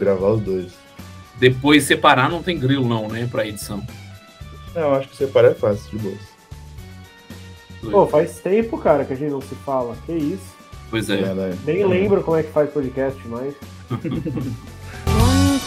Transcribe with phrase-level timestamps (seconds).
[0.00, 0.72] gravar os dois.
[1.38, 3.82] Depois separar não tem grilo não, né, pra edição.
[4.74, 6.16] É, eu acho que separar é fácil, de boa.
[7.90, 9.96] Pô, faz tempo, cara, que a gente não se fala.
[10.04, 10.54] Que isso?
[10.90, 11.16] Pois é.
[11.16, 11.58] Verdade.
[11.64, 13.54] Nem lembro como é que faz podcast mais.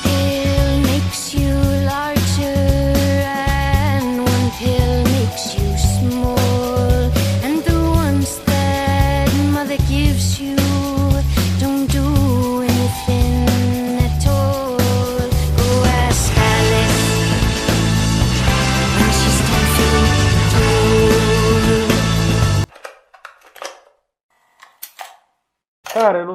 [0.03, 1.53] Pill makes you
[1.85, 6.42] larger, and one pill makes you small.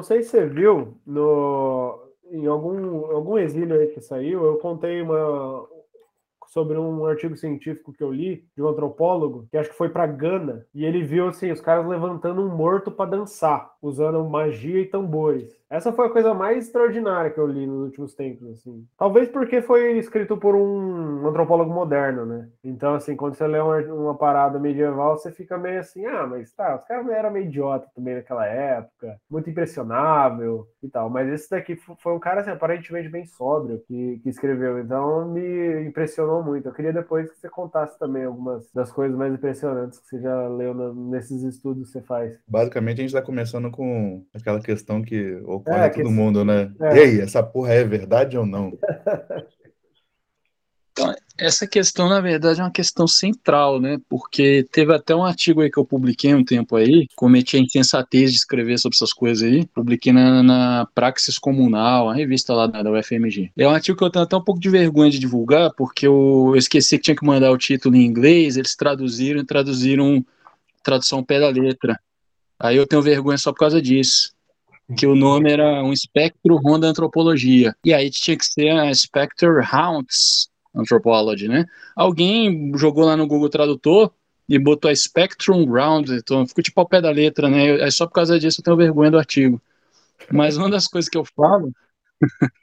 [0.09, 1.99] Sei se você viu no
[2.31, 5.67] em algum algum exílio aí que saiu, eu contei uma
[6.47, 10.07] sobre um artigo científico que eu li de um antropólogo que acho que foi para
[10.07, 14.87] Gana e ele viu assim os caras levantando um morto para dançar, usando magia e
[14.87, 15.58] tambores.
[15.69, 18.85] Essa foi a coisa mais extraordinária que eu li nos últimos tempos, assim.
[18.97, 22.49] Talvez porque foi escrito por um antropólogo moderno, né?
[22.63, 26.51] Então, assim, quando você lê uma, uma parada medieval, você fica meio assim, ah, mas
[26.53, 31.09] tá, os caras eram meio idiota também naquela época, muito impressionável e tal.
[31.09, 35.27] Mas esse daqui fo- foi um cara, assim, aparentemente bem sóbrio que, que escreveu, então
[35.31, 36.67] me impressionou muito.
[36.67, 40.47] Eu queria depois que você contasse também algumas das coisas mais impressionantes que você já
[40.47, 42.39] leu na- nesses estudos que você faz.
[42.47, 46.71] Basicamente, a gente tá começando com aquela questão que ocorre É, todo mundo, né?
[46.81, 46.95] é.
[46.95, 48.77] E aí, essa porra é verdade ou não?
[51.39, 53.97] Essa questão, na verdade, é uma questão central, né?
[54.09, 58.31] Porque teve até um artigo aí que eu publiquei um tempo aí, cometi a insensatez
[58.31, 62.91] de escrever sobre essas coisas aí, publiquei na, na Praxis Comunal, a revista lá da,
[62.91, 63.51] UFMG.
[63.57, 66.47] É um artigo que eu tenho até um pouco de vergonha de divulgar, porque eu,
[66.49, 70.25] eu esqueci que tinha que mandar o título em inglês, eles traduziram e traduziram
[70.83, 71.97] tradução pé da letra.
[72.59, 74.33] Aí eu tenho vergonha só por causa disso.
[74.97, 77.75] Que o nome era um espectro Honda Antropologia.
[77.85, 81.65] E aí tinha que ser a Spectre Hounds Anthropology, né?
[81.95, 84.11] Alguém jogou lá no Google Tradutor
[84.47, 87.79] e botou a Spectrum Round, então ficou tipo ao pé da letra, né?
[87.81, 89.61] É só por causa disso eu tenho vergonha do artigo.
[90.31, 91.71] Mas uma das coisas que eu falo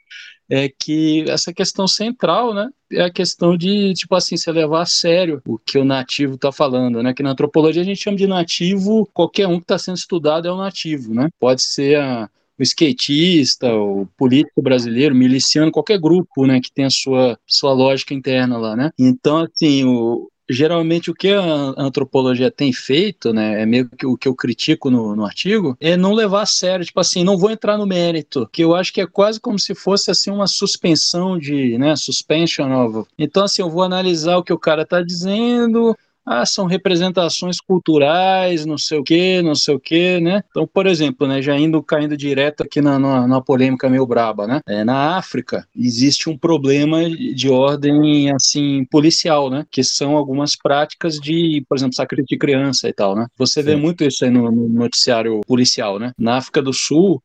[0.49, 4.85] é que essa questão central, né, é a questão de, tipo assim, você levar a
[4.85, 8.27] sério o que o nativo está falando, né, que na antropologia a gente chama de
[8.27, 12.63] nativo, qualquer um que está sendo estudado é um nativo, né, pode ser a, o
[12.63, 18.57] skatista, o político brasileiro, miliciano, qualquer grupo, né, que tem a sua, sua lógica interna
[18.57, 23.89] lá, né, então, assim, o, geralmente o que a antropologia tem feito, né, é meio
[23.89, 27.23] que o que eu critico no, no artigo, é não levar a sério, tipo assim,
[27.23, 30.31] não vou entrar no mérito, que eu acho que é quase como se fosse assim
[30.31, 33.09] uma suspensão de, né, suspension of.
[33.17, 35.95] Então assim, eu vou analisar o que o cara está dizendo,
[36.27, 40.43] ah, são representações culturais, não sei o que, não sei o que, né?
[40.49, 44.45] Então, por exemplo, né, já indo caindo direto aqui na, na, na polêmica meio braba,
[44.45, 44.59] né?
[44.67, 49.65] É, na África existe um problema de ordem assim policial, né?
[49.71, 53.27] Que são algumas práticas de, por exemplo, sacrifício de criança e tal, né?
[53.37, 53.81] Você vê Sim.
[53.81, 56.11] muito isso aí no, no noticiário policial, né?
[56.19, 57.23] Na África do Sul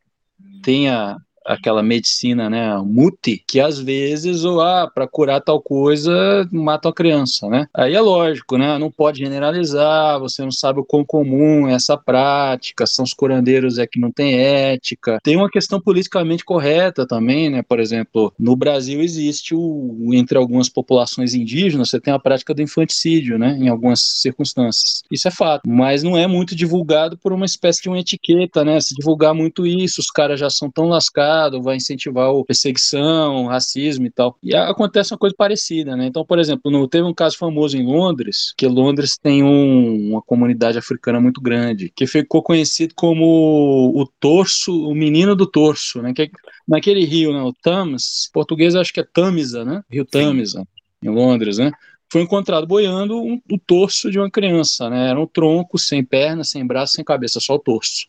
[0.63, 1.17] tem a,
[1.47, 6.93] aquela medicina, né, muti, que às vezes, ou ah, para curar tal coisa, mata a
[6.93, 7.67] criança, né?
[7.75, 8.79] Aí é lógico, né?
[8.79, 13.79] Não pode generalizar, você não sabe o quão comum é essa prática, são os curandeiros
[13.79, 15.19] é que não tem ética.
[15.23, 17.63] Tem uma questão politicamente correta também, né?
[17.63, 22.63] Por exemplo, no Brasil existe o entre algumas populações indígenas, você tem a prática do
[22.63, 25.03] infanticídio, né, em algumas circunstâncias.
[25.11, 28.81] Isso é fato, mas não é muito divulgado por uma espécie de uma etiqueta, né?
[28.81, 31.32] Se divulgar muito isso, os caras já são tão lascados,
[31.63, 34.37] vai incentivar a perseguição, racismo e tal.
[34.43, 36.07] E acontece uma coisa parecida, né?
[36.07, 40.23] Então, por exemplo, no, teve um caso famoso em Londres, que Londres tem um- uma
[40.23, 46.13] comunidade africana muito grande, que ficou conhecido como o torso, o menino do torso, né?
[46.13, 46.31] Que é
[46.67, 47.43] naquele rio, né?
[47.43, 49.83] O Thames, em português acho que é Tamisa, né?
[49.91, 50.67] Rio Tamisa,
[51.03, 51.71] em Londres, né?
[52.11, 55.09] Foi encontrado boiando um- o torso de uma criança, né?
[55.09, 58.07] Era um tronco sem perna, sem braço, sem cabeça, só o torso.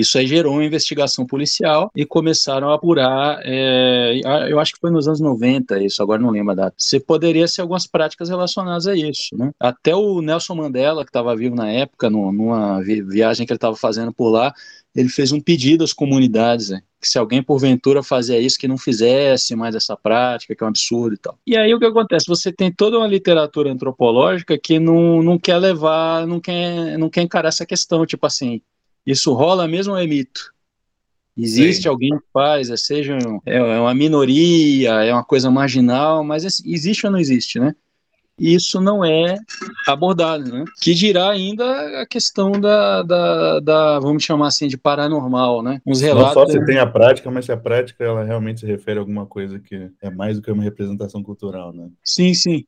[0.00, 3.40] Isso aí gerou uma investigação policial e começaram a apurar.
[3.44, 6.74] é, eu acho que foi nos anos 90, isso, agora não lembro a data.
[6.78, 9.36] Se poderia ser algumas práticas relacionadas a isso.
[9.36, 9.50] Né?
[9.58, 13.76] Até o Nelson Mandela, que estava vivo na época, numa vi- viagem que ele estava
[13.76, 14.52] fazendo por lá,
[14.94, 18.76] ele fez um pedido às comunidades, né, que se alguém porventura fazia isso, que não
[18.76, 21.38] fizesse mais essa prática, que é um absurdo e tal.
[21.46, 22.26] E aí o que acontece?
[22.26, 27.22] Você tem toda uma literatura antropológica que não, não quer levar, não quer, não quer
[27.22, 28.60] encarar essa questão, tipo assim,
[29.10, 30.52] isso rola mesmo ou é mito?
[31.36, 31.88] Existe Sim.
[31.88, 33.16] alguém que faz, é, seja
[33.46, 37.74] é, é uma minoria, é uma coisa marginal, mas existe ou não existe, né?
[38.38, 39.36] isso não é
[39.86, 40.64] abordado, né?
[40.80, 45.82] Que dirá ainda a questão da, da, da, vamos chamar assim, de paranormal, né?
[45.84, 46.34] Uns Não relatos.
[46.34, 49.26] só se tem a prática, mas se a prática ela realmente se refere a alguma
[49.26, 51.88] coisa que é mais do que uma representação cultural, né?
[52.04, 52.64] Sim, sim.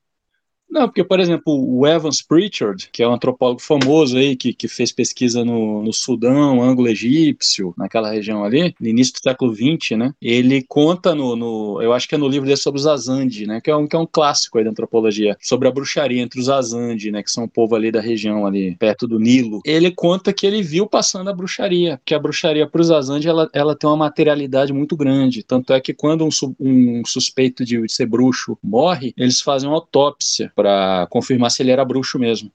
[0.71, 4.69] Não, porque, por exemplo, o Evans Pritchard, que é um antropólogo famoso aí, que, que
[4.69, 10.13] fez pesquisa no, no Sudão, ângulo-egípcio, naquela região ali, no início do século XX, né?
[10.21, 13.59] Ele conta no, no eu acho que é no livro dele sobre os Azandi, né?
[13.59, 16.47] Que é um, que é um clássico aí da antropologia, sobre a bruxaria entre os
[16.47, 17.21] Azandi, né?
[17.21, 19.59] Que são o povo ali da região ali, perto do Nilo.
[19.65, 23.49] Ele conta que ele viu passando a bruxaria, que a bruxaria para os Azandi, ela,
[23.51, 25.43] ela tem uma materialidade muito grande.
[25.43, 30.49] Tanto é que quando um, um suspeito de ser bruxo morre, eles fazem uma autópsia
[30.61, 32.51] para confirmar se ele era bruxo mesmo.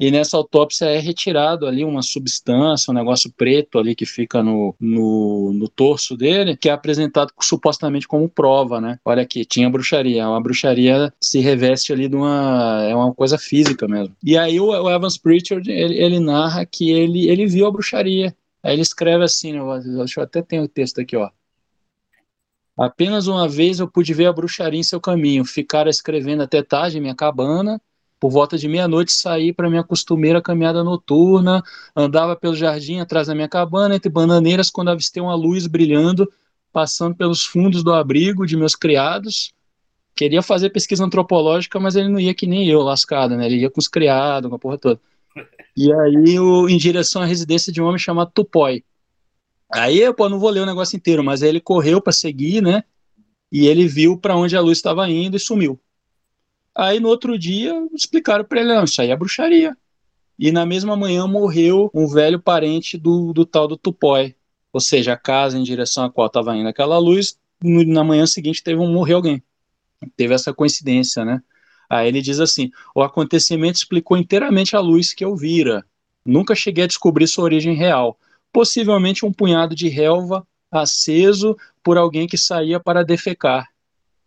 [0.00, 4.72] E nessa autópsia é retirado ali uma substância, um negócio preto ali que fica no,
[4.78, 9.00] no, no torso dele, que é apresentado supostamente como prova, né?
[9.04, 10.28] Olha aqui, tinha bruxaria.
[10.28, 12.84] Uma bruxaria se reveste ali de uma.
[12.88, 14.14] É uma coisa física mesmo.
[14.22, 18.32] E aí o, o Evans Pritchard, ele, ele narra que ele, ele viu a bruxaria.
[18.62, 21.28] Aí ele escreve assim, né, eu até ter o texto aqui, ó.
[22.78, 26.98] Apenas uma vez eu pude ver a bruxaria em seu caminho, ficar escrevendo até tarde
[26.98, 27.80] em minha cabana,
[28.20, 31.62] por volta de meia-noite saí para minha costumeira caminhada noturna,
[31.94, 36.30] andava pelo jardim atrás da minha cabana, entre bananeiras, quando avistei uma luz brilhando,
[36.72, 39.52] passando pelos fundos do abrigo de meus criados.
[40.14, 43.46] Queria fazer pesquisa antropológica, mas ele não ia que nem eu, lascado, né?
[43.46, 45.00] Ele ia com os criados, com a porra toda.
[45.76, 46.36] E aí,
[46.68, 48.82] em direção à residência de um homem chamado Tupói.
[49.70, 52.84] Aí, eu, pô, não vou ler o negócio inteiro, mas ele correu para seguir, né?
[53.52, 55.80] E ele viu para onde a luz estava indo e sumiu.
[56.74, 59.76] Aí no outro dia explicaram para ele, não, isso aí é bruxaria.
[60.38, 64.36] E na mesma manhã morreu um velho parente do, do tal do Tupói.
[64.72, 68.26] Ou seja, a casa em direção à qual estava indo aquela luz, no- na manhã
[68.26, 69.42] seguinte teve um morreu alguém.
[70.16, 71.42] Teve essa coincidência, né?
[71.90, 75.84] Aí ele diz assim: o acontecimento explicou inteiramente a luz que eu vira.
[76.24, 78.18] Nunca cheguei a descobrir sua origem real.
[78.58, 83.68] Possivelmente um punhado de relva aceso por alguém que saía para defecar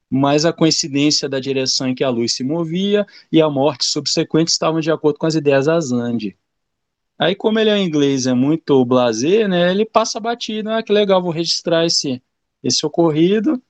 [0.09, 4.51] mas a coincidência da direção em que a luz se movia e a morte subsequente
[4.51, 6.37] estavam de acordo com as ideias da Zandi.
[7.17, 9.71] Aí, como ele é inglês, é muito blasé, né?
[9.71, 12.21] Ele passa batido, ah, que legal, vou registrar esse,
[12.61, 13.61] esse ocorrido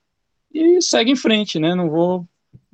[0.52, 1.76] e segue em frente, né?
[1.76, 2.26] Não vou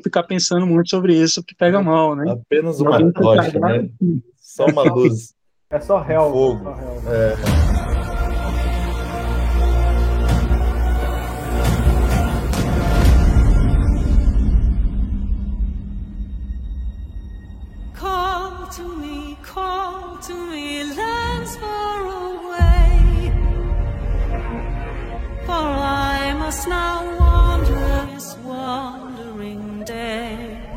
[0.02, 2.32] ficar pensando muito sobre isso, porque pega mal, né?
[2.32, 3.90] Apenas uma tocha, né?
[4.38, 5.34] Só uma luz.
[5.70, 6.22] É só réu.
[6.30, 6.64] Fogo.
[6.64, 7.02] Só réu.
[7.12, 7.36] É,
[17.92, 19.98] Call to me, call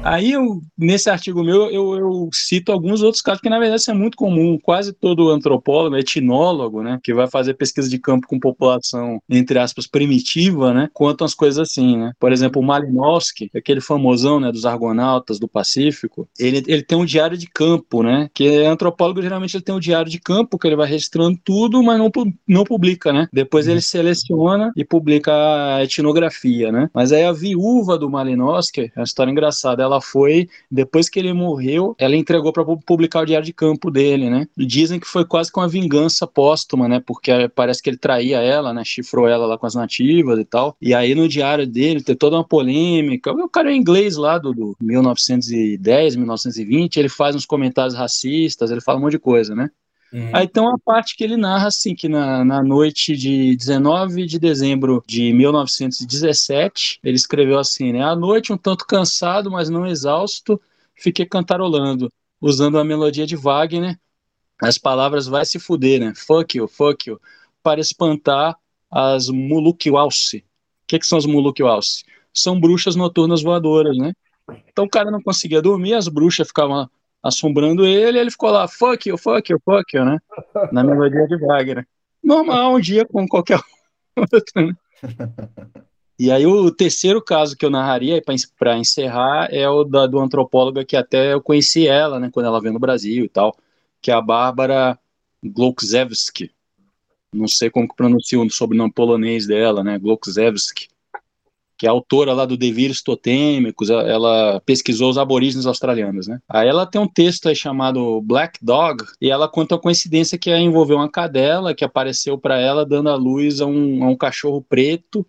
[0.04, 3.92] Aí, eu, nesse artigo meu, eu, eu cito alguns outros casos, que na verdade isso
[3.92, 4.58] é muito comum.
[4.62, 9.86] Quase todo antropólogo, etnólogo, né, que vai fazer pesquisa de campo com população, entre aspas,
[9.88, 12.14] primitiva, né, conta umas coisas assim, né.
[12.20, 17.06] Por exemplo, o Malinowski, aquele famosão, né, dos argonautas do Pacífico, ele, ele tem um
[17.06, 20.68] diário de campo, né, que é antropólogo, geralmente ele tem um diário de campo, que
[20.68, 22.10] ele vai registrando tudo, mas não,
[22.48, 23.28] não publica, né.
[23.32, 25.32] Depois ele seleciona e publica
[25.76, 26.90] a etnografia, né.
[26.94, 31.34] Mas aí a viúva do Malinowski, é uma história engraçada, ela foi, depois que ele
[31.34, 34.48] morreu, ela entregou para publicar o diário de campo dele, né?
[34.58, 37.02] E dizem que foi quase que uma vingança póstuma, né?
[37.06, 38.84] Porque parece que ele traía ela, né?
[38.86, 40.76] Chifrou ela lá com as nativas e tal.
[40.80, 43.32] E aí no diário dele tem toda uma polêmica.
[43.32, 48.82] O cara é inglês lá do, do 1910, 1920, ele faz uns comentários racistas, ele
[48.82, 49.70] fala um monte de coisa, né?
[50.34, 54.38] Aí tem uma parte que ele narra assim, que na, na noite de 19 de
[54.38, 58.04] dezembro de 1917, ele escreveu assim, né?
[58.04, 60.60] À noite, um tanto cansado, mas não exausto,
[60.96, 63.98] fiquei cantarolando, usando a melodia de Wagner,
[64.62, 66.14] as palavras vai se fuder, né?
[66.16, 67.20] Fuck you, fuck you,
[67.64, 68.56] para espantar
[68.90, 70.38] as Mulukiwalsi.
[70.38, 70.44] O
[70.88, 72.04] que, que são as Mulukiwalsi?
[72.34, 74.12] São bruxas noturnas voadoras, né?
[74.68, 76.90] Então o cara não conseguia dormir, as bruxas ficavam
[77.24, 80.20] assombrando ele, ele ficou lá, fuck you, fuck you, fuck you, né?
[80.72, 81.88] Na melodia de Wagner.
[82.24, 83.60] Normal, um dia com qualquer
[84.18, 84.76] outro, né?
[86.20, 88.22] E aí o terceiro caso que eu narraria
[88.58, 92.62] para encerrar é o da, do antropóloga que até eu conheci ela, né, quando ela
[92.62, 93.58] veio no Brasil e tal,
[94.00, 95.00] que é a Bárbara
[95.44, 96.52] Glokzewski.
[97.34, 100.91] Não sei como que pronuncia o sobrenome polonês dela, né, Glokzewski
[101.82, 106.40] que é autora lá do Devires Totêmicos, ela pesquisou os aborígenes australianos, né?
[106.48, 110.98] Aí ela tem um texto chamado Black Dog, e ela conta a coincidência que envolveu
[110.98, 115.26] uma cadela que apareceu para ela dando a luz a um, a um cachorro preto.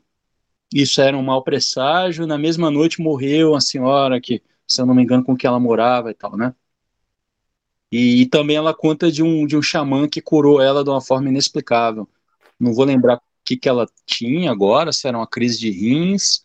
[0.71, 2.27] Isso era um mau presságio.
[2.27, 5.59] Na mesma noite morreu uma senhora que se eu não me engano, com que ela
[5.59, 6.55] morava e tal, né?
[7.91, 11.01] E, e também ela conta de um, de um xamã que curou ela de uma
[11.01, 12.07] forma inexplicável.
[12.61, 16.45] Não vou lembrar que, que ela tinha agora, se era uma crise de rins,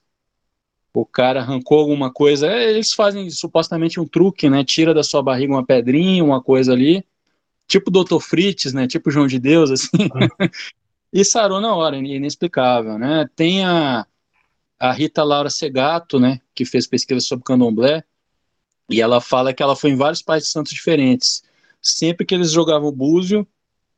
[0.93, 2.47] o cara arrancou alguma coisa.
[2.47, 4.63] É, eles fazem supostamente um truque, né?
[4.63, 7.05] Tira da sua barriga uma pedrinha, uma coisa ali,
[7.67, 8.19] tipo Dr.
[8.19, 8.87] Fritz, né?
[8.87, 9.89] Tipo João de Deus, assim.
[11.13, 13.29] e sarou na hora, inexplicável, né?
[13.35, 14.07] Tem a,
[14.79, 16.41] a Rita Laura Segato, né?
[16.55, 18.03] Que fez pesquisa sobre candomblé.
[18.89, 21.43] E ela fala que ela foi em vários países santos diferentes.
[21.81, 23.47] Sempre que eles jogavam búzio,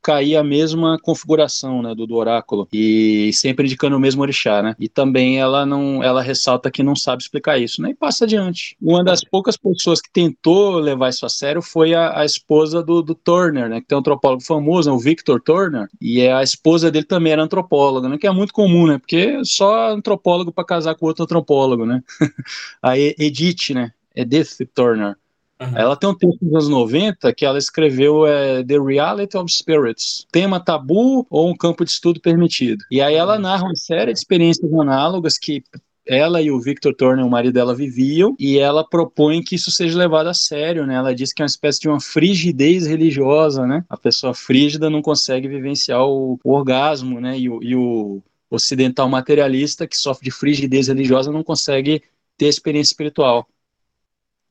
[0.01, 4.75] caía a mesma configuração, né, do, do, oráculo e sempre indicando o mesmo orixá, né?
[4.79, 7.91] E também ela não, ela ressalta que não sabe explicar isso, né?
[7.91, 8.75] E passa adiante.
[8.81, 13.01] Uma das poucas pessoas que tentou levar isso a sério foi a, a esposa do,
[13.01, 13.81] do, Turner, né?
[13.81, 17.43] Que tem um antropólogo famoso, né, o Victor Turner, e a esposa dele também era
[17.43, 18.17] antropóloga, né?
[18.17, 18.97] Que é muito comum, né?
[18.97, 22.01] Porque só antropólogo para casar com outro antropólogo, né?
[22.81, 23.91] a Edith, né?
[24.15, 25.15] Edith Turner.
[25.61, 25.77] Uhum.
[25.77, 30.25] Ela tem um texto dos anos 90 que ela escreveu é, The Reality of Spirits,
[30.31, 32.83] tema tabu ou um campo de estudo permitido.
[32.89, 35.61] E aí ela narra uma série de experiências análogas que
[36.09, 39.97] ela e o Victor Turner, o marido dela, viviam, e ela propõe que isso seja
[39.97, 40.95] levado a sério, né?
[40.95, 43.85] Ela diz que é uma espécie de uma frigidez religiosa, né?
[43.87, 47.37] A pessoa frígida não consegue vivenciar o, o orgasmo, né?
[47.37, 52.01] E o, e o ocidental materialista que sofre de frigidez religiosa não consegue
[52.35, 53.47] ter experiência espiritual.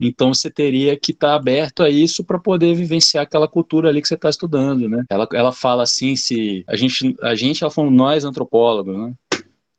[0.01, 4.01] Então você teria que estar tá aberto a isso para poder vivenciar aquela cultura ali
[4.01, 5.05] que você está estudando, né?
[5.11, 9.13] Ela, ela fala assim, se a gente, a gente, ela falou nós antropólogos, né?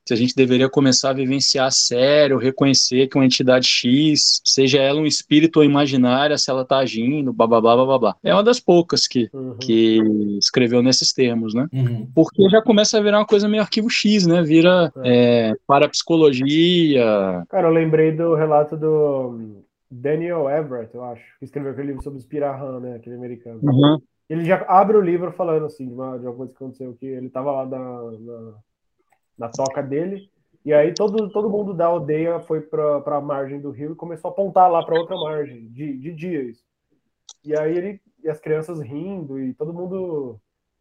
[0.10, 4.80] Se a gente deveria começar a vivenciar a sério, reconhecer que uma entidade X, seja
[4.80, 8.16] ela um espírito ou imaginária, se ela está agindo, blá blá blá blá blá.
[8.24, 9.56] É uma das poucas que, uhum.
[9.60, 10.00] que
[10.40, 11.68] escreveu nesses termos, né?
[11.72, 12.10] Uhum.
[12.16, 14.42] Porque já começa a virar uma coisa meio arquivo X, né?
[14.42, 15.52] Vira é.
[15.52, 17.06] É, parapsicologia.
[17.48, 22.20] Cara, eu lembrei do relato do Daniel Everett, eu acho, que escreveu aquele livro sobre
[22.20, 22.96] os Pirahan, né?
[22.96, 23.60] Aquele americano.
[23.64, 24.00] Uhum.
[24.30, 27.06] Ele já abre o livro falando assim de uma, de uma coisa que aconteceu, que
[27.08, 28.54] ele tava lá na, na,
[29.40, 30.30] na toca dele,
[30.64, 34.30] e aí todo, todo mundo da aldeia foi para a margem do rio e começou
[34.30, 36.64] a apontar lá para outra margem, de, de dia isso.
[37.44, 40.40] E aí ele, e as crianças rindo, e todo mundo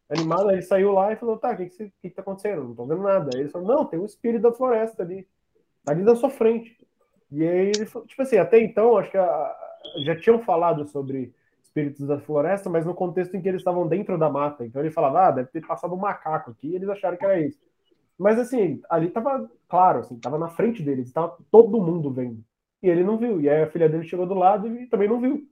[0.09, 2.63] animado, ele saiu lá e falou, tá, o que, que, que, que tá acontecendo?
[2.63, 3.29] Não tô vendo nada.
[3.33, 5.27] Aí ele falou, não, tem um espírito da floresta ali,
[5.87, 6.77] ali na sua frente.
[7.31, 9.55] E aí, tipo assim, até então, acho que a,
[10.03, 14.17] já tinham falado sobre espíritos da floresta, mas no contexto em que eles estavam dentro
[14.17, 14.65] da mata.
[14.65, 17.39] Então ele falava, ah, deve ter passado um macaco aqui, e eles acharam que era
[17.39, 17.59] isso.
[18.17, 22.43] Mas assim, ali tava claro, assim, tava na frente deles, tava todo mundo vendo.
[22.81, 23.39] E ele não viu.
[23.41, 25.47] E aí a filha dele chegou do lado e também não viu.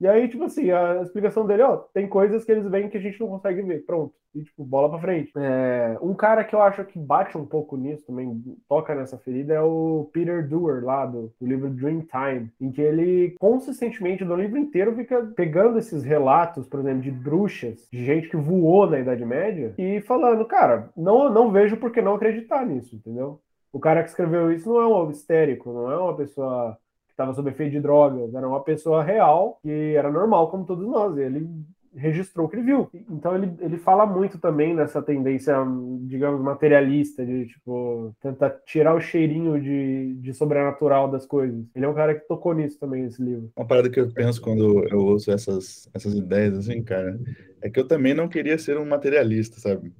[0.00, 3.00] E aí, tipo assim, a explicação dele, ó, tem coisas que eles veem que a
[3.00, 3.84] gente não consegue ver.
[3.84, 4.14] Pronto.
[4.34, 5.32] E, tipo, bola pra frente.
[5.34, 9.54] É, um cara que eu acho que bate um pouco nisso também, toca nessa ferida,
[9.54, 14.58] é o Peter Doer, lá do, do livro Dreamtime, em que ele consistentemente, no livro
[14.58, 19.24] inteiro, fica pegando esses relatos, por exemplo, de bruxas, de gente que voou na Idade
[19.24, 23.40] Média, e falando, cara, não, não vejo por que não acreditar nisso, entendeu?
[23.72, 26.78] O cara que escreveu isso não é um histérico, não é uma pessoa
[27.16, 31.16] estava sob efeito de drogas, era uma pessoa real, que era normal como todos nós.
[31.16, 31.48] Ele
[31.96, 32.90] registrou o que ele viu.
[33.10, 35.56] Então ele, ele fala muito também nessa tendência,
[36.02, 41.64] digamos, materialista, de tipo, tentar tirar o cheirinho de, de sobrenatural das coisas.
[41.74, 43.50] Ele é um cara que tocou nisso também nesse livro.
[43.56, 47.18] Uma parada que eu penso quando eu ouço essas, essas ideias, assim, cara,
[47.62, 49.90] é que eu também não queria ser um materialista, sabe?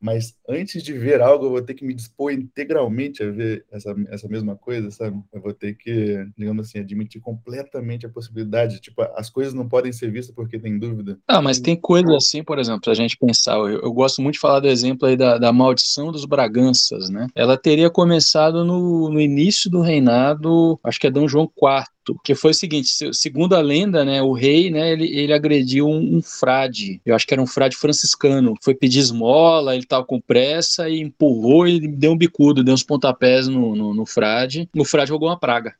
[0.00, 3.94] Mas antes de ver algo, eu vou ter que me dispor integralmente a ver essa,
[4.08, 5.20] essa mesma coisa, sabe?
[5.32, 8.80] Eu vou ter que, digamos assim, admitir completamente a possibilidade.
[8.80, 11.18] Tipo, as coisas não podem ser vistas porque tem dúvida.
[11.26, 14.34] Ah, mas tem coisas assim, por exemplo, se a gente pensar, eu, eu, gosto muito
[14.34, 17.26] de falar do exemplo aí da, da maldição dos Braganças, né?
[17.34, 21.84] Ela teria começado no, no início do reinado, acho que é Dom João IV,
[22.22, 26.16] que foi o seguinte, segundo a lenda, né, o rei, né, ele, ele agrediu um,
[26.16, 30.20] um, frade, eu acho que era um frade franciscano, foi pedir esmola, ele estava com
[30.20, 34.84] pressa e empurrou e deu um bicudo, deu uns pontapés no, no, no frade, o
[34.84, 35.74] frade jogou uma praga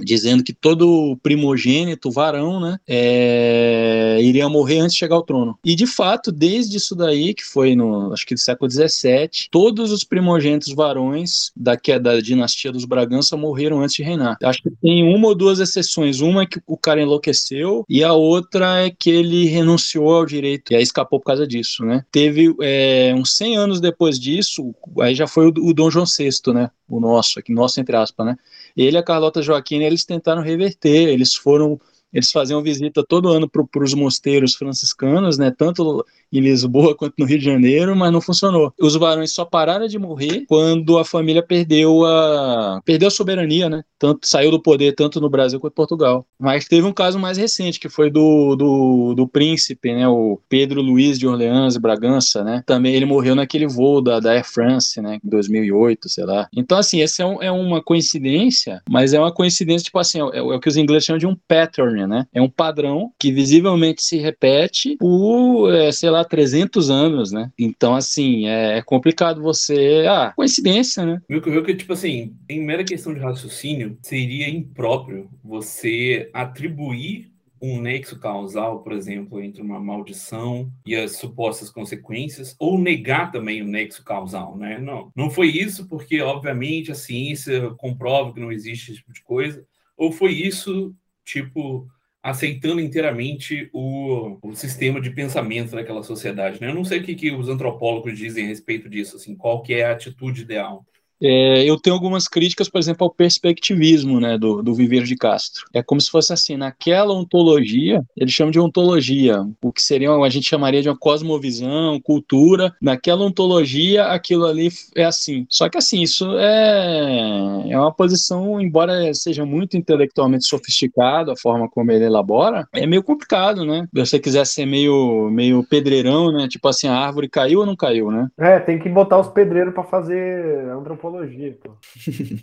[0.00, 5.58] dizendo que todo primogênito, varão, né, é, iria morrer antes de chegar ao trono.
[5.64, 9.92] E de fato, desde isso daí, que foi no, acho que no século XVII, todos
[9.92, 14.36] os primogênitos varões da, da dinastia dos Bragança morreram antes de reinar.
[14.42, 16.20] Acho que tem uma ou duas exceções.
[16.20, 20.72] Uma é que o cara enlouqueceu e a outra é que ele renunciou ao direito
[20.72, 22.04] e aí escapou por causa disso, né.
[22.10, 26.52] Teve é, uns 100 anos depois disso, aí já foi o, o Dom João VI,
[26.52, 28.36] né, o nosso, aqui nosso entre aspas, né,
[28.76, 31.80] ele a Carlota Joaquim, eles tentaram reverter, eles foram
[32.12, 35.50] Eles faziam visita todo ano para os mosteiros franciscanos, né?
[35.56, 38.72] Tanto em Lisboa quanto no Rio de Janeiro, mas não funcionou.
[38.80, 43.82] Os varões só pararam de morrer quando a família perdeu a perdeu a soberania, né?
[43.98, 46.26] Tanto saiu do poder tanto no Brasil quanto em Portugal.
[46.38, 50.08] Mas teve um caso mais recente que foi do, do, do príncipe, né?
[50.08, 52.62] O Pedro Luiz de Orleans e Bragança, né?
[52.66, 55.18] Também ele morreu naquele voo da, da Air France, né?
[55.22, 56.48] Em 2008, sei lá.
[56.54, 60.38] Então assim, essa é, um, é uma coincidência, mas é uma coincidência tipo assim, é,
[60.38, 62.26] é o que os ingleses chamam de um pattern, né?
[62.32, 67.50] É um padrão que visivelmente se repete por, é, sei lá 300 anos, né?
[67.58, 70.04] Então, assim, é, é complicado você.
[70.08, 71.20] Ah, coincidência, né?
[71.28, 77.32] Me ocorreu que, tipo assim, em mera questão de raciocínio, seria impróprio você atribuir
[77.62, 83.62] um nexo causal, por exemplo, entre uma maldição e as supostas consequências, ou negar também
[83.62, 84.78] o nexo causal, né?
[84.80, 89.22] Não, não foi isso porque, obviamente, a ciência comprova que não existe esse tipo de
[89.22, 89.64] coisa,
[89.96, 90.92] ou foi isso,
[91.24, 91.88] tipo,
[92.22, 96.60] aceitando inteiramente o, o sistema de pensamento daquela sociedade.
[96.60, 96.68] Né?
[96.68, 99.74] Eu não sei o que, que os antropólogos dizem a respeito disso, assim, qual que
[99.74, 100.86] é a atitude ideal.
[101.22, 105.64] É, eu tenho algumas críticas, por exemplo, ao perspectivismo né, do, do de Castro.
[105.72, 110.28] É como se fosse assim, naquela ontologia, eles chamam de ontologia, o que seria, a
[110.28, 112.74] gente chamaria de uma cosmovisão, cultura.
[112.82, 115.46] Naquela ontologia, aquilo ali é assim.
[115.48, 121.68] Só que assim, isso é, é uma posição, embora seja muito intelectualmente sofisticado, a forma
[121.68, 123.86] como ele elabora, é meio complicado, né?
[123.94, 126.48] Se você quiser ser meio, meio pedreirão, né?
[126.48, 128.26] Tipo assim, a árvore caiu ou não caiu, né?
[128.38, 131.76] É, tem que botar os pedreiros para fazer antropologia psicologia, pô.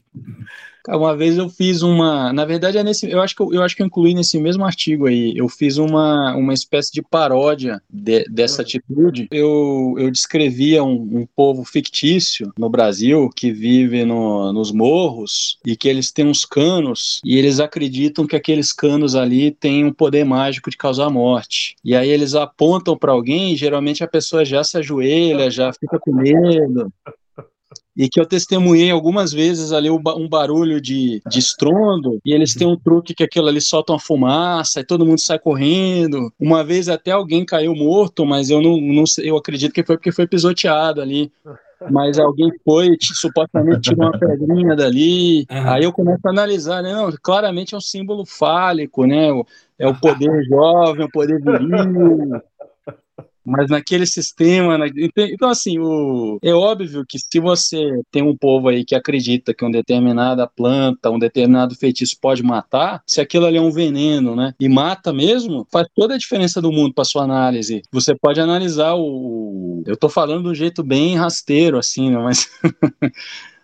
[0.87, 3.75] Uma vez eu fiz uma, na verdade é nesse, eu acho que eu, eu acho
[3.75, 8.23] que eu incluí nesse mesmo artigo aí, eu fiz uma, uma espécie de paródia de,
[8.29, 9.27] dessa atitude.
[9.29, 15.75] Eu, eu descrevia um, um, povo fictício no Brasil que vive no, nos morros e
[15.75, 20.23] que eles têm uns canos e eles acreditam que aqueles canos ali têm um poder
[20.23, 21.75] mágico de causar morte.
[21.83, 25.99] E aí eles apontam para alguém e geralmente a pessoa já se ajoelha, já fica
[25.99, 26.91] com medo
[27.99, 32.65] e que eu testemunhei algumas vezes ali um barulho de, de estrondo, e eles têm
[32.65, 36.31] um truque que aquilo ali solta uma fumaça, e todo mundo sai correndo.
[36.39, 39.97] Uma vez até alguém caiu morto, mas eu não, não sei, eu acredito que foi
[39.97, 41.29] porque foi pisoteado ali.
[41.91, 45.45] Mas alguém foi, supostamente tirou uma pedrinha dali.
[45.51, 45.69] Uhum.
[45.69, 46.93] Aí eu começo a analisar, né?
[46.93, 49.27] Não, claramente é um símbolo fálico, né?
[49.77, 52.41] É o poder jovem, o poder viril,
[53.49, 54.77] mas naquele sistema.
[54.77, 54.85] Na...
[55.17, 56.39] Então, assim, o...
[56.41, 61.09] é óbvio que se você tem um povo aí que acredita que uma determinada planta,
[61.09, 64.53] um determinado feitiço pode matar, se aquilo ali é um veneno, né?
[64.59, 67.81] E mata mesmo, faz toda a diferença do mundo para sua análise.
[67.91, 69.83] Você pode analisar o.
[69.85, 72.17] Eu tô falando de um jeito bem rasteiro, assim, né?
[72.17, 72.49] Mas.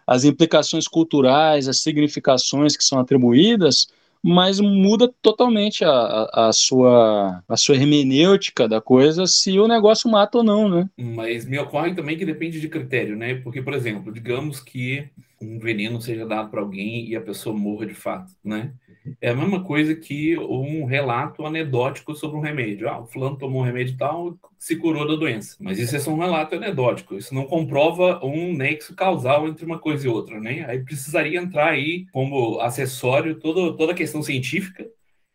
[0.07, 3.87] as implicações culturais, as significações que são atribuídas,
[4.27, 10.39] mas muda totalmente a, a, sua, a sua hermenêutica da coisa se o negócio mata
[10.39, 10.89] ou não, né?
[10.97, 13.35] Mas me ocorre também que depende de critério, né?
[13.35, 15.07] Porque, por exemplo, digamos que
[15.41, 18.73] um veneno seja dado para alguém e a pessoa morra de fato, né?
[19.21, 22.89] É a mesma coisa que um relato anedótico sobre um remédio.
[22.89, 25.55] Ah, o fulano tomou um remédio tal, se curou da doença.
[25.59, 27.15] Mas isso é só um relato anedótico.
[27.15, 30.65] Isso não comprova um nexo causal entre uma coisa e outra, né?
[30.67, 34.87] Aí precisaria entrar aí como acessório toda, toda a questão científica.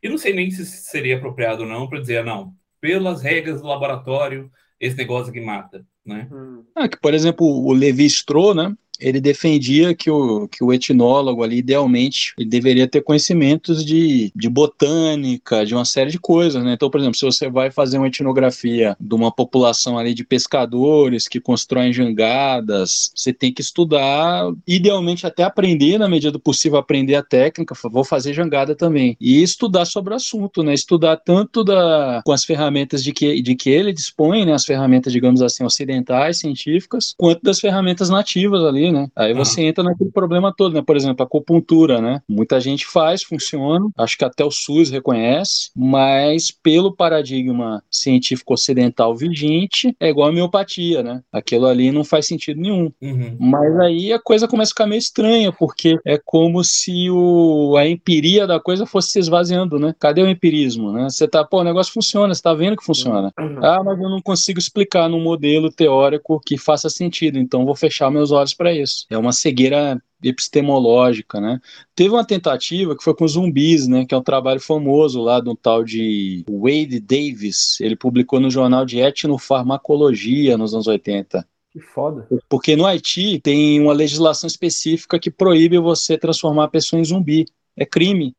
[0.03, 3.69] E não sei nem se seria apropriado ou não para dizer, não, pelas regras do
[3.69, 6.27] laboratório, esse negócio aqui mata, né?
[6.33, 6.65] Hum.
[6.75, 8.75] Ah, que, por exemplo, o Levi Strauss, né?
[9.01, 14.49] Ele defendia que o, que o etnólogo ali, idealmente, ele deveria ter conhecimentos de, de
[14.49, 16.75] botânica, de uma série de coisas, né?
[16.75, 21.27] Então, por exemplo, se você vai fazer uma etnografia de uma população ali de pescadores
[21.27, 27.15] que constroem jangadas, você tem que estudar, idealmente até aprender, na medida do possível, aprender
[27.15, 29.17] a técnica, vou fazer jangada também.
[29.21, 30.75] E estudar sobre o assunto, né?
[30.75, 34.53] Estudar tanto da, com as ferramentas de que, de que ele dispõe, né?
[34.53, 39.09] As ferramentas, digamos assim, ocidentais, científicas, quanto das ferramentas nativas ali, né?
[39.17, 40.83] Aí você entra naquele problema todo, né?
[40.83, 42.23] Por exemplo, a acupuntura, né?
[42.29, 49.17] Muita gente faz, funciona, acho que até o SUS reconhece, mas pelo paradigma científico ocidental
[49.17, 51.23] vigente, é igual a miopatia, né?
[51.33, 52.93] Aquilo ali não faz sentido nenhum.
[53.01, 53.37] Uhum.
[53.39, 57.87] Mas aí a coisa começa a ficar meio estranha, porque é como se o, a
[57.87, 59.95] empiria da coisa fosse se esvaziando, né?
[59.99, 61.09] Cadê o empirismo, né?
[61.09, 63.33] Você tá, pô, o negócio funciona, você tá vendo que funciona.
[63.39, 63.65] Uhum.
[63.65, 68.11] Ah, mas eu não consigo explicar num modelo teórico que faça sentido, então vou fechar
[68.11, 69.07] meus olhos para isso.
[69.11, 71.61] É uma cegueira epistemológica, né?
[71.95, 74.05] Teve uma tentativa que foi com zumbis, né?
[74.05, 77.81] Que é um trabalho famoso lá um tal de Wade Davis.
[77.81, 81.47] Ele publicou no jornal de Etnofarmacologia nos anos 80.
[81.73, 82.27] Que foda.
[82.49, 87.47] Porque no Haiti tem uma legislação específica que proíbe você transformar a pessoa em zumbi.
[87.77, 88.35] É crime.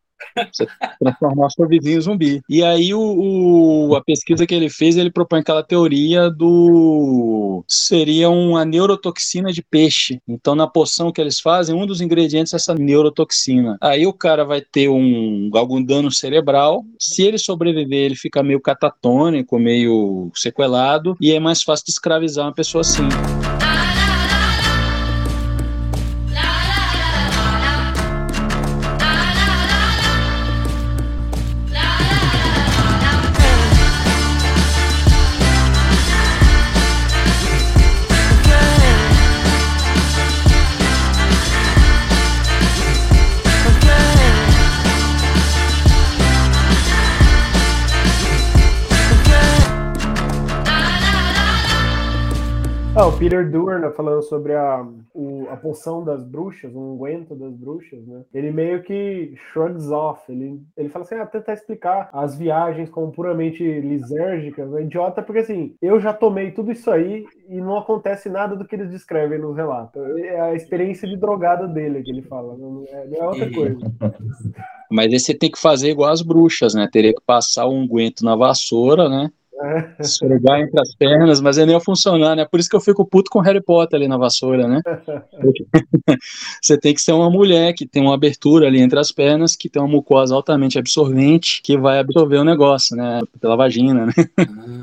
[0.51, 0.67] Você
[0.99, 2.41] transformar seu vizinho zumbi.
[2.49, 2.99] E aí o,
[3.89, 9.61] o- a pesquisa que ele fez, ele propõe aquela teoria do seria uma neurotoxina de
[9.61, 10.19] peixe.
[10.27, 13.77] Então na poção que eles fazem, um dos ingredientes é essa neurotoxina.
[13.81, 16.83] Aí o cara vai ter um algum dano cerebral.
[16.99, 22.45] Se ele sobreviver, ele fica meio catatônico, meio sequelado e é mais fácil de escravizar
[22.45, 23.07] uma pessoa assim.
[53.21, 58.23] Peter Durna falando sobre a, o- a poção das bruxas, o unguento das bruxas, né?
[58.33, 60.19] Ele meio que shrugs off.
[60.27, 64.73] Ele, ele fala assim: ah, tentar explicar as viagens como puramente lisérgicas.
[64.73, 68.65] É idiota, porque assim, eu já tomei tudo isso aí e não acontece nada do
[68.65, 70.01] que eles descrevem nos relatos.
[70.17, 73.77] É a experiência de drogada dele que ele fala, não é, não é outra coisa.
[74.89, 76.89] Mas aí você tem que fazer igual as bruxas, né?
[76.91, 79.31] Teria que passar o unguento na vassoura, né?
[79.63, 79.95] É.
[79.99, 82.45] Esfregar entre as pernas, mas aí nem ia funcionar, né?
[82.45, 84.81] Por isso que eu fico puto com Harry Potter ali na vassoura, né?
[86.61, 89.69] Você tem que ser uma mulher que tem uma abertura ali entre as pernas, que
[89.69, 93.19] tem uma mucosa altamente absorvente, que vai absorver o negócio, né?
[93.39, 94.13] Pela vagina, né?
[94.37, 94.80] Ah,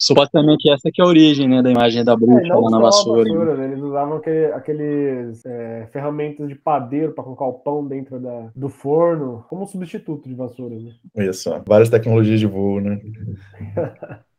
[0.00, 1.62] Supostamente essa que é a origem, né?
[1.62, 3.22] Da imagem da É, bruxa não lá na vassoura.
[3.22, 3.66] vassoura, né?
[3.66, 8.68] Eles usavam aquele- aqueles é, ferramentas de padeiro para colocar o pão dentro da, do
[8.70, 10.92] forno, como substituto de vassoura, né?
[11.16, 12.98] Olha só, várias tecnologias de voo, né?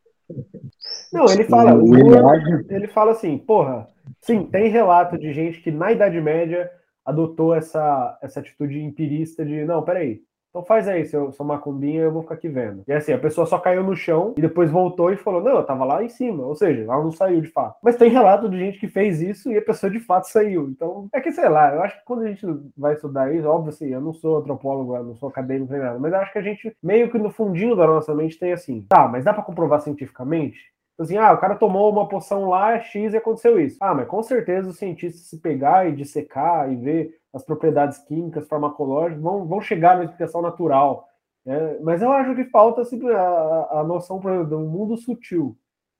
[1.12, 1.72] Não, ele fala,
[2.70, 3.86] ele fala assim, porra,
[4.20, 6.70] sim, tem relato de gente que na Idade Média
[7.04, 10.20] adotou essa, essa atitude empirista de, não, peraí,
[10.52, 12.84] então faz aí, seu, sua macumbinha, eu vou ficar aqui vendo.
[12.86, 15.64] E assim, a pessoa só caiu no chão e depois voltou e falou, não, eu
[15.64, 17.78] tava lá em cima, ou seja, ela não saiu de fato.
[17.82, 20.68] Mas tem relato de gente que fez isso e a pessoa de fato saiu.
[20.68, 23.70] Então, é que sei lá, eu acho que quando a gente vai estudar isso, óbvio
[23.70, 26.38] assim, eu não sou antropólogo, eu não sou acadêmico nem nada, mas eu acho que
[26.38, 29.42] a gente meio que no fundinho da nossa mente tem assim, tá, mas dá pra
[29.42, 30.58] comprovar cientificamente?
[30.92, 33.78] Tipo Assim, ah, o cara tomou uma poção lá, X e aconteceu isso.
[33.80, 38.46] Ah, mas com certeza os cientistas se pegar e dissecar e ver as propriedades químicas,
[38.46, 41.08] farmacológicas, vão, vão chegar na explicação natural.
[41.44, 41.78] né?
[41.80, 45.56] Mas eu acho que falta assim, a, a noção exemplo, do mundo sutil,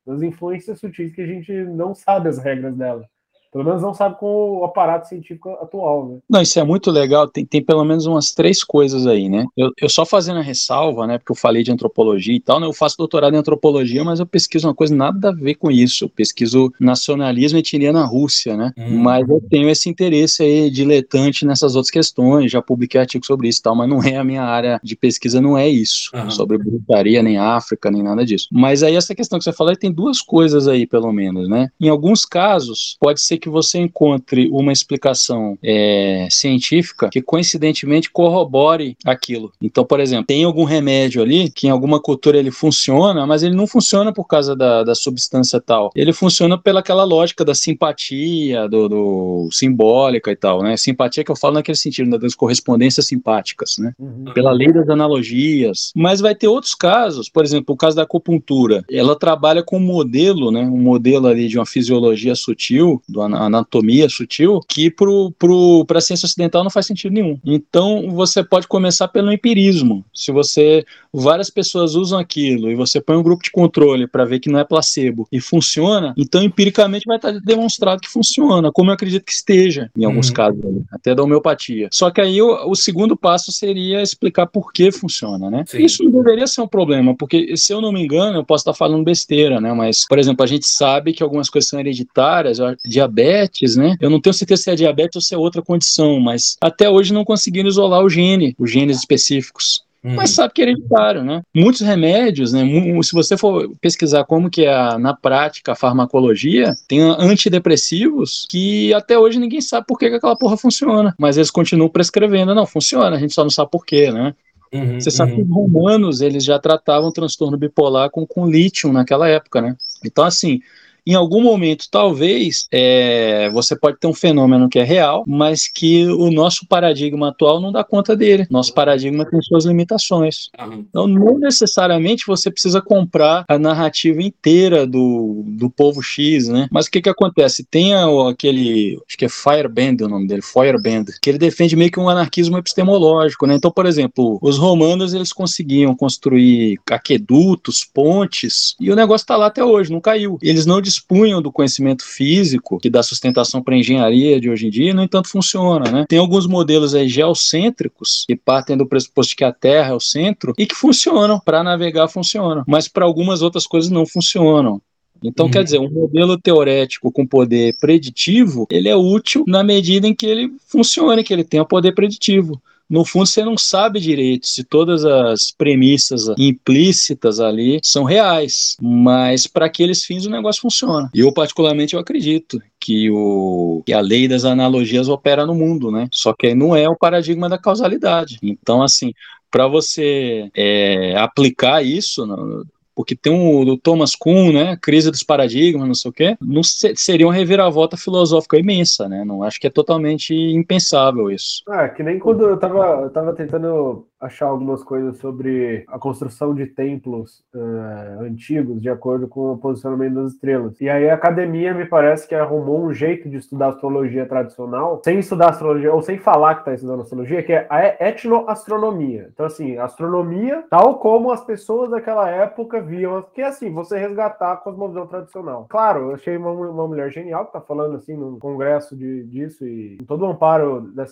[0.07, 3.09] das influências sutis que a gente não sabe as regras dela.
[3.53, 6.19] Pelo menos não sabe com o aparato científico atual, né?
[6.29, 7.29] Não, isso é muito legal.
[7.29, 9.45] Tem, tem pelo menos umas três coisas aí, né?
[9.55, 11.19] Eu, eu só fazendo a ressalva, né?
[11.19, 12.67] Porque eu falei de antropologia e tal, né?
[12.67, 16.05] Eu faço doutorado em antropologia, mas eu pesquiso uma coisa nada a ver com isso.
[16.05, 18.73] Eu pesquiso nacionalismo e etnia na Rússia, né?
[18.79, 18.99] Hum.
[19.03, 22.51] Mas eu tenho esse interesse aí diletante nessas outras questões.
[22.51, 25.43] Já publiquei artigo sobre isso e tal, mas não é a minha área de pesquisa,
[25.43, 26.11] não é isso.
[26.15, 26.31] Aham.
[26.31, 28.49] Sobre bruxaria, nem África, nem nada disso.
[28.51, 31.69] Mas aí essa questão que você falou, tem duas coisas aí, pelo menos, né?
[31.79, 38.97] Em alguns casos, pode ser que você encontre uma explicação é, científica que coincidentemente corrobore
[39.05, 39.53] aquilo.
[39.61, 43.57] Então, por exemplo, tem algum remédio ali que em alguma cultura ele funciona, mas ele
[43.57, 45.91] não funciona por causa da, da substância tal.
[45.97, 50.77] Ele funciona pelaquela lógica da simpatia, do, do simbólica e tal, né?
[50.77, 53.93] Simpatia que eu falo naquele sentido, né, das correspondências simpáticas, né?
[53.99, 54.33] Uhum.
[54.33, 55.93] pela lei das analogias.
[55.97, 58.85] Mas vai ter outros casos, por exemplo, o caso da acupuntura.
[58.91, 64.09] Ela trabalha com um modelo, né, um modelo ali de uma fisiologia sutil, uma anatomia
[64.09, 67.39] sutil, que para a ciência ocidental não faz sentido nenhum.
[67.45, 70.05] Então, você pode começar pelo empirismo.
[70.15, 74.41] Se você várias pessoas usam aquilo e você põe um grupo de controle para ver
[74.41, 78.95] que não é placebo e funciona, então empiricamente vai estar demonstrado que funciona, como eu
[78.95, 80.35] acredito que esteja em alguns Uhum.
[80.35, 81.89] casos, ali, até da homeopatia.
[81.93, 85.65] Só que aí o, o segundo passo seria explicar por que funciona, né?
[85.67, 85.85] Sim.
[85.85, 88.75] Isso não deveria ser um problema, porque se eu não me engano, eu posso estar
[88.75, 89.73] falando besteira, né?
[89.73, 92.75] Mas, por exemplo, a gente sabe que algumas coisas são hereditárias, a
[93.23, 93.97] diabetes, né?
[94.01, 97.13] Eu não tenho certeza se é diabetes ou se é outra condição, mas até hoje
[97.13, 100.17] não conseguiram isolar o gene, os genes específicos Hum.
[100.17, 101.43] mas sabe que é hereditário, né?
[101.55, 102.63] Muitos remédios, né?
[103.05, 109.17] Se você for pesquisar como que é na prática a farmacologia, tem antidepressivos que até
[109.17, 113.15] hoje ninguém sabe por que, que aquela porra funciona, mas eles continuam prescrevendo, não funciona,
[113.15, 114.35] a gente só não sabe por quê, né?
[114.73, 115.67] Uhum, Você sabe que uhum.
[115.67, 119.77] os romanos, eles já tratavam transtorno bipolar com, com lítio naquela época, né?
[120.05, 120.61] Então, assim,
[121.07, 126.07] Em algum momento, talvez, é, você pode ter um fenômeno que é real, mas que
[126.07, 128.47] o nosso paradigma atual não dá conta dele.
[128.51, 130.49] Nosso paradigma tem suas limitações.
[130.89, 136.69] Então, não necessariamente você precisa comprar a narrativa inteira do, do povo X, né?
[136.71, 137.65] Mas o que que acontece?
[137.65, 137.95] Tem
[138.29, 142.09] aquele, acho que é Fireband o nome dele, Feuerband, que ele defende meio que um
[142.09, 143.55] anarquismo epistemológico, né?
[143.55, 149.47] Então, por exemplo, os romanos, eles conseguiam construir aquedutos, pontes, e o negócio tá lá
[149.47, 150.39] até hoje, não caiu.
[150.43, 154.95] Eles não dispunham do conhecimento físico que dá sustentação para engenharia de hoje em dia,
[154.95, 156.05] no entanto funciona, né?
[156.09, 160.01] Tem alguns modelos aí geocêntricos que partem do pressuposto de que a Terra é o
[160.01, 164.81] centro e que funcionam, para navegar funcionam, mas para algumas outras coisas não funcionam.
[165.23, 165.53] Então, Uhum.
[165.53, 170.27] quer dizer, um modelo teorético com poder preditivo, ele é útil na medida em que
[170.27, 172.61] ele funcione, que ele tenha poder preditivo.
[172.93, 179.47] No fundo, você não sabe direito se todas as premissas implícitas ali são reais, mas
[179.47, 181.11] para aqueles fins o negócio funciona.
[181.15, 185.91] E eu, particularmente, eu acredito que, o, que a lei das analogias opera no mundo,
[185.91, 186.07] né?
[186.13, 188.39] Só que aí não é o paradigma da causalidade.
[188.43, 189.15] Então, assim,
[189.51, 195.87] para você é, aplicar isso, no- porque tem o Thomas Kuhn, né, crise dos paradigmas,
[195.87, 199.67] não sei o quê, não se- seria uma reviravolta filosófica imensa, né, não acho que
[199.67, 201.63] é totalmente impensável isso.
[201.69, 206.55] Ah, que nem quando eu tava, eu tava tentando achar algumas coisas sobre a construção
[206.55, 210.81] de templos eh, antigos de acordo com o posicionamento das estrelas.
[210.81, 215.19] E aí a academia me parece que arrumou um jeito de estudar astrologia tradicional, sem
[215.19, 219.29] estudar astrologia, ou sem falar que está estudando astrologia, que é a etnoastronomia.
[219.33, 224.53] Então, assim, astronomia, tal como as pessoas daquela época viam, que é assim, você resgatar
[224.53, 225.67] a cosmovisão tradicional.
[225.69, 229.67] Claro, eu achei uma, uma mulher genial que tá falando assim num congresso de, disso
[229.67, 231.05] e todo o amparo da,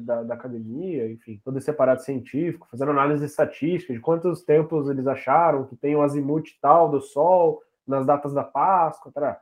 [0.00, 5.06] da, da academia, enfim, todo esse aparato científico, fazendo análise estatística de quantos tempos eles
[5.06, 9.40] acharam que tem o azimuth tal do Sol nas datas da Páscoa, tá?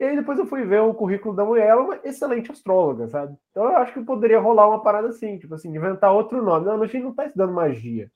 [0.00, 3.08] E aí depois eu fui ver o currículo da mulher, ela é uma excelente astróloga,
[3.08, 3.36] sabe?
[3.50, 6.66] Então eu acho que poderia rolar uma parada assim, tipo assim, inventar outro nome.
[6.66, 8.10] Não, a gente não tá estudando magia.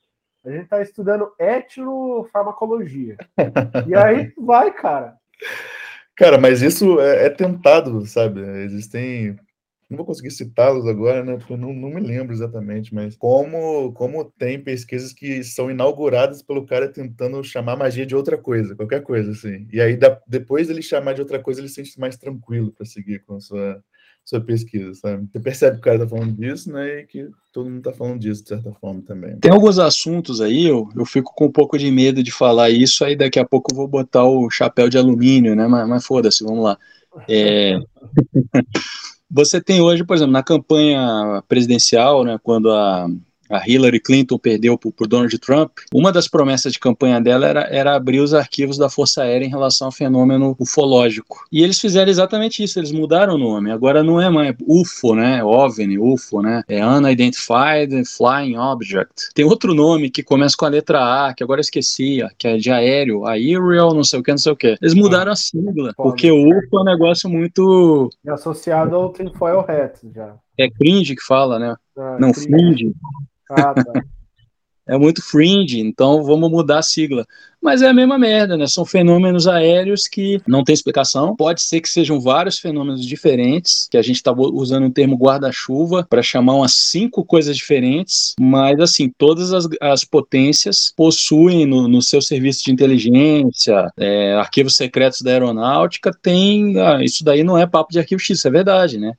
[0.45, 3.17] A gente tá estudando etnofarmacologia.
[3.89, 5.17] E aí vai, cara.
[6.17, 8.41] Cara, mas isso é, é tentado, sabe?
[8.65, 9.37] Existem.
[9.93, 11.37] Não vou conseguir citá-los agora, né?
[11.37, 16.43] Porque eu não, não me lembro exatamente, mas como, como tem pesquisas que são inauguradas
[16.43, 19.67] pelo cara tentando chamar magia de outra coisa, qualquer coisa, assim.
[19.73, 22.87] E aí, da- depois ele chamar de outra coisa, ele se sente mais tranquilo para
[22.87, 23.83] seguir com a sua,
[24.25, 25.29] sua pesquisa, sabe?
[25.31, 27.01] Você percebe que o cara tá falando disso, né?
[27.01, 29.37] E que todo mundo tá falando disso, de certa forma, também.
[29.41, 33.05] Tem alguns assuntos aí, eu, eu fico com um pouco de medo de falar isso,
[33.05, 36.43] aí daqui a pouco eu vou botar o chapéu de alumínio, né, mas, mas foda-se,
[36.45, 36.79] vamos lá.
[37.29, 37.79] É,
[39.35, 43.09] Você tem hoje, por exemplo, na campanha presidencial, né, quando a,
[43.53, 47.95] a Hillary Clinton perdeu por, Donald Trump, uma das promessas de campanha dela era, era
[47.95, 51.45] abrir os arquivos da Força Aérea em relação ao fenômeno ufológico.
[51.53, 53.71] E eles fizeram exatamente isso, eles mudaram o nome.
[53.71, 55.45] Agora não é mais UFO, né?
[55.45, 56.63] OVNI, UFO, né?
[56.67, 59.31] É Unidentified Flying Object.
[59.35, 62.57] Tem outro nome que começa com a letra A, que agora eu esqueci, que é
[62.57, 64.77] de aéreo, aerial, não sei o que, não sei o que.
[64.81, 68.09] Eles mudaram a sigla, porque o UFO é um negócio muito.
[68.25, 70.37] É associado ao tinfoil hat já.
[70.59, 71.75] É cringe que fala, né?
[71.97, 72.93] Ah, Não, cringe.
[74.87, 77.27] É muito fringe, então vamos mudar a sigla.
[77.63, 78.67] Mas é a mesma merda, né?
[78.67, 81.37] São fenômenos aéreos que não tem explicação.
[81.37, 86.05] Pode ser que sejam vários fenômenos diferentes, que a gente está usando o termo guarda-chuva
[86.09, 92.03] para chamar umas cinco coisas diferentes, mas assim, todas as, as potências possuem no, no
[92.03, 96.79] seu serviço de inteligência, é, arquivos secretos da aeronáutica, tem.
[96.81, 99.13] ah, isso daí não é papo de arquivo X, isso é verdade, né?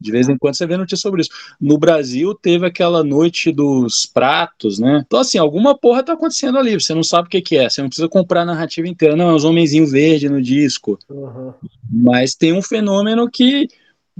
[0.00, 1.30] De vez em quando você vê notícia sobre isso.
[1.60, 5.04] No Brasil teve aquela noite dos pratos, né?
[5.06, 6.74] Então, assim, alguma porra tá acontecendo ali.
[6.74, 7.68] Você não sabe o que, que é.
[7.68, 9.14] Você não precisa comprar a narrativa inteira.
[9.14, 10.98] Não, é os homenzinhos verdes no disco.
[11.08, 11.52] Uhum.
[11.90, 13.68] Mas tem um fenômeno que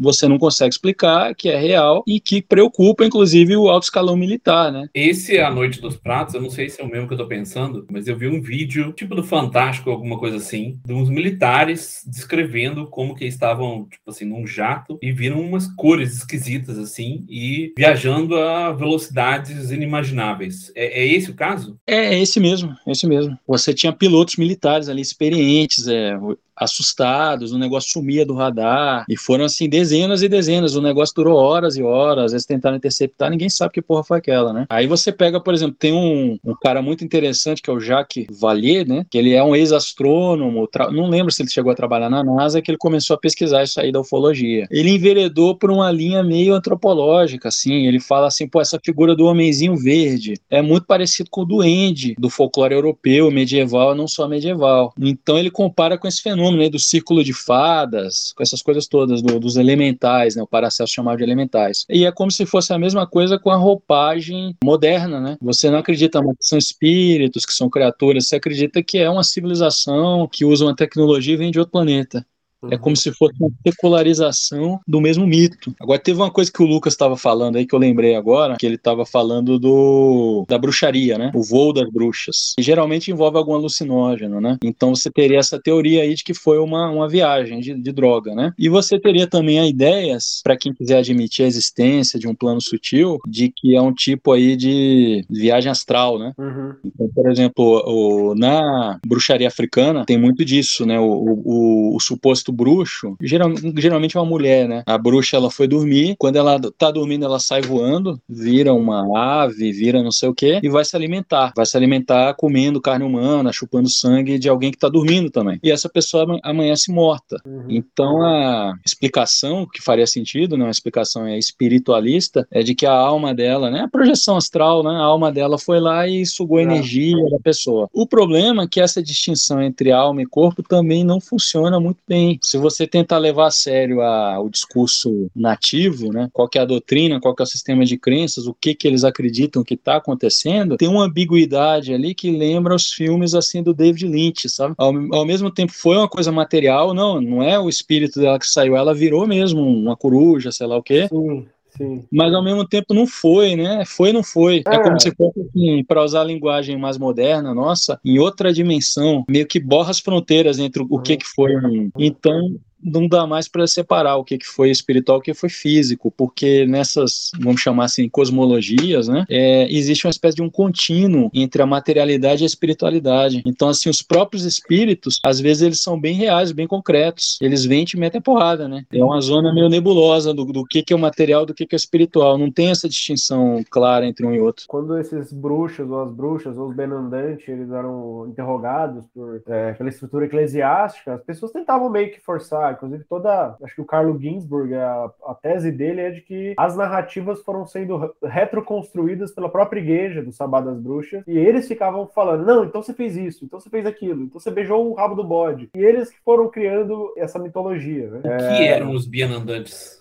[0.00, 4.72] você não consegue explicar, que é real e que preocupa, inclusive, o alto escalão militar,
[4.72, 4.88] né?
[4.94, 7.18] Esse é a Noite dos Pratos, eu não sei se é o mesmo que eu
[7.18, 11.08] tô pensando, mas eu vi um vídeo, tipo do Fantástico, alguma coisa assim, de uns
[11.08, 17.24] militares descrevendo como que estavam, tipo assim, num jato e viram umas cores esquisitas, assim,
[17.28, 20.72] e viajando a velocidades inimagináveis.
[20.74, 21.78] É, é esse o caso?
[21.86, 23.38] É, é esse mesmo, é esse mesmo.
[23.46, 26.18] Você tinha pilotos militares ali experientes, é,
[26.60, 31.36] assustados, o negócio sumia do radar, e foram assim dezenas e dezenas, o negócio durou
[31.36, 34.66] horas e horas, vezes tentaram interceptar, ninguém sabe que porra foi aquela, né?
[34.68, 38.26] Aí você pega, por exemplo, tem um, um cara muito interessante que é o Jacques
[38.30, 39.06] Valier, né?
[39.10, 42.70] Que ele é um ex-astrônomo, não lembro se ele chegou a trabalhar na NASA, que
[42.70, 44.66] ele começou a pesquisar isso aí da ufologia.
[44.70, 49.24] Ele enveredou por uma linha meio antropológica, assim, ele fala assim, pô, essa figura do
[49.24, 54.92] homenzinho verde é muito parecido com o duende do folclore europeu, medieval, não só medieval.
[55.00, 58.86] Então ele compara com esse fenômeno fenômeno aí do círculo de fadas, com essas coisas
[58.86, 60.42] todas, do- dos elementais, né?
[60.42, 61.84] O Paracelso chamava de elementais.
[61.88, 65.36] E é como se fosse a mesma coisa com a roupagem moderna, né?
[65.40, 69.24] Você não acredita mais que são espíritos, que são criaturas, você acredita que é uma
[69.24, 72.24] civilização que usa uma tecnologia e vem de outro planeta.
[72.70, 75.74] É como se fosse uma secularização do mesmo mito.
[75.80, 78.66] Agora, teve uma coisa que o Lucas estava falando aí, que eu lembrei agora, que
[78.66, 81.30] ele estava falando do da bruxaria, né?
[81.34, 82.54] O voo das bruxas.
[82.58, 84.56] E geralmente envolve algum alucinógeno, né?
[84.62, 88.34] Então você teria essa teoria aí de que foi uma, uma viagem de, de droga,
[88.34, 88.52] né?
[88.58, 92.60] E você teria também a ideias, para quem quiser admitir a existência de um plano
[92.60, 96.32] sutil, de que é um tipo aí de viagem astral, né?
[96.38, 96.74] Uhum.
[96.84, 100.98] Então, por exemplo, o- na bruxaria africana tem muito disso, né?
[100.98, 101.04] O,
[101.44, 104.82] o- o suposto bruxo, geral- geralmente é uma mulher, né?
[104.86, 109.72] A bruxa ela foi dormir, quando ela tá dormindo ela sai voando, vira uma ave,
[109.72, 111.52] vira não sei o quê e vai se alimentar.
[111.56, 115.58] Vai se alimentar comendo carne humana, chupando sangue de alguém que tá dormindo também.
[115.62, 117.36] E essa pessoa ama- amanhece morta.
[117.44, 117.64] Uhum.
[117.68, 122.92] Então a explicação que faria sentido, né, uma explicação é espiritualista, é de que a
[122.92, 126.60] alma dela, né, a projeção astral, né, a alma dela foi lá e sugou a
[126.60, 126.64] É.
[126.64, 127.88] energia da pessoa.
[127.92, 132.38] O problema é que essa distinção entre alma e corpo também não funciona muito bem.
[132.42, 136.64] Se você tentar levar a sério a- o discurso nativo, né, qual que é a
[136.64, 139.96] doutrina, qual que é o sistema de crenças, o que que eles acreditam que está
[139.96, 144.74] acontecendo, tem uma ambiguidade ali que lembra os filmes assim do David Lynch, sabe?
[144.78, 148.46] Ao, ao mesmo tempo foi uma coisa material, não, não é o espírito dela que
[148.46, 151.08] saiu, ela virou mesmo uma coruja, sei lá o quê.
[151.08, 151.46] Sim,
[151.80, 152.04] sim.
[152.12, 153.84] Mas ao mesmo tempo não foi, né?
[153.86, 154.62] Foi, não foi.
[154.66, 154.82] É, É.
[154.82, 159.46] como se fosse, assim, para usar a linguagem mais moderna, nossa, em outra dimensão, meio
[159.46, 161.52] que borra as fronteiras entre o que, que foi.
[161.98, 166.10] Então, não dá mais para separar o que, que foi espiritual o que foi físico,
[166.10, 169.24] porque nessas, vamos chamar assim, cosmologias, né?
[169.28, 173.42] é, existe uma espécie de um contínuo entre a materialidade e a espiritualidade.
[173.46, 177.38] Então, assim, os próprios espíritos, às vezes, eles são bem reais, bem concretos.
[177.40, 178.84] Eles vêm e te metem a porrada, né?
[178.92, 181.74] É uma zona meio nebulosa do, do que, que é o material do que, que
[181.74, 182.36] é espiritual.
[182.36, 184.64] Não tem essa distinção clara entre um e outro.
[184.68, 189.88] Quando esses bruxos ou as bruxas ou os benandantes eles eram interrogados por, é, pela
[189.88, 192.69] estrutura eclesiástica, as pessoas tentavam meio que forçar.
[192.72, 193.56] Inclusive, toda.
[193.62, 197.66] Acho que o Carlo Ginsburg, a, a tese dele é de que as narrativas foram
[197.66, 201.22] sendo re- retroconstruídas pela própria igreja do Sabá das Bruxas.
[201.26, 204.50] E eles ficavam falando: não, então você fez isso, então você fez aquilo, então você
[204.50, 205.70] beijou o rabo do bode.
[205.74, 208.10] E eles que foram criando essa mitologia.
[208.10, 208.18] Né?
[208.18, 210.00] O que eram os bienandantes?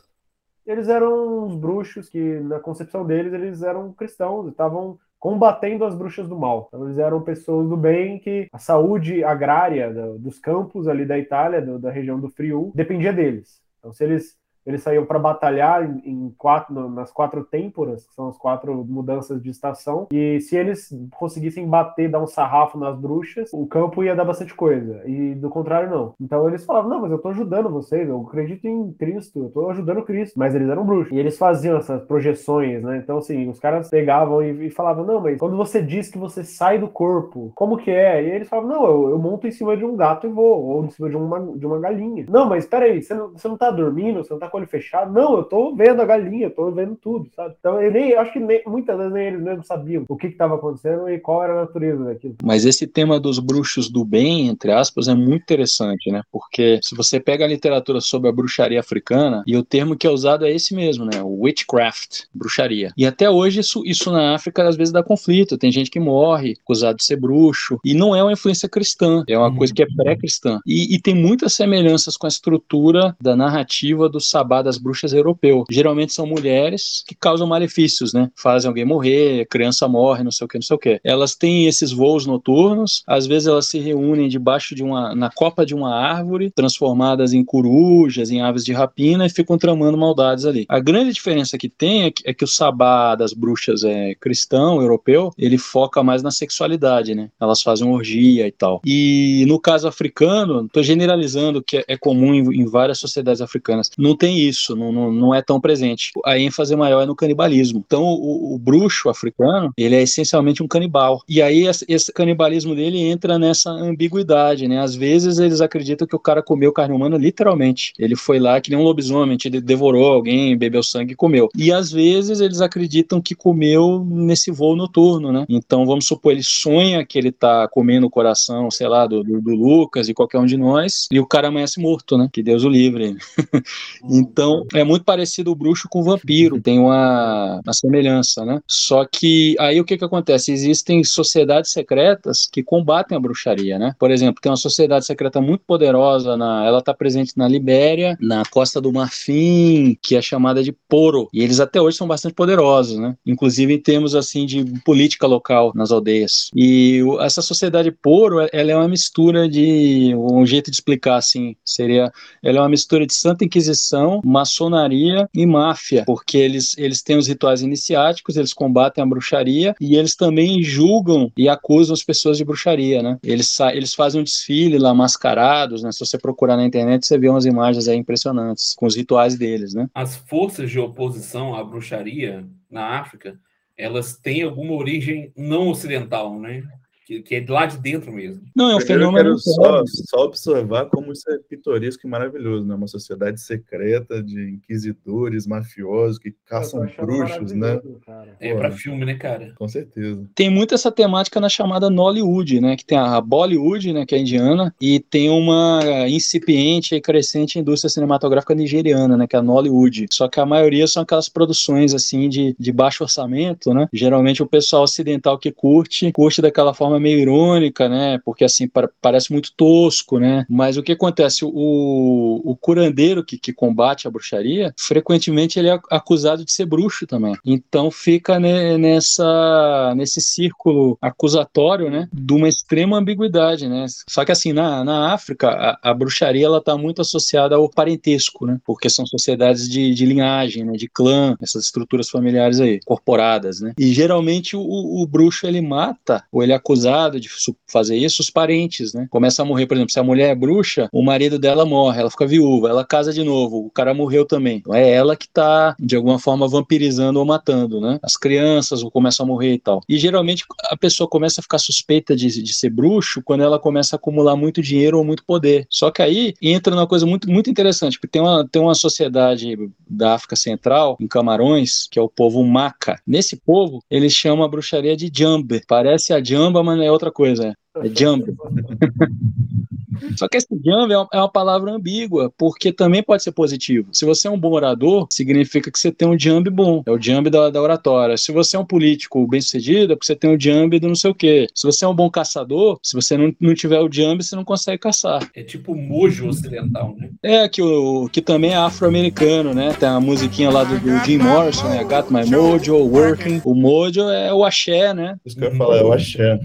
[0.66, 6.28] eles eram uns bruxos que, na concepção deles, eles eram cristãos estavam combatendo as bruxas
[6.28, 6.66] do mal.
[6.70, 11.20] Então, eles eram pessoas do bem que a saúde agrária do- dos campos ali da
[11.20, 13.62] Itália, do- da região do Friul, dependia deles.
[13.80, 14.39] Então, se eles
[14.70, 19.50] eles saíam para batalhar em, quatro, nas quatro têmporas, que são as quatro mudanças de
[19.50, 24.26] estação, e se eles conseguissem bater, dar um sarrafo nas bruxas, o campo ia dar
[24.26, 26.14] bastante coisa, e do contrário não.
[26.22, 29.70] Então eles falavam, não, mas eu tô ajudando vocês, eu acredito em Cristo, eu tô
[29.72, 33.60] ajudando Cristo, mas eles eram bruxos, e eles faziam essas projeções, né, então assim, os
[33.60, 37.52] caras pegavam e, e falavam, não, mas quando você diz que você sai do corpo,
[37.56, 38.24] como que é?
[38.24, 40.86] E eles falavam, não, eu, eu monto em cima de um gato e vou, ou
[40.86, 42.26] em cima de uma, de uma galinha.
[42.30, 45.12] Não, mas peraí, você não, você não tá dormindo, você não tá olho fechado?
[45.12, 47.56] Não, eu tô vendo a galinha, eu tô vendo tudo, sabe?
[47.60, 50.56] Então, eu nem, acho que nem- muitas vezes nem eles mesmos sabiam o que estava
[50.56, 52.36] acontecendo e qual era a natureza daquilo.
[52.44, 56.22] Mas esse tema dos bruxos do bem, entre aspas, é muito interessante, né?
[56.32, 60.10] Porque se você pega a literatura sobre a bruxaria africana, e o termo que é
[60.10, 61.22] usado é esse mesmo, né?
[61.24, 62.92] O witchcraft, bruxaria.
[62.98, 65.58] E até hoje isso, isso na África às vezes dá conflito.
[65.58, 67.80] Tem gente que morre acusado de ser bruxo.
[67.84, 69.56] E não é uma influência cristã, é uma Uhum.
[69.56, 70.60] coisa que é pré-cristã.
[70.66, 74.20] E, e tem muitas semelhanças com a estrutura da narrativa do
[74.50, 75.64] sabá das bruxas europeu.
[75.70, 78.30] Geralmente são mulheres que causam malefícios, né?
[78.36, 81.00] Fazem alguém morrer, criança morre, não sei o que, não sei o que.
[81.04, 85.66] Elas têm esses voos noturnos, às vezes elas se reúnem debaixo de uma, na copa
[85.66, 90.66] de uma árvore, transformadas em corujas, em aves de rapina e ficam tramando maldades ali.
[90.68, 94.82] A grande diferença que tem é que, é que o sabá das bruxas é cristão,
[94.82, 97.30] europeu, ele foca mais na sexualidade, né?
[97.40, 98.82] Elas fazem orgia e tal.
[98.86, 103.92] E no caso africano, tô generalizando que é, é comum em, em várias sociedades africanas,
[103.98, 106.12] não tem isso, não, não, não é tão presente.
[106.26, 107.84] A ênfase maior é no canibalismo.
[107.86, 111.22] Então, o, o bruxo africano, ele é essencialmente um canibal.
[111.28, 114.80] E aí, esse, canibalismo dele entra nessa ambiguidade, né?
[114.80, 117.94] Às vezes, eles acreditam que o cara comeu carne humana literalmente.
[117.98, 121.50] Ele foi lá que nem um lobisomem, ele devorou alguém, bebeu sangue e comeu.
[121.56, 125.46] E às vezes, eles acreditam que comeu nesse voo noturno, né?
[125.50, 129.42] Então, vamos supor, ele sonha que ele tá comendo o coração, sei lá, do, do,
[129.42, 132.30] do Lucas e qualquer um de nós, e o cara amanhece morto, né?
[132.32, 133.16] Que Deus o livre.
[134.20, 138.60] Então, é muito parecido o bruxo com o vampiro, tem uma, uma semelhança, né?
[138.68, 140.52] Só que aí o que que acontece?
[140.52, 143.94] Existem sociedades secretas que combatem a bruxaria, né?
[143.98, 148.44] Por exemplo, tem uma sociedade secreta muito poderosa, na, ela está presente na Libéria, na
[148.50, 152.98] Costa do Marfim, que é chamada de Poro, e eles até hoje são bastante poderosos,
[152.98, 153.16] né?
[153.26, 156.50] Inclusive em termos assim de política local nas aldeias.
[156.56, 162.12] E essa sociedade Poro, ela é uma mistura de um jeito de explicar assim, seria
[162.44, 167.28] ela é uma mistura de Santa Inquisição, maçonaria e máfia, porque eles, eles têm os
[167.28, 172.46] rituais iniciáticos, eles combatem a bruxaria e eles também julgam e acusam as pessoas de
[172.46, 173.18] bruxaria, né?
[173.24, 175.92] Eles, eles fazem um desfile lá mascarados, né?
[175.92, 179.74] Se você procurar na internet, você vê umas imagens aí impressionantes com os rituais deles,
[179.74, 179.88] né?
[179.94, 183.40] As forças de oposição à bruxaria na África,
[183.78, 186.64] elas têm alguma origem não ocidental, né?
[187.10, 188.44] Que, que é de lá de dentro mesmo.
[188.56, 192.10] Não, é um Primeiro eu fenômeno quero só, só observar como isso é pitoresco e
[192.10, 192.76] maravilhoso, né?
[192.76, 197.82] Uma sociedade secreta de inquisidores, mafiosos que caçam bruxos, né?
[198.06, 198.38] cara.
[198.40, 198.60] É Pô.
[198.60, 199.56] para filme, né, cara?
[199.58, 200.24] Com certeza.
[200.36, 202.78] tem muito essa temática na chamada Nollywood, né?
[202.78, 204.06] Que tem a Bollywood, né?
[204.06, 209.26] Que é indiana, e tem uma incipiente e crescente indústria cinematográfica nigeriana, né?
[209.26, 210.06] Que é a Nollywood.
[210.12, 213.88] Só que a maioria são aquelas produções, assim, de, de baixo orçamento, né?
[213.92, 218.20] Geralmente o pessoal ocidental que curte, curte daquela forma meio irônica, né?
[218.24, 220.46] Porque, assim, pa- parece muito tosco, né?
[220.50, 221.44] Mas o que acontece?
[221.46, 227.06] O, o curandeiro que, que combate a bruxaria, frequentemente ele é acusado de ser bruxo
[227.08, 227.36] também.
[227.46, 232.08] Então fica ne- nessa, nesse círculo acusatório, né?
[232.12, 233.86] De uma extrema ambiguidade, né?
[234.08, 238.46] Só que assim, na, na África, a, a bruxaria ela está muito associada ao parentesco,
[238.46, 238.58] né?
[238.66, 240.74] Porque são sociedades de, de linhagem, né?
[240.74, 243.74] De clã, essas estruturas familiares aí, corporadas, né?
[243.78, 246.89] E geralmente o, o bruxo ele mata, ou ele é acusado
[247.20, 247.30] de
[247.68, 249.08] fazer isso, os parentes, né?
[249.10, 252.10] Começa a morrer, por exemplo, se a mulher é bruxa, o marido dela morre, ela
[252.10, 254.58] fica viúva, ela casa de novo, o cara morreu também.
[254.58, 258.00] Então é ela que tá, de alguma forma, vampirizando ou matando, né?
[258.02, 259.82] As crianças começam a morrer e tal.
[259.88, 263.96] E geralmente a pessoa começa a ficar suspeita de, de ser bruxo quando ela começa
[263.96, 265.68] a acumular muito dinheiro ou muito poder.
[265.70, 269.58] Só que aí entra numa coisa muito, muito interessante, porque tem uma, tem uma sociedade
[269.88, 273.00] da África Central, em Camarões, que é o povo Maca.
[273.06, 275.62] Nesse povo, eles chamam a bruxaria de Jambe.
[275.68, 277.54] Parece a Jamba, mas é outra coisa.
[277.76, 278.36] É Jambe.
[280.16, 283.88] Só que esse jambe é uma, é uma palavra ambígua, porque também pode ser positivo.
[283.92, 287.02] Se você é um bom orador, significa que você tem um jambe bom, é o
[287.02, 288.18] jambe da, da oratória.
[288.18, 291.12] Se você é um político bem-sucedido, é porque você tem o jambe do não sei
[291.12, 291.48] o quê.
[291.54, 294.44] Se você é um bom caçador, se você não, não tiver o jambe, você não
[294.44, 295.28] consegue caçar.
[295.36, 297.10] É tipo mojo ocidental, né?
[297.24, 299.74] É, que, o, que também é afro-americano, né?
[299.80, 301.84] Tem a musiquinha lá do, do Jim Morrison, né?
[301.84, 303.42] Got My Mojo, Working.
[303.44, 305.18] O mojo é o axé, né?
[305.26, 306.40] Isso que eu ia falar, é o axé.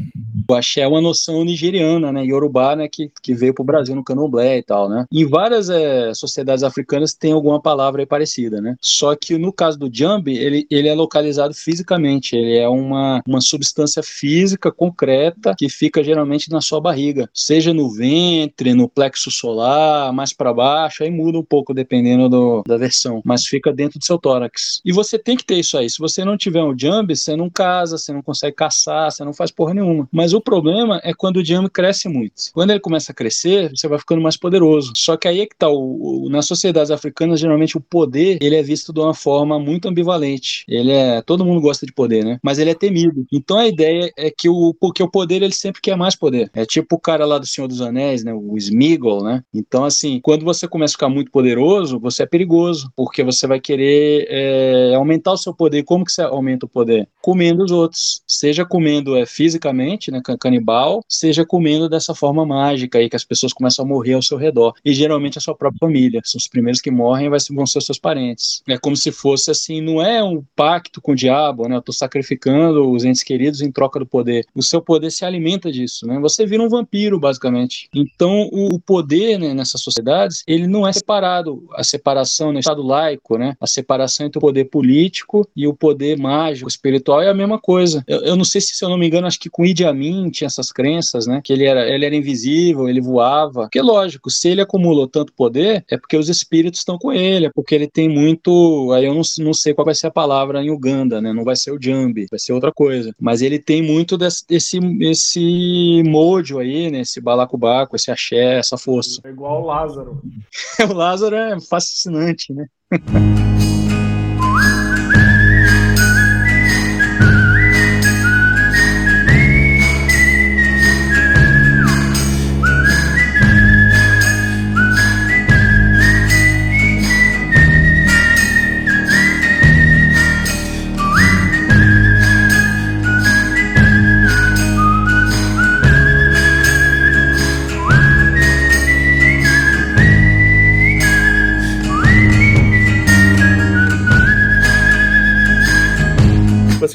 [0.48, 2.24] O axé é uma noção nigeriana, né?
[2.24, 2.88] Yorubá, né?
[2.88, 5.06] Que, que veio pro Brasil no candomblé e tal, né?
[5.10, 8.76] Em várias eh, sociedades africanas tem alguma palavra parecida, né?
[8.80, 12.36] Só que no caso do jambi, ele, ele é localizado fisicamente.
[12.36, 17.28] Ele é uma, uma substância física concreta que fica geralmente na sua barriga.
[17.32, 22.62] Seja no ventre, no plexo solar, mais para baixo, aí muda um pouco dependendo do,
[22.66, 23.22] da versão.
[23.24, 24.80] Mas fica dentro do seu tórax.
[24.84, 25.88] E você tem que ter isso aí.
[25.88, 29.32] Se você não tiver um jambi, você não casa, você não consegue caçar, você não
[29.32, 30.08] faz porra nenhuma.
[30.12, 32.34] Mas o problema é quando o jambi cresce muito.
[32.52, 34.92] Quando ele começa a crescer, você vai ficando mais poderoso.
[34.96, 38.56] Só que aí é que tá, o, o- nas sociedades africanas, geralmente o poder, ele
[38.56, 40.64] é visto de uma forma muito ambivalente.
[40.68, 42.38] Ele é, todo mundo gosta de poder, né?
[42.42, 43.26] Mas ele é temido.
[43.32, 46.50] Então a ideia é que o, porque o poder, ele sempre quer mais poder.
[46.54, 48.32] É tipo o cara lá do Senhor dos Anéis, né?
[48.34, 49.42] O Smeagol, né?
[49.52, 53.60] Então assim, quando você começa a ficar muito poderoso, você é perigoso, porque você vai
[53.60, 55.82] querer é, aumentar o seu poder.
[55.84, 57.08] Como que você aumenta o poder?
[57.22, 58.22] Comendo os outros.
[58.26, 60.20] Seja comendo é, fisicamente, né?
[60.24, 64.22] Can- Canibal, seja comendo dessa forma mágica aí que as pessoas começam a morrer ao
[64.22, 64.74] seu redor.
[64.84, 66.20] E geralmente a sua própria família.
[66.24, 68.62] São os primeiros que morrem vão ser os seus parentes.
[68.68, 71.76] É como se fosse assim, não é um pacto com o diabo, né?
[71.76, 74.44] Eu tô sacrificando os entes queridos em troca do poder.
[74.54, 76.18] O seu poder se alimenta disso, né?
[76.20, 77.88] Você vira um vampiro, basicamente.
[77.94, 81.66] Então, o poder né, nessas sociedades, ele não é separado.
[81.74, 83.56] A separação no Estado laico, né?
[83.60, 88.02] A separação entre o poder político e o poder mágico, espiritual é a mesma coisa.
[88.06, 90.13] Eu, eu não sei se, se eu não me engano, acho que com Idi Amin
[90.30, 91.40] tinha essas crenças, né?
[91.42, 93.62] Que ele era, ele era invisível, ele voava.
[93.62, 97.50] Porque, lógico, se ele acumulou tanto poder, é porque os espíritos estão com ele, é
[97.54, 98.92] porque ele tem muito.
[98.92, 101.32] Aí eu não, não sei qual vai ser a palavra em Uganda, né?
[101.32, 103.14] Não vai ser o Jambi, vai ser outra coisa.
[103.20, 107.00] Mas ele tem muito desse, desse esse mojo aí, né?
[107.00, 109.20] Esse balacobaco, esse axé, essa força.
[109.24, 110.22] É igual o Lázaro.
[110.90, 112.66] o Lázaro é fascinante, né?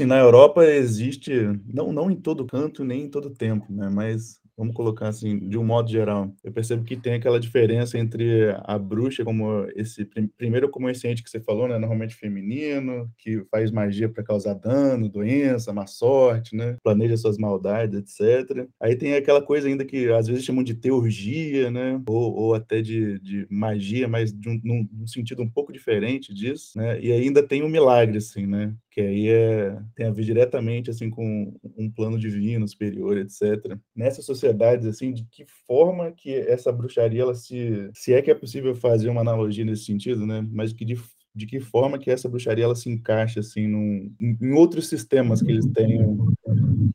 [0.09, 1.31] na Europa existe,
[1.71, 3.89] não, não em todo canto, nem em todo tempo, né?
[3.89, 8.53] Mas vamos colocar assim, de um modo geral, eu percebo que tem aquela diferença entre
[8.65, 10.03] a bruxa como esse
[10.37, 10.69] primeiro
[11.05, 15.87] ente que você falou, né, normalmente feminino, que faz magia para causar dano, doença, má
[15.87, 18.67] sorte, né, planeja suas maldades, etc.
[18.81, 22.81] Aí tem aquela coisa ainda que às vezes chamam de teurgia, né, ou, ou até
[22.81, 27.13] de, de magia, mas de um, num, num sentido um pouco diferente disso, né, e
[27.13, 31.53] ainda tem o milagre, assim, né, que aí é, tem a ver diretamente assim com
[31.77, 33.77] um plano divino superior, etc.
[33.95, 38.35] Nessa sociedade assim, de que forma que essa bruxaria ela se se é que é
[38.35, 40.45] possível fazer uma analogia nesse sentido, né?
[40.51, 40.95] Mas que de
[41.35, 45.51] de que forma que essa bruxaria ela se encaixa assim num, em outros sistemas que
[45.51, 46.17] eles têm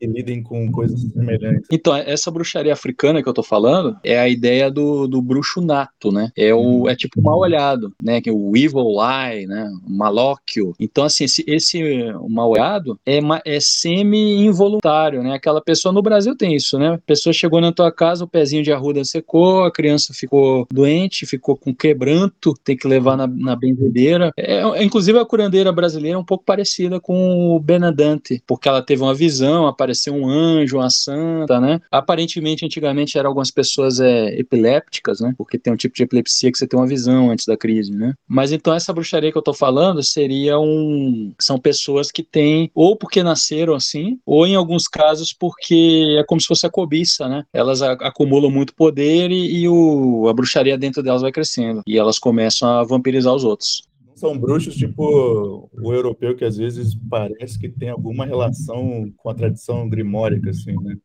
[0.05, 1.67] que lidem com coisas semelhantes.
[1.71, 6.13] Então, essa bruxaria africana que eu tô falando é a ideia do, do bruxo nato,
[6.13, 6.31] né?
[6.37, 8.21] É, o, é tipo mal olhado, né?
[8.21, 9.71] Que é o evil eye, né?
[9.87, 10.75] O malóquio.
[10.79, 11.83] Então, assim, esse, esse
[12.29, 15.35] mal olhado é, é semi-involuntário, né?
[15.35, 16.95] Aquela pessoa no Brasil tem isso, né?
[16.95, 21.27] A pessoa chegou na tua casa, o pezinho de arruda secou, a criança ficou doente,
[21.27, 24.31] ficou com quebranto, tem que levar na, na benzedeira.
[24.37, 28.83] É, é, inclusive, a curandeira brasileira é um pouco parecida com o Benadante, porque ela
[28.83, 31.81] teve uma visão, apareceu um anjo, uma santa, né?
[31.91, 35.35] Aparentemente, antigamente, eram algumas pessoas é, epilépticas, né?
[35.37, 38.15] Porque tem um tipo de epilepsia que você tem uma visão antes da crise, né?
[38.29, 41.33] Mas então, essa bruxaria que eu tô falando seria um.
[41.41, 46.41] São pessoas que têm, ou porque nasceram assim, ou em alguns casos porque é como
[46.41, 47.45] se fosse a cobiça, né?
[47.53, 51.83] Elas acumulam muito poder e, e o, a bruxaria dentro delas vai crescendo.
[51.87, 53.83] E elas começam a vampirizar os outros
[54.15, 59.35] são bruxos tipo o europeu que às vezes parece que tem alguma relação com a
[59.35, 60.97] tradição grimórica, assim, né?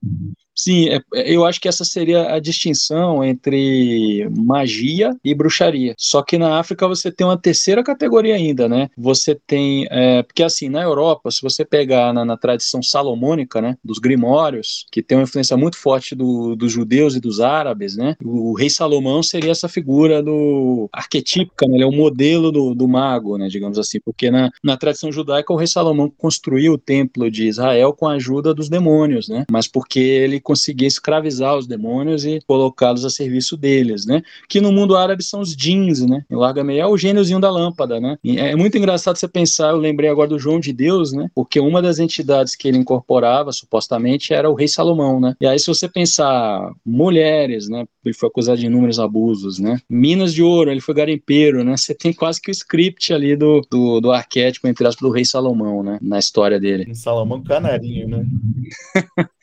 [0.60, 5.96] Sim, é, é, eu acho que essa seria a distinção entre magia e bruxaria.
[5.98, 8.90] Só que na África você tem uma terceira categoria ainda, né?
[8.98, 9.88] Você tem.
[9.90, 13.78] É, porque assim, na Europa, se você pegar na, na, tradição salomônica, né?
[13.82, 18.18] Dos grimórios, que tem uma influência muito forte do, dos judeus e dos árabes, né?
[18.22, 21.76] O, rei Salomão seria essa figura do arquetípica, né?
[21.76, 23.48] Ele é o modelo do, do mago, né?
[23.48, 27.94] Digamos assim, porque na, na tradição judaica o rei Salomão construiu o templo de Israel
[27.94, 29.46] com a ajuda dos demônios, né?
[29.50, 34.22] Mas porque ele conseguir escravizar os demônios e colocá-los a serviço deles, né?
[34.50, 36.24] Que no mundo árabe são os jeans, né?
[36.30, 38.18] Em larga meia é o gêniozinho da lâmpada, né?
[38.24, 41.28] E é muito engraçado você pensar, eu lembrei agora do João de Deus, né?
[41.34, 45.36] Porque uma das entidades que ele incorporava, supostamente, era o rei Salomão, né?
[45.40, 47.86] E aí se você pensar mulheres, né?
[48.10, 49.80] Ele foi acusado de inúmeros abusos, né?
[49.90, 51.78] Minas de ouro, ele foi garimpeiro, né?
[51.78, 55.26] Você tem quase que o script ali do, do, do arquétipo, entre aspas, do rei
[55.26, 56.00] Salomão, né?
[56.02, 56.94] Na história dele.
[56.96, 58.26] Salomão canarinho, né?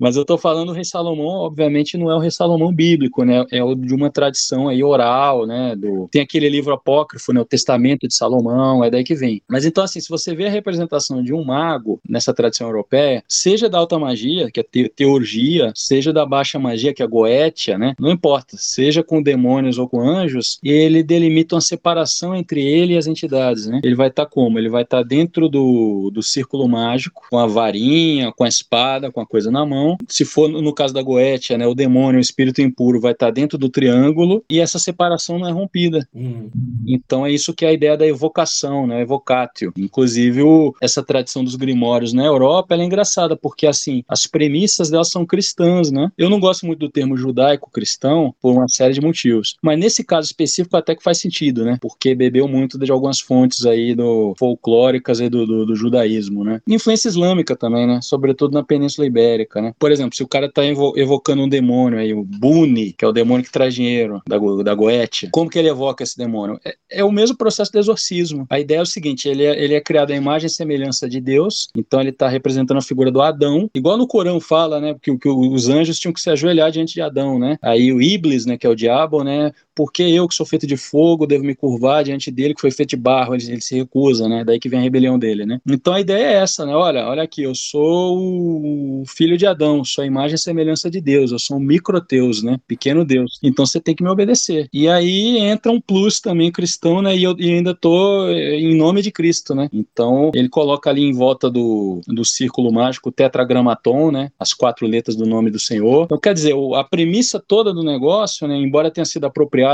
[0.00, 3.44] Mas eu estou falando o rei Salomão, obviamente não é o rei Salomão bíblico, né?
[3.52, 5.76] É o de uma tradição aí oral, né?
[5.76, 6.08] Do...
[6.10, 7.40] Tem aquele livro apócrifo, né?
[7.40, 9.42] O Testamento de Salomão, é daí que vem.
[9.48, 13.68] Mas então, assim, se você vê a representação de um mago nessa tradição europeia, seja
[13.68, 17.94] da alta magia, que é te teurgia, seja da baixa magia, que é goétia, né?
[17.98, 22.96] Não importa, seja com demônios ou com anjos, ele delimita uma separação entre ele e
[22.96, 23.80] as entidades, né?
[23.84, 24.58] Ele vai estar tá como?
[24.58, 29.10] Ele vai estar tá dentro do, do círculo mágico, com a varinha, com a espada,
[29.10, 32.22] com a coisa na mão, se for no caso da Goetia, né, o demônio, o
[32.22, 36.06] espírito impuro vai estar dentro do triângulo e essa separação não é rompida.
[36.14, 36.50] Uhum.
[36.86, 39.72] Então é isso que é a ideia da evocação, né, evocatio.
[39.76, 45.10] Inclusive o, essa tradição dos grimórios na Europa, é engraçada porque assim, as premissas delas
[45.10, 46.10] são cristãs, né?
[46.16, 50.26] Eu não gosto muito do termo judaico-cristão por uma série de motivos, mas nesse caso
[50.26, 51.78] específico até que faz sentido, né?
[51.80, 56.60] Porque bebeu muito de algumas fontes aí do folclóricas e do, do, do judaísmo, né?
[56.66, 58.00] Influência islâmica também, né?
[58.02, 59.72] Sobretudo na Península Ibérica, né?
[59.80, 63.08] Por exemplo, se o cara tá evo evocando um demônio aí, o Buni, que é
[63.08, 66.60] o demônio que traz dinheiro da, da Goethe, como que ele evoca esse demônio?
[66.62, 68.46] É, é, o mesmo processo de exorcismo.
[68.50, 71.18] A ideia é o seguinte, ele é, ele é criado à imagem e semelhança de
[71.18, 75.16] Deus, então ele tá representando a figura do Adão, igual no Corão fala, né, que,
[75.16, 77.56] que os anjos tinham que se ajoelhar diante de Adão, né?
[77.62, 79.50] Aí o Iblis, né, que é o diabo, né,
[79.80, 82.90] porque eu que sou feito de fogo devo me curvar diante dele que foi feito
[82.90, 84.44] de barro, ele, ele se recusa, né?
[84.44, 85.58] Daí que vem a rebelião dele, né?
[85.66, 86.76] Então a ideia é essa, né?
[86.76, 91.00] Olha, olha aqui, eu sou o filho de Adão, sou a imagem e semelhança de
[91.00, 92.60] Deus, eu sou um microteus, né?
[92.68, 93.38] Pequeno Deus.
[93.42, 94.68] Então você tem que me obedecer.
[94.70, 97.16] E aí entra um plus também cristão, né?
[97.16, 99.70] E eu e ainda tô eh, em nome de Cristo, né?
[99.72, 104.30] Então ele coloca ali em volta do, do círculo mágico o tetragramaton, né?
[104.38, 106.04] As quatro letras do nome do Senhor.
[106.04, 108.56] Então quer dizer, a premissa toda do negócio, né?
[108.56, 109.24] Embora tenha sido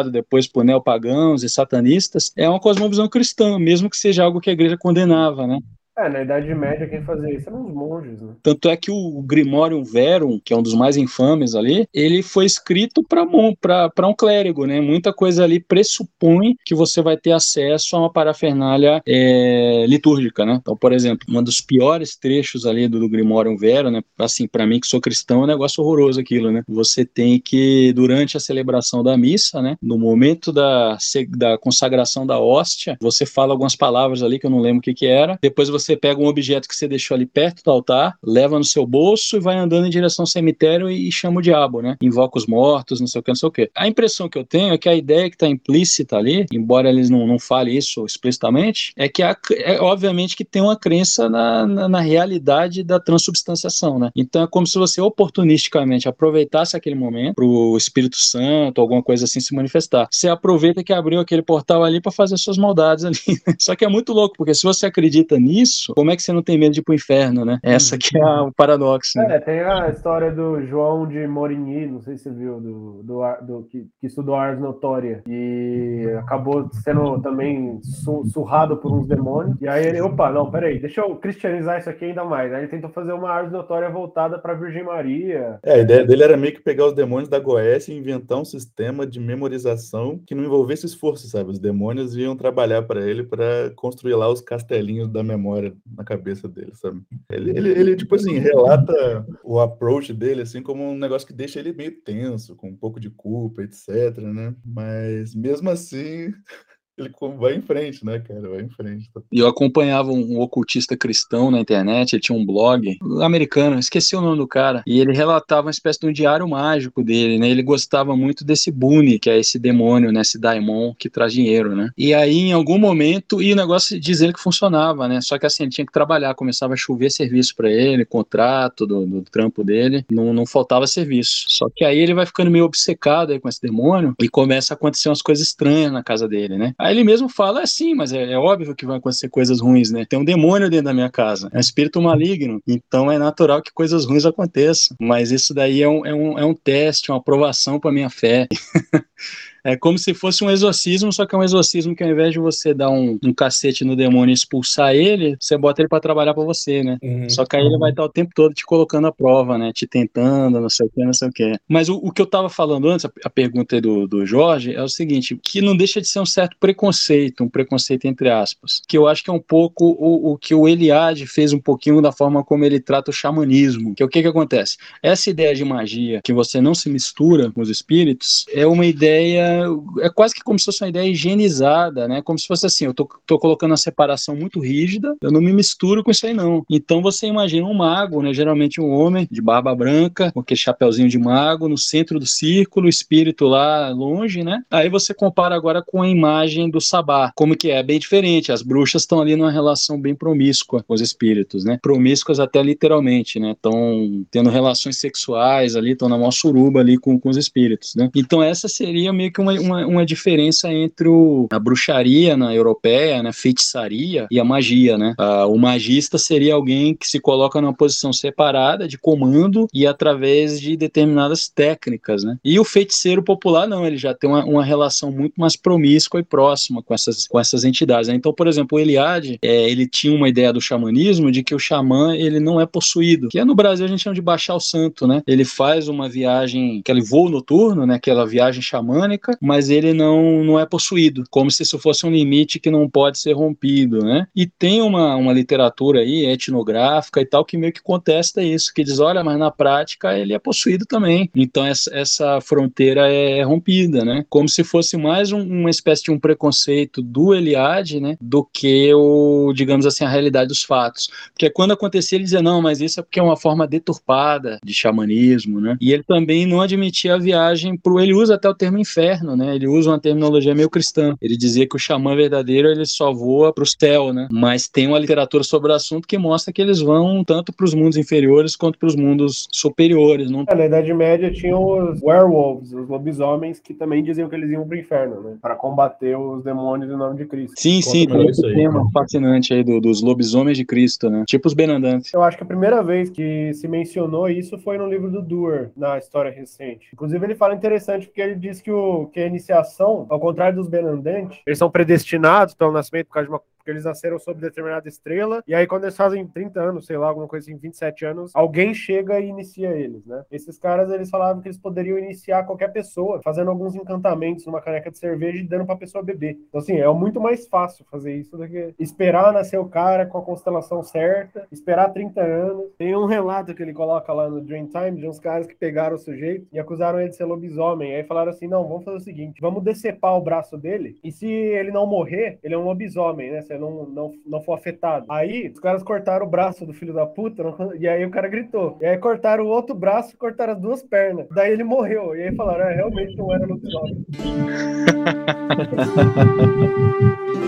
[0.05, 4.53] depois por neopagãos e satanistas, é uma cosmovisão cristã, mesmo que seja algo que a
[4.53, 5.59] igreja condenava, né?
[5.99, 8.35] É, na Idade Média quem fazia isso eram os monges, né?
[8.43, 12.45] Tanto é que o Grimorium Verum, que é um dos mais infames ali, ele foi
[12.45, 14.79] escrito para um clérigo, né?
[14.79, 20.59] Muita coisa ali pressupõe que você vai ter acesso a uma parafernália é, litúrgica, né?
[20.61, 24.03] Então, por exemplo, um dos piores trechos ali do, do Grimorium Verum, né?
[24.19, 26.63] Assim, para mim que sou cristão, é um negócio horroroso aquilo, né?
[26.69, 29.79] Você tem que, durante a celebração da missa, né?
[29.81, 30.99] No momento da,
[31.39, 34.93] da consagração da hóstia, você fala algumas palavras ali que eu não lembro o que
[34.93, 38.17] que era, depois você você pega um objeto que você deixou ali perto do altar,
[38.23, 41.81] leva no seu bolso e vai andando em direção ao cemitério e, chama o diabo,
[41.81, 41.97] né?
[42.03, 43.71] Invoca os mortos, não sei o que, não sei o que.
[43.75, 47.09] A impressão que eu tenho é que a ideia que está implícita ali, embora eles
[47.09, 51.67] não, não falem isso explicitamente, é que há, é obviamente que tem uma crença na,
[51.67, 54.11] na, na realidade da transubstanciação, né?
[54.15, 59.25] Então é como se você oportunisticamente aproveitasse aquele momento para o Espírito Santo, alguma coisa
[59.25, 60.09] assim se manifestar.
[60.11, 63.17] Você aproveita que abriu aquele portal ali para fazer suas maldades ali.
[63.47, 63.55] Né?
[63.59, 66.33] Só que é muito louco, porque se você acredita nisso, isso, como é que você
[66.33, 67.59] não tem medo de ir pro inferno, né?
[67.63, 69.19] Essa que é o paradoxo.
[69.19, 69.37] Né?
[69.37, 73.21] É, tem a história do João de Morigny, não sei se você viu, do, do,
[73.43, 79.57] do que, que, estudou Ars Notória e acabou sendo também su, surrado por uns demônios.
[79.61, 82.53] E aí ele, opa, não, peraí, deixa eu cristianizar isso aqui ainda mais.
[82.53, 85.59] Aí ele tentou fazer uma Ars Notória voltada pra Virgem Maria.
[85.63, 88.45] É, a ideia dele era meio que pegar os demônios da Goécia e inventar um
[88.45, 91.51] sistema de memorização que não envolvesse esforço, sabe?
[91.51, 96.49] Os demônios iam trabalhar para ele para construir lá os castelinhos da memória na cabeça
[96.49, 97.03] dele, sabe?
[97.31, 101.59] Ele, ele, ele, tipo assim, relata o approach dele, assim, como um negócio que deixa
[101.59, 104.55] ele meio tenso, com um pouco de culpa, etc, né?
[104.65, 106.33] Mas, mesmo assim,
[106.99, 108.49] ele vai em frente, né, cara?
[108.49, 109.11] Vai em frente.
[109.13, 109.21] Tá?
[109.31, 114.21] E eu acompanhava um, ocultista cristão na internet, ele tinha um blog americano, esqueci o
[114.21, 117.49] nome do cara, e ele relatava uma espécie de um diário mágico dele, né?
[117.49, 120.21] Ele gostava muito desse Boone, que é esse demônio, né?
[120.21, 121.91] Esse daimon que traz dinheiro, né?
[121.97, 125.21] E aí, em algum momento, e o negócio diz ele que funcionava, né?
[125.21, 129.05] Só que assim, ele tinha que trabalhar, começava a chover serviço para ele, contrato do,
[129.07, 131.45] do, trampo dele, não, não faltava serviço.
[131.49, 134.77] Só que aí ele vai ficando meio obcecado aí com esse demônio e começa a
[134.77, 136.75] acontecer umas coisas estranhas na casa dele, né?
[136.87, 139.91] Aí ele mesmo fala, é sim, mas é, é, óbvio que vão acontecer coisas ruins,
[139.91, 140.05] né?
[140.05, 143.73] Tem um demônio dentro da minha casa, é um espírito maligno, então é natural que
[143.73, 144.97] coisas ruins aconteçam.
[145.01, 148.47] Mas isso daí é um, é um, é um teste, uma aprovação para minha fé.
[149.67, 152.39] É como se fosse um exorcismo, só que é um exorcismo que ao invés de
[152.39, 156.35] você dar um, um cacete no demônio e expulsar ele, você bota ele para trabalhar
[156.35, 156.99] para você, né?
[157.03, 157.29] Uhum.
[157.29, 159.73] Só que aí ele vai estar o tempo todo te colocando à prova, né?
[159.73, 161.53] Te tentando, não sei o que, não sei o que.
[161.69, 164.83] Mas o, o que eu tava falando antes, a, a pergunta do, do Jorge, é
[164.83, 168.97] o seguinte, que não deixa de ser um certo preconceito, um preconceito entre aspas, que
[168.97, 172.13] eu acho que é um pouco o, o que o Eliade fez um pouquinho da
[172.13, 174.77] forma como ele trata o xamanismo, que é o que que acontece?
[175.03, 179.56] Essa ideia de magia, que você não se mistura com os espíritos, é uma ideia
[180.01, 182.23] é quase que como se fosse uma ideia higienizada, né?
[182.23, 185.53] Como se fosse assim, eu tô, tô colocando a separação muito rígida, eu não me
[185.53, 186.65] misturo com isso aí não.
[186.71, 188.33] Então você imagina um mago, né?
[188.33, 192.89] Geralmente um homem de barba branca, com aquele chapeuzinho de mago, no centro do círculo,
[192.89, 194.63] espírito lá longe, né?
[194.71, 197.83] Aí você compara agora com a imagem do sabá, como que é?
[197.83, 201.79] Bem diferente, as bruxas estão ali numa relação bem promíscua com os espíritos, né?
[201.81, 203.53] Promíscuas até literalmente, né?
[203.53, 208.11] Estão tendo relações sexuais ali, estão na maior suruba ali com, com os espíritos, né?
[208.15, 213.23] Então essa seria meio que uma, uma, uma diferença entre o, a bruxaria na europeia,
[213.23, 215.15] né, feitiçaria e a magia, né?
[215.19, 220.61] Ah, o magista seria alguém que se coloca numa posição separada de comando e através
[220.61, 222.39] de determinadas técnicas, né?
[222.45, 226.25] E o feiticeiro popular não, ele já tem uma, uma relação muito mais promíscua e
[226.25, 228.09] próxima com essas, com essas entidades.
[228.09, 228.15] Né?
[228.15, 231.59] Então, por exemplo, o Eliade, é, ele tinha uma ideia do xamanismo de que o
[231.59, 234.61] xamã ele não é possuído, que é no Brasil a gente chama de baixar o
[234.61, 235.23] santo, né?
[235.27, 237.95] Ele faz uma viagem, aquele voo noturno, né?
[237.95, 242.61] Aquela viagem xamânica, mas ele não, não é possuído, como se isso fosse um limite
[242.61, 244.27] que não pode ser rompido, né?
[244.35, 248.85] E tem uma, uma literatura aí etnográfica e tal que meio que contesta isso, que
[248.85, 251.31] diz, olha, mas na prática ele é possuído também.
[251.35, 254.25] Então essa, essa fronteira é rompida, né?
[254.29, 258.17] Como se fosse mais um, uma espécie de um preconceito do Eliade, né?
[258.21, 261.09] Do que o, digamos assim, a realidade dos fatos.
[261.33, 264.75] Porque quando acontecia ele dizia, não, mas isso é porque é uma forma deturpada de
[264.75, 265.77] xamanismo, né?
[265.81, 269.55] E ele também não admitia a viagem pro, ele usa até o termo inferno, né?
[269.55, 271.17] Ele usa uma terminologia meio cristã.
[271.21, 274.29] Ele dizia que o xamã verdadeiro ele só voa para o céu, né?
[274.31, 277.75] Mas tem uma literatura sobre o assunto que mostra que eles vão tanto para os
[277.75, 280.31] mundos inferiores quanto para os mundos superiores.
[280.31, 280.45] Não...
[280.49, 284.67] É, na Idade Média tinha os werewolves, os lobisomens, que também diziam que eles iam
[284.67, 285.37] para o inferno, né?
[285.41, 287.55] Para combater os demônios em nome de Cristo.
[287.57, 291.25] Sim, Conta sim, tem esse tema fascinante aí do, dos lobisomens de Cristo, né?
[291.27, 292.13] Tipo os Benandantes.
[292.13, 295.71] Eu acho que a primeira vez que se mencionou isso foi no livro do Duer,
[295.77, 296.89] na história recente.
[296.93, 300.69] Inclusive ele fala interessante porque ele diz que o que a iniciação, ao contrário dos
[300.69, 304.89] benandantes, eles são predestinados pelo nascimento por causa de uma porque eles nasceram sob determinada
[304.89, 308.31] estrela, e aí quando eles fazem 30 anos, sei lá, alguma coisa assim, 27 anos,
[308.33, 310.25] alguém chega e inicia eles, né?
[310.31, 314.89] Esses caras, eles falavam que eles poderiam iniciar qualquer pessoa, fazendo alguns encantamentos numa caneca
[314.89, 316.39] de cerveja e dando pra pessoa beber.
[316.49, 320.19] Então, assim, é muito mais fácil fazer isso do que esperar nascer o cara com
[320.19, 322.67] a constelação certa, esperar 30 anos.
[322.79, 325.99] Tem um relato que ele coloca lá no Dreamtime de uns caras que pegaram o
[325.99, 327.97] sujeito e acusaram ele de ser lobisomem.
[327.97, 331.27] Aí falaram assim: não, vamos fazer o seguinte, vamos decepar o braço dele e se
[331.27, 333.43] ele não morrer, ele é um lobisomem, né?
[333.43, 335.07] Se não, não, não for afetado.
[335.09, 338.29] Aí os caras cortaram o braço do filho da puta não- e aí o cara
[338.29, 338.77] gritou.
[338.81, 341.27] E aí cortaram o outro braço e cortaram as duas pernas.
[341.35, 342.15] Daí ele morreu.
[342.17, 344.07] E aí falaram: é, realmente não era lobisomem.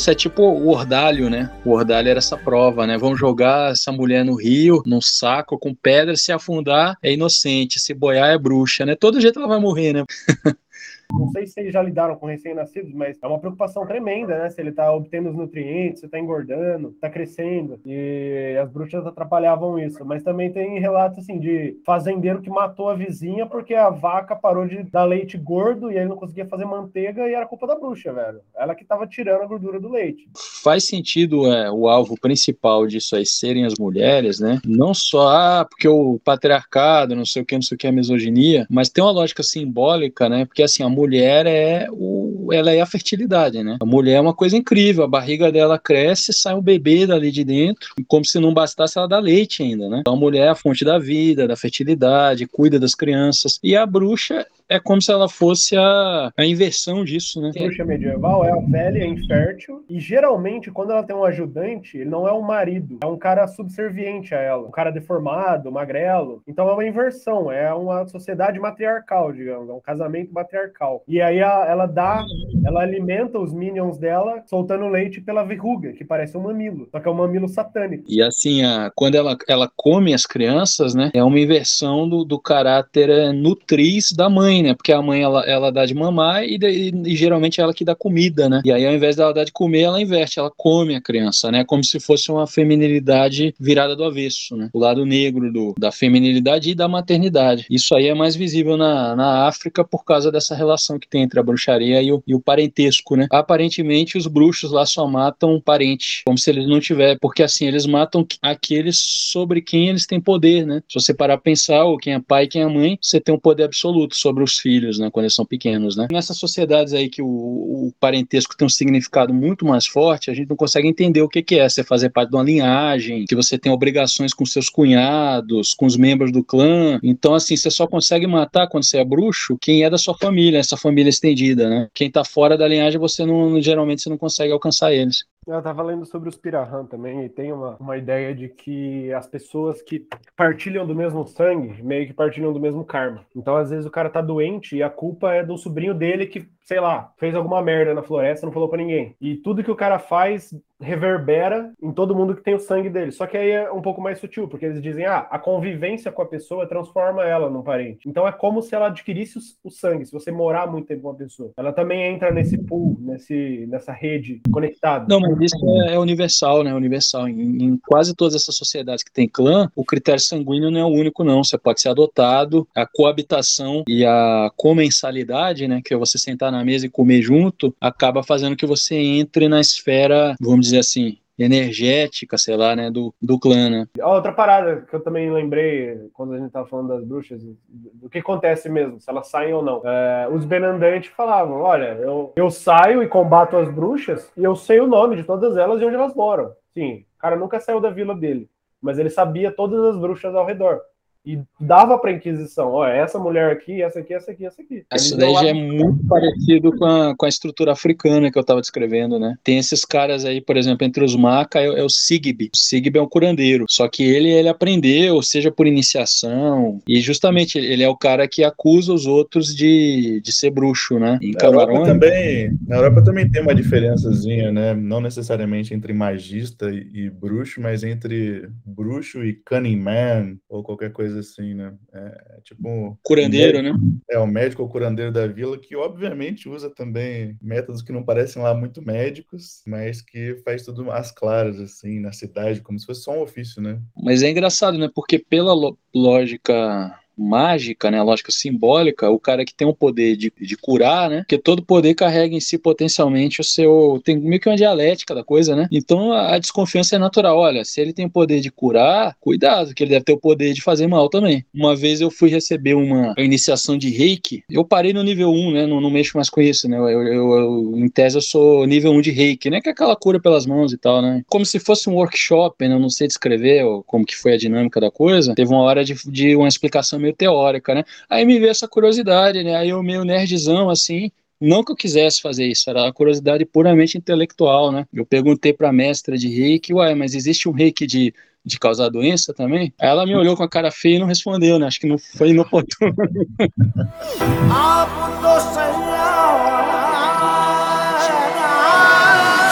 [0.00, 1.50] Isso é tipo o ordalho, né?
[1.62, 2.96] O ordalho era essa prova, né?
[2.96, 7.92] Vamos jogar essa mulher no rio, num saco com pedra, se afundar é inocente, se
[7.92, 8.96] boiar é bruxa, né?
[8.96, 10.04] Todo jeito ela vai morrer, né?
[11.12, 14.50] Não sei se vocês já lidaram com recém-nascidos, mas é uma preocupação tremenda, né?
[14.50, 17.80] Se ele tá obtendo os nutrientes, se tá engordando, tá crescendo.
[17.84, 20.04] E as bruxas atrapalhavam isso.
[20.04, 24.66] Mas também tem relatos, assim, de fazendeiro que matou a vizinha porque a vaca parou
[24.66, 28.12] de dar leite gordo e ele não conseguia fazer manteiga e era culpa da bruxa,
[28.12, 28.40] velho.
[28.56, 30.28] Ela que tava tirando a gordura do leite.
[30.62, 34.60] Faz sentido é, o alvo principal disso aí serem as mulheres, né?
[34.64, 37.92] Não só ah, porque o patriarcado, não sei o que, não sei o que, a
[37.92, 40.44] misoginia, mas tem uma lógica simbólica, né?
[40.44, 43.78] Porque assim, a mulher é o, ela é a fertilidade, né?
[43.80, 47.44] A mulher é uma coisa incrível, a barriga dela cresce, sai um bebê dali de
[47.44, 49.98] dentro, e como se não bastasse ela dar leite ainda, né?
[50.00, 53.86] Então a mulher é a fonte da vida, da fertilidade, cuida das crianças, e a
[53.86, 57.50] bruxa é como se ela fosse a, a inversão disso, né?
[57.56, 62.08] A bruxa medieval é a velha infértil e geralmente quando ela tem um ajudante, ele
[62.08, 66.42] não é um marido, é um cara subserviente a ela, um cara deformado, magrelo.
[66.46, 71.02] Então é uma inversão, é uma sociedade matriarcal, digamos, é um casamento matriarcal.
[71.08, 72.24] E aí a- ela dá,
[72.64, 77.08] ela alimenta os minions dela soltando leite pela verruga, que parece um mamilo, só que
[77.08, 78.04] é um mamilo satânico.
[78.08, 82.38] E assim, a, quando ela, ela come as crianças, né, é uma inversão do, do
[82.38, 86.58] caráter é, nutriz da mãe, né, porque a mãe ela, ela dá de mamar e,
[86.58, 89.44] de- e geralmente é ela que dá comida, né, e aí ao invés dela dar
[89.44, 93.94] de comer, ela inverte, ela come a criança, né, como se fosse uma feminilidade virada
[93.94, 97.66] do avesso, né, o lado negro do, da feminilidade e da maternidade.
[97.70, 101.38] Isso aí é mais visível na, na África por causa dessa relação que tem entre
[101.38, 103.26] a bruxaria e o, e o parentesco, né.
[103.30, 107.86] Aparentemente os bruxos lá só matam parente, como se eles não tivessem, porque assim, eles
[107.86, 110.82] matam aqueles sobre quem eles têm poder, né?
[110.88, 113.34] Se você parar a pensar, ou quem é pai e quem é mãe, você tem
[113.34, 115.10] um poder absoluto sobre os filhos, né?
[115.10, 116.08] Quando eles são pequenos, né?
[116.10, 120.48] Nessas sociedades aí que o, o parentesco tem um significado muito mais forte, a gente
[120.48, 123.58] não consegue entender o que, que é você fazer parte de uma linhagem, que você
[123.58, 126.98] tem obrigações com seus cunhados, com os membros do clã.
[127.02, 130.58] Então, assim, você só consegue matar quando você é bruxo quem é da sua família,
[130.58, 131.88] essa família estendida, né?
[131.94, 135.24] Quem tá fora da linhagem, você não, geralmente você não consegue alcançar eles.
[135.46, 139.26] Eu tava lendo sobre os Pirahan também, e tem uma, uma ideia de que as
[139.26, 143.24] pessoas que partilham do mesmo sangue, meio que partilham do mesmo karma.
[143.34, 146.46] Então, às vezes, o cara tá doente e a culpa é do sobrinho dele que,
[146.62, 149.16] sei lá, fez alguma merda na floresta não falou pra ninguém.
[149.20, 153.12] E tudo que o cara faz reverbera em todo mundo que tem o sangue dele.
[153.12, 156.22] Só que aí é um pouco mais sutil, porque eles dizem, ah, a convivência com
[156.22, 158.08] a pessoa transforma ela num parente.
[158.08, 161.14] Então é como se ela adquirisse o, sangue, se você morar muito tempo com uma
[161.14, 161.52] pessoa.
[161.56, 165.06] Ela também entra nesse pool, nesse, nessa rede conectada.
[165.08, 166.74] Não, mas isso é, é universal, né?
[166.74, 167.28] Universal.
[167.28, 170.88] Em, em quase todas essas sociedades que tem clã, o critério sanguíneo não é o
[170.88, 171.44] único, não.
[171.44, 175.80] Você pode ser adotado, a coabitação e a comensalidade, né?
[175.84, 179.60] Que é você sentar na mesa e comer junto, acaba fazendo que você entre na
[179.60, 183.88] esfera, vamos dizer assim, energética, sei lá, né, do, do clã, né?
[184.02, 188.18] Outra parada que eu também lembrei quando a gente tava falando das bruxas, do que
[188.18, 189.80] acontece mesmo, se elas saem ou não.
[189.84, 194.80] É, os Benandantes falavam: olha, eu, eu saio e combato as bruxas e eu sei
[194.80, 196.52] o nome de todas elas e onde elas moram.
[196.74, 198.48] Sim, o cara nunca saiu da vila dele,
[198.80, 200.80] mas ele sabia todas as bruxas ao redor.
[201.24, 204.84] E dava para Inquisição, ó, essa mulher aqui, essa aqui, essa aqui, essa aqui.
[204.94, 208.60] Isso daí já é muito parecido com a, com a estrutura africana que eu estava
[208.60, 209.36] descrevendo, né?
[209.44, 212.50] Tem esses caras aí, por exemplo, entre os Maca é, é o Sigib.
[212.54, 217.58] O Sigib é um curandeiro, só que ele, ele aprendeu, seja por iniciação, e justamente
[217.58, 221.18] ele é o cara que acusa os outros de, de ser bruxo, né?
[221.20, 224.72] Em Na Europa, também, na Europa também tem uma diferençazinha, né?
[224.72, 230.92] Não necessariamente entre magista e, e bruxo, mas entre bruxo e cunning man, ou qualquer
[230.92, 231.74] coisa assim, né?
[231.92, 233.72] É, tipo um curandeiro, né?
[234.10, 238.42] É o médico ou curandeiro da vila que obviamente usa também métodos que não parecem
[238.42, 243.02] lá muito médicos, mas que faz tudo às claras assim na cidade, como se fosse
[243.02, 243.80] só um ofício, né?
[243.96, 244.90] Mas é engraçado, né?
[244.94, 245.54] Porque pela
[245.94, 251.18] lógica mágica, né, lógica simbólica, o cara que tem o poder de, de curar, né,
[251.20, 255.22] porque todo poder carrega em si potencialmente o seu, tem meio que uma dialética da
[255.24, 258.50] coisa, né, então a, a desconfiança é natural, olha, se ele tem o poder de
[258.50, 261.44] curar, cuidado, que ele deve ter o poder de fazer mal também.
[261.54, 265.66] Uma vez eu fui receber uma iniciação de reiki, eu parei no nível 1, né,
[265.66, 268.92] não, não mexo mais com isso, né, eu, eu- eu- em tese eu sou nível
[268.92, 271.58] 1 de reiki, né, que é aquela cura pelas mãos e tal, né, como se
[271.58, 275.34] fosse um workshop, né, eu não sei descrever como que foi a dinâmica da coisa,
[275.34, 279.42] teve uma hora de, de uma explicação meio teórica, né, aí me veio essa curiosidade,
[279.42, 283.46] né, aí eu meio nerdzão, assim, não que eu quisesse fazer isso, era uma curiosidade
[283.46, 284.84] puramente intelectual, né?
[284.92, 288.12] Eu perguntei pra mestra de reiki, uai, mas existe um reiki de,
[288.44, 289.72] de causar doença também?
[289.80, 291.66] Aí ela me olhou com a cara feia e não respondeu, né?
[291.66, 292.94] Acho que não foi inoportuno.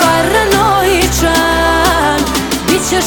[0.00, 1.38] Paranoičan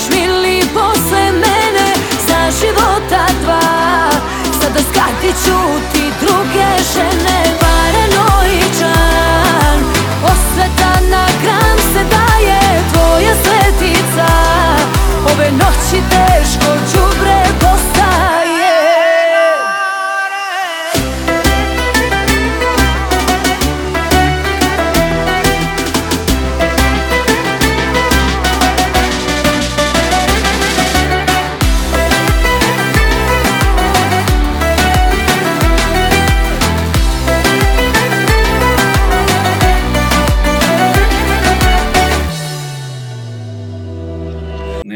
[0.09, 1.93] mili posle mene
[2.27, 3.80] Za života
[5.31, 5.57] skatit ću
[5.93, 8.99] ti druge žene Paranoičan
[10.23, 12.59] Osveta na gram se daje
[12.93, 14.27] Tvoja svetica.
[15.33, 17.60] Ove noći teško đubre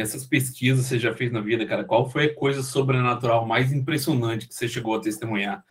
[0.05, 3.73] Nessas pesquisas que você já fez na vida, cara, qual foi a coisa sobrenatural mais
[3.73, 5.65] impressionante que você chegou a testemunhar?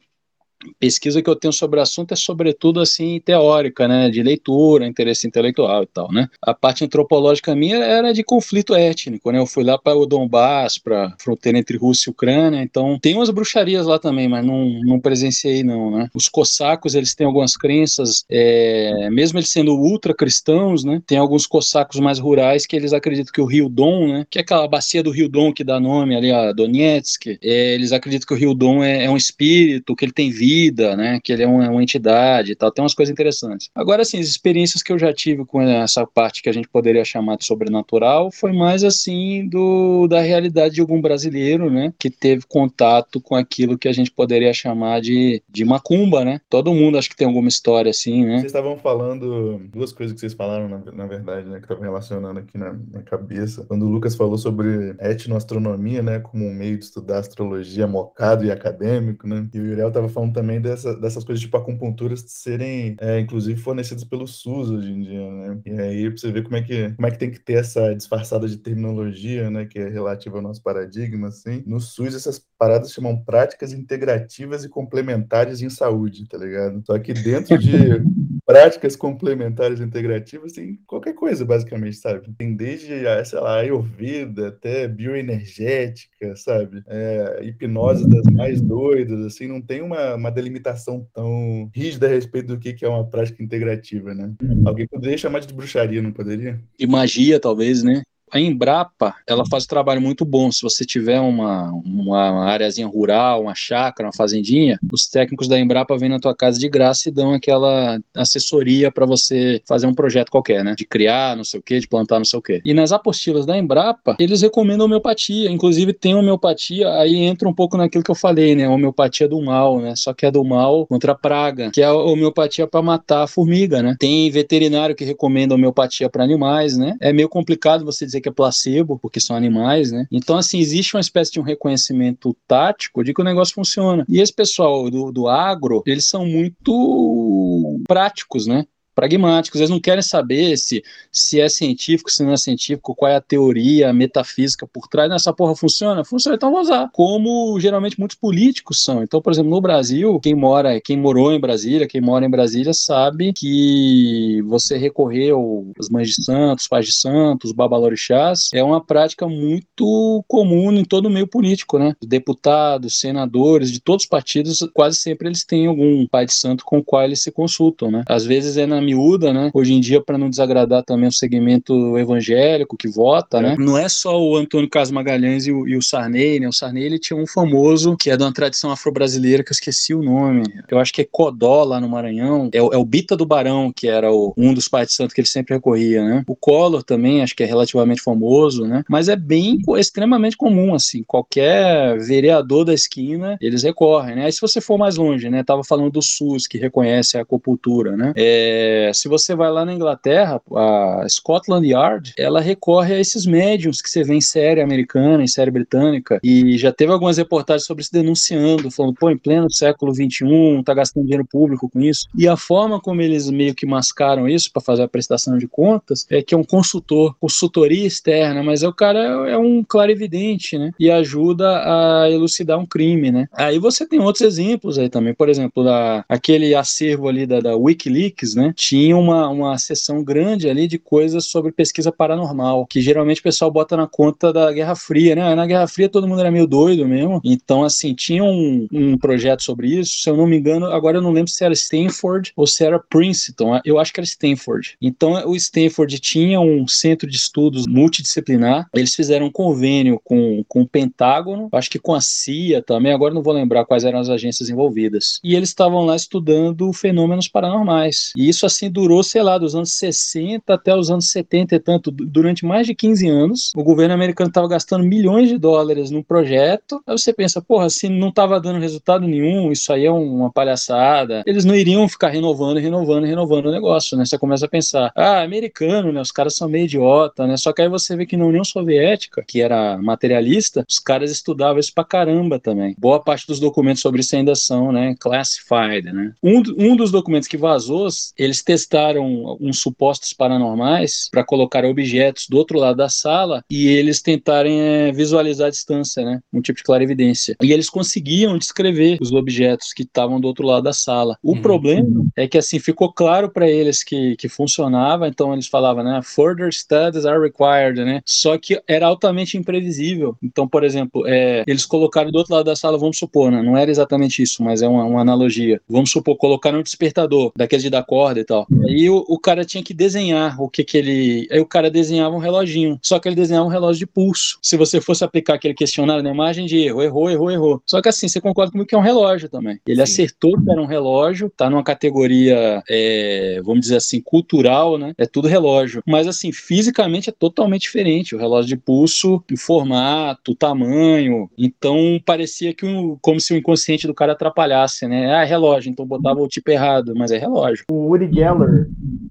[0.79, 5.27] Pesquisa que eu tenho sobre o assunto é sobretudo assim teórica, né, de leitura, interesse
[5.27, 6.29] intelectual e tal, né.
[6.43, 9.39] A parte antropológica minha era de conflito étnico, né.
[9.39, 13.31] Eu fui lá para o Donbass, para fronteira entre Rússia e Ucrânia, então tem umas
[13.31, 16.09] bruxarias lá também, mas não, não presenciei não, né.
[16.15, 21.47] Os cossacos eles têm algumas crenças, é, mesmo eles sendo ultra cristãos, né, tem alguns
[21.47, 25.03] cossacos mais rurais que eles acreditam que o Rio Don, né, que é aquela bacia
[25.03, 28.55] do Rio Don que dá nome ali a Donetsk, é, eles acreditam que o Rio
[28.55, 30.54] Don é, é um espírito, que ele tem vida,
[30.97, 31.21] né?
[31.23, 32.71] Que ele é uma, uma entidade e tal.
[32.71, 33.71] Tem umas coisas interessantes.
[33.75, 37.05] Agora, assim, as experiências que eu já tive com essa parte que a gente poderia
[37.05, 41.93] chamar de sobrenatural foi mais assim do da realidade de algum brasileiro, né?
[41.99, 46.41] Que teve contato com aquilo que a gente poderia chamar de, de macumba, né?
[46.49, 48.37] Todo mundo acho que tem alguma história assim, né?
[48.39, 51.59] Vocês estavam falando duas coisas que vocês falaram, na, na verdade, né?
[51.59, 53.65] Que estavam relacionando aqui na, na cabeça.
[53.67, 56.19] Quando o Lucas falou sobre etnoastronomia, né?
[56.21, 59.47] Como um meio de estudar astrologia mocado e acadêmico, né?
[59.53, 64.05] E o Uriel estava falando também dessa, dessas coisas tipo acupunturas serem, é, inclusive, fornecidas
[64.05, 65.61] pelo SUS hoje em dia, né?
[65.67, 67.95] E aí pra você ver como é que, como é que tem que ter essa
[67.95, 69.67] disfarçada de terminologia, né?
[69.67, 71.63] Que é relativa ao nosso paradigma, assim.
[71.67, 76.83] No SUS, essas paradas chamam práticas integrativas e complementares em saúde, tá ligado?
[76.87, 77.75] Só que dentro de
[78.47, 82.31] práticas complementares e integrativas tem qualquer coisa, basicamente, sabe?
[82.37, 86.83] Tem desde, ah, sei lá, Ayurveda até bioenergética, sabe?
[86.87, 92.49] É, hipnose das mais doidas, assim, não tem uma, uma delimitação tão rígida a respeito
[92.49, 94.33] do que, que é uma prática integrativa, né?
[94.65, 96.61] Alguém poderia chamar de bruxaria, não poderia?
[96.79, 98.03] De magia, talvez, né?
[98.35, 100.51] A Embrapa, ela faz um trabalho muito bom.
[100.51, 105.97] Se você tiver uma, uma areazinha rural, uma chácara, uma fazendinha, os técnicos da Embrapa
[105.97, 110.31] vêm na tua casa de graça e dão aquela assessoria para você fazer um projeto
[110.31, 110.75] qualquer, né?
[110.77, 112.61] De criar, não sei o quê, de plantar, não sei o quê.
[112.65, 115.49] E nas apostilas da Embrapa, eles recomendam homeopatia.
[115.49, 118.69] Inclusive, tem homeopatia, aí entra um pouco naquilo que eu falei, né?
[118.69, 119.95] Homeopatia do mal, né?
[119.95, 123.27] Só que é do mal contra a praga, que é a homeopatia para matar a
[123.29, 123.95] formiga, né?
[123.97, 126.97] Tem veterinário que recomenda homeopatia para animais, né?
[127.01, 130.07] É meio complicado você dizer que é placebo, porque são animais, né?
[130.11, 134.05] Então, assim, existe uma espécie de um reconhecimento tático de que o negócio funciona.
[134.09, 138.65] E esse pessoal do, do agro, eles são muito práticos, né?
[138.95, 139.61] Pragmáticos.
[139.61, 143.21] Eles não querem saber se, se é científico, se não é científico, qual é a
[143.21, 145.11] teoria, a metafísica por trás.
[145.11, 146.05] Nessa porra funciona?
[146.05, 146.91] Funciona, então vou usar.
[146.93, 149.03] Como geralmente muitos políticos são.
[149.03, 152.73] Então, por exemplo, no Brasil, quem mora, quem morou em Brasília, quem mora em Brasília
[152.73, 159.29] sabe que você recorrer aos mães de santos, pais de santos, babalorixás, é uma prática
[159.29, 161.95] muito comum em todo o meio político, né?
[162.03, 166.79] Deputados, senadores, de todos os partidos, quase sempre eles têm algum pai de santo com
[166.79, 168.05] o qual eles se consultam, né?
[168.09, 169.51] Às vezes é na miúda, né?
[169.53, 173.57] Hoje em dia, para não desagradar também o segmento evangélico que vota, né?
[173.59, 176.49] Não é só o Antônio Carlos Magalhães e o, e o Sarney, né?
[176.49, 179.95] O Sarney, ele tinha um famoso, que é de uma tradição afro-brasileira, que eu esqueci
[179.95, 180.43] o nome.
[180.71, 182.49] Eu acho que é Codó, lá no Maranhão.
[182.53, 185.15] É, o- é o Bita do Barão, que era o- um dos pais de santo
[185.15, 186.23] que ele sempre recorria, né?
[186.27, 188.83] O Collor também, acho que é relativamente famoso, né?
[188.89, 191.03] Mas é bem, extremamente comum, assim.
[191.07, 194.27] Qualquer vereador da esquina, eles recorrem, né?
[194.27, 195.43] Aí se você for mais longe, né?
[195.43, 198.13] Tava falando do SUS, que reconhece a acupuntura, né?
[198.17, 203.81] É, se você vai lá na Inglaterra, a Scotland Yard, ela recorre a esses médiums
[203.81, 207.83] que você vê em série americana, em série britânica, e já teve algumas reportagens sobre
[207.83, 212.09] isso denunciando, falando, pô, em pleno século XXI, tá gastando dinheiro público com isso.
[212.17, 216.07] E a forma como eles meio que mascaram isso para fazer a prestação de contas
[216.11, 220.59] é que é um consultor, consultoria externa, mas é o cara é, é um clarividente,
[220.59, 220.71] né?
[220.79, 223.29] E ajuda a elucidar um crime, né?
[223.33, 227.57] Aí você tem outros exemplos aí também, por exemplo, da, aquele acervo ali da, da
[227.57, 228.53] Wikileaks, né?
[228.67, 233.51] Tinha uma, uma seção grande ali de coisas sobre pesquisa paranormal, que geralmente o pessoal
[233.51, 235.35] bota na conta da Guerra Fria, né?
[235.35, 239.43] Na Guerra Fria todo mundo era meio doido mesmo, então assim, tinha um, um projeto
[239.43, 242.47] sobre isso, se eu não me engano, agora eu não lembro se era Stanford ou
[242.47, 244.79] se era Princeton, eu acho que era Stanford.
[244.81, 250.63] Então o Stanford tinha um centro de estudos multidisciplinar, eles fizeram um convênio com, com
[250.63, 254.09] o Pentágono, acho que com a CIA também, agora não vou lembrar quais eram as
[254.09, 255.21] agências envolvidas.
[255.23, 258.13] E eles estavam lá estudando fenômenos paranormais.
[258.17, 261.91] E isso assim durou, sei lá, dos anos 60 até os anos 70 e tanto,
[261.91, 263.53] du- durante mais de 15 anos.
[263.57, 266.81] O governo americano estava gastando milhões de dólares num projeto.
[266.87, 270.33] Aí você pensa, porra, se não estava dando resultado nenhum, isso aí é um- uma
[270.33, 271.23] palhaçada.
[271.27, 274.05] Eles não iriam ficar renovando, renovando, renovando o negócio, né?
[274.05, 276.01] Você começa a pensar, ah, americano, né?
[276.01, 277.37] Os caras são meio idiota, né?
[277.37, 281.59] Só que aí você vê que na União Soviética, que era materialista, os caras estudavam
[281.59, 282.75] isso pra caramba também.
[282.79, 286.13] Boa parte dos documentos sobre isso ainda são, né, classified, né?
[286.23, 292.37] Um, um dos documentos que vazou, eles testaram uns supostos paranormais para colocar objetos do
[292.37, 296.21] outro lado da sala e eles tentarem é, visualizar a distância, né?
[296.33, 297.37] Um tipo de clarividência.
[297.43, 301.17] E eles conseguiam descrever os objetos que estavam do outro lado da sala.
[301.23, 301.43] O Uhum.
[301.43, 306.01] problema é que assim ficou claro para eles que, que funcionava, então eles falavam, né?
[306.05, 308.01] Further studies are required, né?
[308.05, 310.17] Só que era altamente imprevisível.
[310.23, 313.43] Então, por exemplo, é, eles colocaram do outro lado da sala, vamos supor, né?
[313.43, 315.61] Não era exatamente isso, mas é uma, uma analogia.
[315.69, 318.47] Vamos supor, colocaram um despertador, daqueles de dar corda e tal.
[318.67, 321.29] Aí o, o cara tinha que desenhar o que que ele.
[321.31, 322.79] Aí o cara desenhava um reloginho.
[322.83, 324.39] Só que ele desenhava um relógio de pulso.
[324.43, 327.63] Se você fosse aplicar aquele questionário na imagem de erro, errou, errou, errou.
[327.67, 329.61] Só que assim, você concorda comigo que é um relógio também.
[329.67, 329.83] Ele Sim.
[329.83, 334.95] acertou que era um relógio, tá numa categoria, é, vamos dizer assim, cultural, né?
[334.99, 335.83] É tudo relógio.
[335.87, 338.15] Mas assim, fisicamente é totalmente diferente.
[338.15, 341.29] O relógio de pulso, o formato, o tamanho.
[341.37, 345.15] Então parecia que um, como se o inconsciente do cara atrapalhasse, né?
[345.15, 347.65] Ah, é relógio, então botava o tipo errado, mas é relógio.
[347.71, 348.69] O Uri Geller,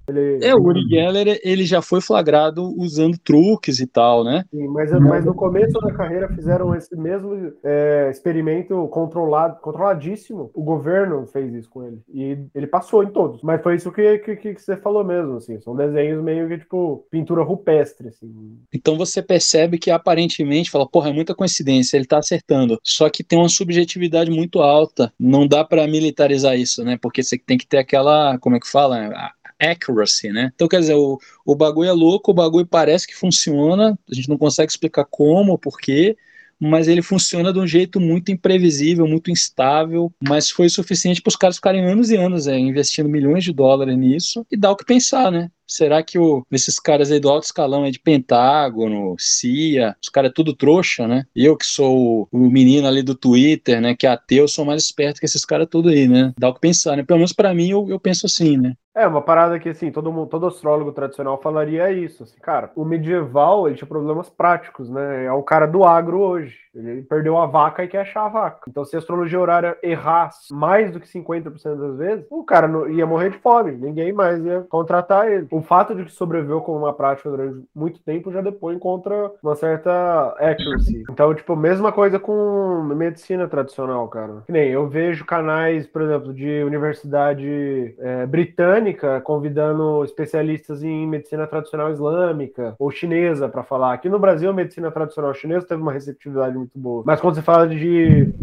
[0.07, 4.43] ele, É, o Uri Geller, ele já foi flagrado usando truques e tal, né?
[4.51, 10.51] Sim, mas, mas no começo da carreira fizeram esse mesmo é, experimento controlado, controladíssimo.
[10.53, 11.99] O governo fez isso com ele.
[12.13, 13.41] E ele passou em todos.
[13.41, 15.59] Mas foi isso que, que, que você falou mesmo, assim.
[15.61, 18.29] São desenhos meio que, tipo, pintura rupestre, assim.
[18.73, 22.79] Então você percebe que aparentemente fala, porra, é muita coincidência, ele tá acertando.
[22.83, 25.13] Só que tem uma subjetividade muito alta.
[25.19, 26.97] Não dá pra militarizar isso, né?
[27.01, 28.92] Porque você tem que ter aquela, como é que fala?
[28.93, 30.51] A- Accuracy, né?
[30.55, 34.27] Então, quer dizer, o, o bagulho é louco, o bagulho parece que funciona, a gente
[34.29, 36.17] não consegue explicar como, por quê,
[36.59, 41.35] mas ele funciona de um jeito muito imprevisível, muito instável, mas foi suficiente para os
[41.35, 44.85] caras ficarem anos e anos é, investindo milhões de dólares nisso e dá o que
[44.85, 45.49] pensar, né?
[45.67, 50.33] Será que o, esses caras aí do alto escalão de Pentágono, CIA, os caras é
[50.33, 51.25] tudo trouxa, né?
[51.35, 54.83] Eu que sou o, o menino ali do Twitter, né, que é ateu, sou mais
[54.83, 56.33] esperto que esses caras tudo aí, né?
[56.37, 57.03] Dá o que pensar, né?
[57.03, 58.73] Pelo menos para mim eu, eu penso assim, né?
[58.95, 62.23] É, uma parada que, assim, todo mundo, todo astrólogo tradicional falaria isso.
[62.23, 65.25] Assim, cara, o medieval, ele tinha problemas práticos, né?
[65.25, 66.55] É o cara do agro hoje.
[66.75, 68.61] Ele perdeu a vaca e quer achar a vaca.
[68.69, 72.87] Então, se a astrologia horária errasse mais do que 50% das vezes, o cara não-
[72.87, 73.71] ia morrer de fome.
[73.71, 75.47] Ninguém mais ia contratar ele.
[75.55, 79.55] O fato de que sobreviveu como uma prática durante muito tempo já depõe contra uma
[79.55, 81.03] certa accuracy.
[81.09, 84.43] Então, tipo, mesma coisa com medicina tradicional, cara.
[84.45, 91.07] Que nem eu vejo canais, por exemplo, de universidade é, britânica britânica convidando especialistas em
[91.07, 93.93] medicina tradicional islâmica ou chinesa para falar.
[93.93, 97.03] Aqui no Brasil, a medicina tradicional chinesa teve uma receptividade muito boa.
[97.05, 98.33] Mas quando você fala de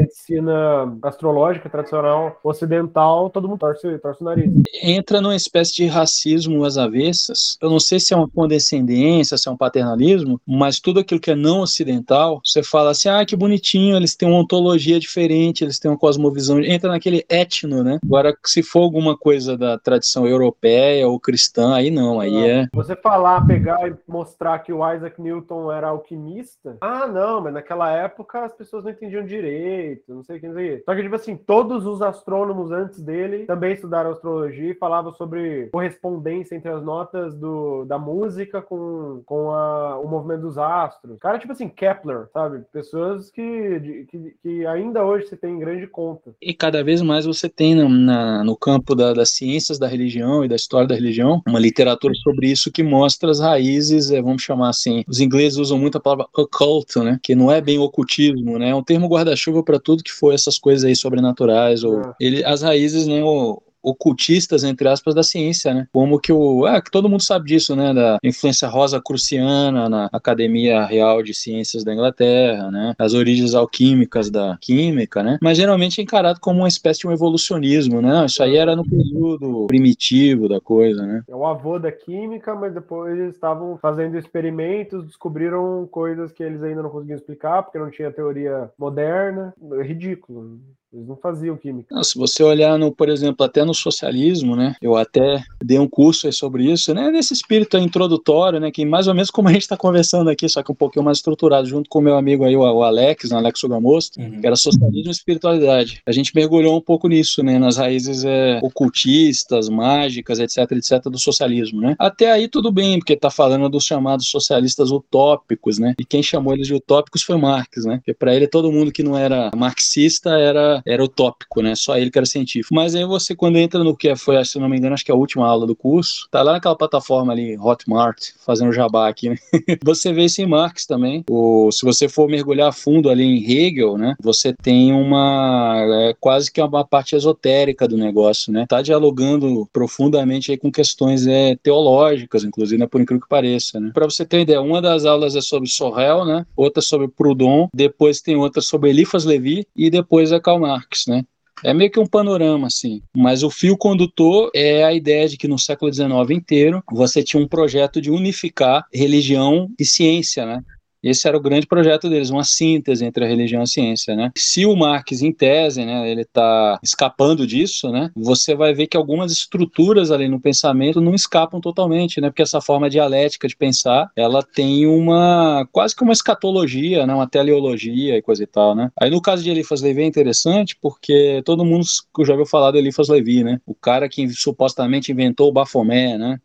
[0.00, 4.50] medicina astrológica tradicional ocidental, todo mundo torce, torce o nariz.
[4.82, 7.56] Entra numa espécie de racismo às avessas.
[7.60, 11.30] Eu não sei se é uma condescendência, se é um paternalismo, mas tudo aquilo que
[11.30, 15.78] é não ocidental, você fala assim, ah, que bonitinho, eles têm uma ontologia diferente, eles
[15.78, 16.60] têm uma cosmovisão.
[16.60, 17.98] Entra naquele etno, né?
[18.04, 22.66] Agora, se for alguma coisa da tradição europeia ou cristã, aí não, aí é.
[22.72, 27.90] Você falar, pegar e mostrar que o Isaac Newton era alquimista, ah, não, mas naquela
[27.90, 30.84] época as pessoas não entendiam direito, não sei o que, não sei o que.
[30.84, 35.68] Só que, tipo assim, todos os astrônomos antes dele também estudaram astrologia e falavam sobre
[35.72, 41.18] correspondência entre as notas do, da música com, com a, o movimento dos astros.
[41.20, 42.62] Cara, tipo assim, Kepler, sabe?
[42.72, 46.34] Pessoas que, que, que ainda hoje se tem em grande conta.
[46.40, 50.44] E cada vez mais você tem na, na- no campo da- das ciências da religião
[50.44, 54.42] e da história da religião uma literatura sobre isso que mostra as raízes, eh, vamos
[54.42, 58.58] chamar assim, os ingleses usam muito a palavra occult, né, que não é bem ocultismo,
[58.58, 62.12] né, é um termo guarda-chuva para tudo que for essas coisas aí sobrenaturais, ou É.
[62.20, 65.86] ele, as raízes, né, o- ocultistas, entre aspas, da ciência, né?
[65.92, 66.66] Como que o.
[66.66, 67.92] Ah, que todo mundo sabe disso, né?
[67.94, 72.94] Da influência rosa cruciana na Academia Real de Ciências da Inglaterra, né?
[72.98, 75.38] As origens alquímicas da química, né?
[75.42, 78.26] Mas geralmente é encarado como uma espécie de um evolucionismo, né?
[78.26, 81.22] Isso aí era no período primitivo da coisa, né?
[81.28, 86.62] É o avô da química, mas depois eles estavam fazendo experimentos, descobriram coisas que eles
[86.62, 89.54] ainda não conseguiam explicar, porque não tinha teoria moderna.
[89.78, 90.60] É ridículo.
[90.92, 91.94] Eles não faziam química.
[91.94, 94.74] Não, se você olhar, no, por exemplo, até no socialismo, né?
[94.80, 97.10] Eu até dei um curso aí sobre isso, né?
[97.10, 98.70] Nesse espírito introdutório, né?
[98.70, 101.18] Que mais ou menos como a gente está conversando aqui, só que um pouquinho mais
[101.18, 104.40] estruturado, junto com o meu amigo aí, o, o Alex, né, Alex Sugamosto, Uhum.
[104.40, 106.00] que era socialismo e espiritualidade.
[106.06, 107.58] A gente mergulhou um pouco nisso, né?
[107.58, 111.94] Nas raízes é, ocultistas, mágicas, etc, etc, do socialismo, né?
[111.98, 115.94] Até aí tudo bem, porque tá falando dos chamados socialistas utópicos, né?
[115.98, 117.96] E quem chamou eles de utópicos foi Marx, né?
[117.98, 121.74] Porque para ele todo mundo que não era marxista era era utópico, né?
[121.74, 122.74] Só ele que era científico.
[122.74, 125.14] Mas aí você quando entra no que foi, se não me engano, acho que é
[125.14, 129.36] a última aula do curso, tá lá naquela plataforma ali, Hotmart, fazendo jabá aqui, né?
[129.84, 131.24] você vê isso em Marx também.
[131.28, 134.14] O, se você for mergulhar a fundo ali em Hegel, né?
[134.20, 138.66] Você tem uma é, quase que uma parte esotérica do negócio, né?
[138.68, 142.86] Tá dialogando profundamente aí com questões é, teológicas, inclusive, né?
[142.86, 143.90] Por incrível que pareça, né?
[143.94, 146.46] Para você ter ideia, uma das aulas é sobre Sorrel, né?
[146.56, 151.24] Outra sobre Proudhon, depois tem outra sobre Eliphas Levi e depois é Karl Marx, né?
[151.64, 153.02] É meio que um panorama, assim.
[153.16, 157.42] Mas o fio condutor é a ideia de que no século XIX inteiro você tinha
[157.42, 160.62] um projeto de unificar religião e ciência, né?
[161.02, 164.30] Esse era o grande projeto deles, uma síntese entre a religião e a ciência, né?
[164.36, 168.10] Se o Marx, em tese, né, ele está escapando disso, né?
[168.16, 172.28] Você vai ver que algumas estruturas ali no pensamento não escapam totalmente, né?
[172.28, 177.14] Porque essa forma dialética de pensar, ela tem uma quase que uma escatologia, né?
[177.14, 178.90] Uma teleologia e coisa e tal, né?
[179.00, 181.84] Aí no caso de Eliphas Levi é interessante porque todo mundo
[182.24, 183.60] já ouviu falar do Eliphas Levi, né?
[183.66, 186.38] O cara que supostamente inventou o Bafomé, né?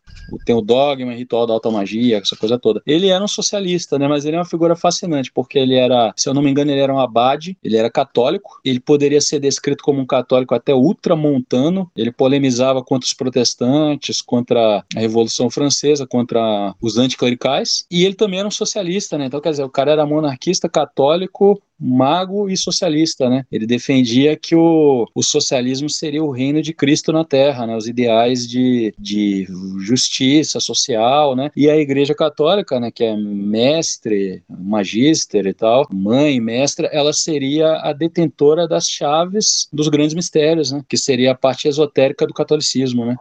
[0.46, 2.80] Tem o dogma, o ritual da automagia, essa coisa toda.
[2.86, 4.06] Ele era um socialista, né?
[4.08, 6.80] Mas ele é uma figura fascinante, porque ele era, se eu não me engano, ele
[6.80, 11.90] era um abade, ele era católico, ele poderia ser descrito como um católico até ultramontano,
[11.96, 18.38] ele polemizava contra os protestantes, contra a Revolução Francesa, contra os anticlericais, e ele também
[18.38, 19.26] era um socialista, né?
[19.26, 23.44] Então, quer dizer, o cara era monarquista, católico, mago e socialista, né?
[23.52, 27.76] Ele defendia que o, o socialismo seria o reino de Cristo na Terra, né?
[27.76, 29.46] Os ideais de, de
[29.80, 31.50] justiça social, né?
[31.54, 32.90] E a Igreja Católica, né?
[32.90, 39.88] Que é mestre, magíster e tal, mãe, mestra, ela seria a detentora das chaves dos
[39.88, 40.82] grandes mistérios, né?
[40.88, 43.14] Que seria a parte esotérica do catolicismo, né?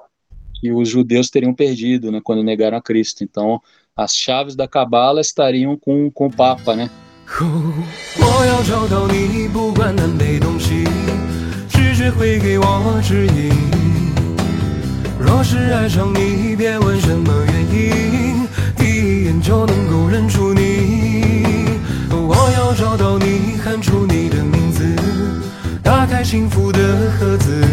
[0.62, 2.22] Que os judeus teriam perdido, né?
[2.24, 3.26] Quando negaram a Cristo.
[3.26, 3.62] Então,
[3.96, 6.90] as chaves da cabala estariam com, com o Papa, né?
[7.26, 10.84] 我要找到你，不管南北东西，
[11.70, 13.52] 直觉会给我指引。
[15.20, 21.80] 若是爱上你，别问什么原因，第一眼就能够认出你。
[22.12, 24.84] 我要找到你，喊出你的名字，
[25.82, 26.80] 打开幸福的
[27.20, 27.64] 盒子。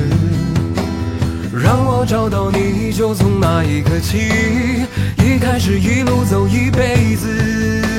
[1.53, 4.19] 让我找到你，就从那一刻起，
[5.19, 7.90] 一开始一路走一辈子。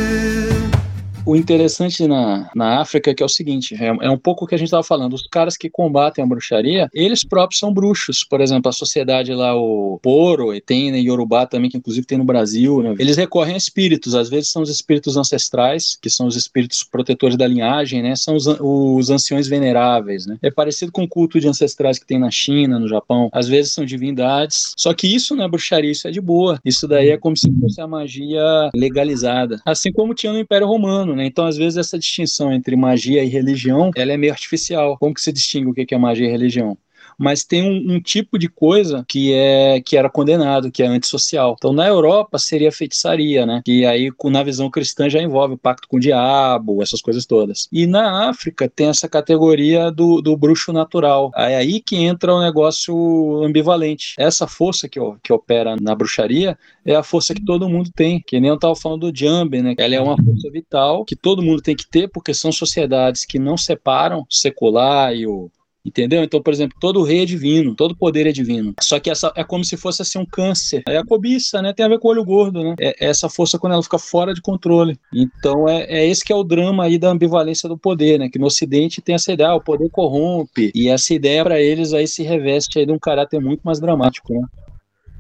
[1.31, 4.47] O interessante na, na África é que é o seguinte, é, é um pouco o
[4.47, 8.25] que a gente estava falando, os caras que combatem a bruxaria, eles próprios são bruxos.
[8.25, 12.25] Por exemplo, a sociedade lá, o Poro, e né, Yorubá também, que inclusive tem no
[12.25, 12.95] Brasil, né?
[12.99, 17.37] Eles recorrem a espíritos, às vezes são os espíritos ancestrais, que são os espíritos protetores
[17.37, 18.13] da linhagem, né?
[18.17, 20.37] São os, os anciões veneráveis, né?
[20.41, 23.29] É parecido com o culto de ancestrais que tem na China, no Japão.
[23.31, 26.59] Às vezes são divindades, só que isso não é bruxaria, isso é de boa.
[26.65, 29.61] Isso daí é como se fosse a magia legalizada.
[29.65, 31.20] Assim como tinha no Império Romano, né?
[31.25, 34.97] Então, às vezes, essa distinção entre magia e religião, ela é meio artificial.
[34.97, 36.77] Como que se distingue o que é magia e religião?
[37.21, 41.55] Mas tem um, um, tipo de coisa que é que era condenado, que é antissocial.
[41.57, 43.61] Então, na Europa seria feitiçaria, né?
[43.63, 47.67] Que aí, na visão cristã, já envolve o pacto com o diabo, essas coisas todas.
[47.71, 51.31] E na África tem essa categoria do, do bruxo natural.
[51.35, 54.15] É aí que entra o negócio ambivalente.
[54.17, 58.39] Essa força que, que opera na bruxaria é a força que todo mundo tem, que
[58.39, 59.75] nem eu estava falando do Jambe, né?
[59.77, 63.37] Ela é uma força vital que todo mundo tem que ter, porque são sociedades que
[63.37, 65.51] não separam secular e o
[65.83, 66.23] Entendeu?
[66.23, 68.73] Então, por exemplo, todo rei é divino, todo poder é divino.
[68.81, 70.83] Só que essa é como se fosse assim um câncer.
[70.87, 71.73] É a cobiça, né?
[71.73, 72.75] Tem a ver com o olho gordo, né?
[72.79, 74.95] É essa força quando ela fica fora de controle.
[75.11, 78.29] Então, é, é esse que é o drama aí da ambivalência do poder, né?
[78.29, 80.71] Que no Ocidente tem essa ideia, ah, o poder corrompe.
[80.75, 84.33] E essa ideia para eles aí se reveste aí de um caráter muito mais dramático,
[84.33, 84.47] né?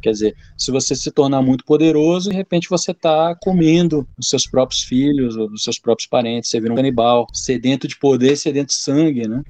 [0.01, 4.47] Quer dizer, se você se tornar muito poderoso, de repente você está comendo os seus
[4.47, 8.67] próprios filhos ou os seus próprios parentes, você vira um canibal, sedento de poder, sedento
[8.67, 9.43] de sangue, né?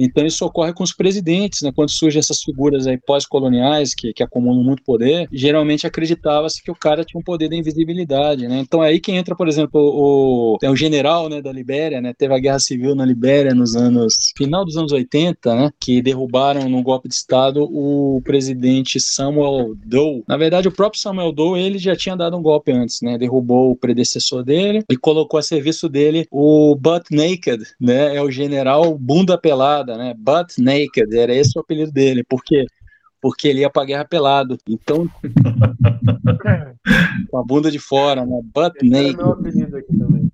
[0.00, 1.70] Então isso ocorre com os presidentes, né?
[1.74, 6.74] Quando surgem essas figuras aí pós-coloniais que, que acumulam muito poder, geralmente acreditava-se que o
[6.74, 8.60] cara tinha um poder da invisibilidade, né?
[8.60, 12.14] Então é aí que entra, por exemplo, o, o general, né, da Libéria, né?
[12.16, 15.70] Teve a guerra civil na Libéria nos anos final dos anos 80, né?
[15.78, 20.22] Que derrubaram num golpe de estado o presidente Samuel Doe.
[20.26, 23.18] Na verdade, o próprio Samuel Doe ele já tinha dado um golpe antes, né?
[23.18, 28.16] Derrubou o predecessor dele e colocou a serviço dele o Butt Naked, né?
[28.16, 30.14] É o general bunda pelada pelada, né?
[30.16, 32.22] Butt Naked, era esse o apelido dele.
[32.24, 32.66] Por quê?
[33.20, 34.56] Porque ele ia pra guerra pelado.
[34.68, 35.08] Então.
[37.30, 38.40] com a bunda de fora, né?
[38.54, 39.14] Butt esse Naked.
[39.14, 40.30] É meu apelido aqui também.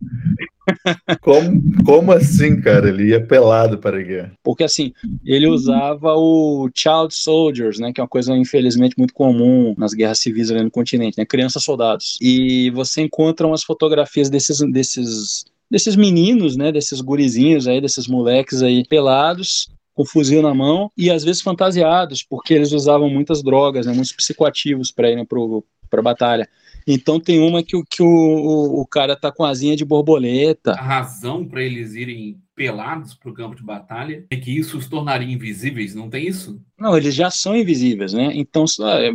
[1.20, 2.88] Como, como assim, cara?
[2.88, 4.32] Ele ia pelado para a guerra?
[4.42, 4.92] Porque assim,
[5.24, 7.92] ele usava o child soldiers, né?
[7.92, 11.24] Que é uma coisa infelizmente muito comum nas guerras civis ali no continente, né?
[11.24, 12.18] Crianças soldados.
[12.20, 18.62] E você encontra umas fotografias desses, desses desses meninos, né, desses gurizinhos aí, desses moleques
[18.62, 23.86] aí pelados, com fuzil na mão e às vezes fantasiados, porque eles usavam muitas drogas,
[23.86, 26.48] né, muitos psicoativos para irem para a batalha.
[26.86, 30.72] Então tem uma que, que o, o, o, cara tá com asinha de borboleta.
[30.72, 34.86] A razão para eles irem pelados para o campo de batalha é que isso os
[34.86, 36.60] tornaria invisíveis, não tem isso?
[36.78, 38.30] Não, eles já são invisíveis, né?
[38.34, 38.64] Então,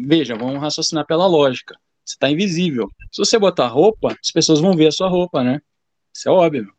[0.03, 1.76] veja, vamos raciocinar pela lógica.
[2.03, 2.90] Você está invisível.
[3.10, 5.61] Se você botar roupa, as pessoas vão ver a sua roupa, né?
[6.13, 6.71] Isso é óbvio.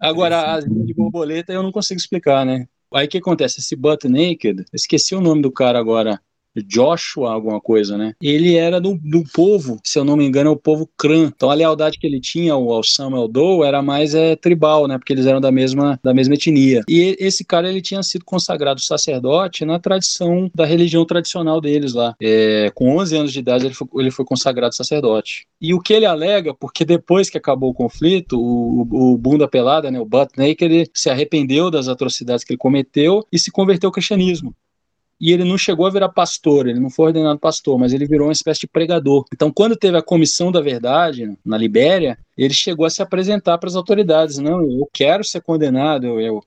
[0.00, 2.66] Agora, as de borboleta eu não consigo explicar, né?
[2.94, 3.60] Aí o que acontece?
[3.60, 6.20] Esse Butt Naked, esqueci o nome do cara agora.
[6.56, 8.14] Joshua, alguma coisa, né?
[8.22, 11.30] Ele era do, do povo, se eu não me engano, é o povo Kran.
[11.34, 14.98] Então a lealdade que ele tinha ao, ao Samuel Doe era mais é, tribal, né?
[14.98, 16.82] Porque eles eram da mesma, da mesma etnia.
[16.88, 22.14] E esse cara, ele tinha sido consagrado sacerdote na tradição da religião tradicional deles lá.
[22.20, 25.46] É, com 11 anos de idade, ele foi, ele foi consagrado sacerdote.
[25.60, 29.90] E o que ele alega, porque depois que acabou o conflito, o, o bunda pelada,
[29.90, 33.92] né, o butt naked, se arrependeu das atrocidades que ele cometeu e se converteu ao
[33.92, 34.54] cristianismo
[35.20, 38.28] e ele não chegou a virar pastor, ele não foi ordenado pastor, mas ele virou
[38.28, 39.24] uma espécie de pregador.
[39.32, 43.68] Então, quando teve a comissão da verdade na Libéria, ele chegou a se apresentar para
[43.68, 46.42] as autoridades: não, eu quero ser condenado, eu, eu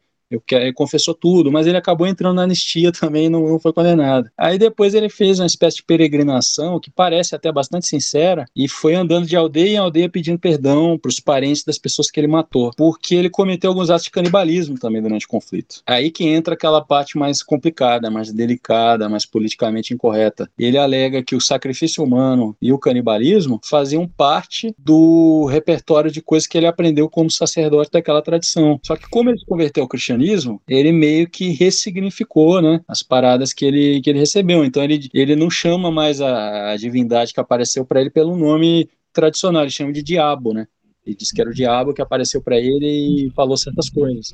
[0.51, 4.29] ele confessou tudo, mas ele acabou entrando na anistia também não, não, foi condenado.
[4.37, 8.95] Aí depois ele fez uma espécie de peregrinação que parece até bastante sincera e foi
[8.95, 12.71] andando de aldeia em aldeia pedindo perdão para os parentes das pessoas que ele matou,
[12.75, 15.81] porque ele cometeu alguns atos de canibalismo também durante o conflito.
[15.85, 20.49] Aí que entra aquela parte mais complicada, mais delicada, mais politicamente incorreta.
[20.57, 26.47] Ele alega que o sacrifício humano e o canibalismo faziam parte do repertório de coisas
[26.47, 28.79] que ele aprendeu como sacerdote daquela tradição.
[28.83, 30.20] Só que como ele se converteu ao cristianismo,
[30.68, 34.64] ele meio que ressignificou, né, as paradas que ele, que ele recebeu.
[34.64, 38.89] Então ele, ele não chama mais a, a divindade que apareceu para ele pelo nome
[39.14, 40.68] tradicional, ele chama de diabo, né?
[41.06, 44.31] Ele disse que era o diabo que apareceu para ele e falou certas coisas.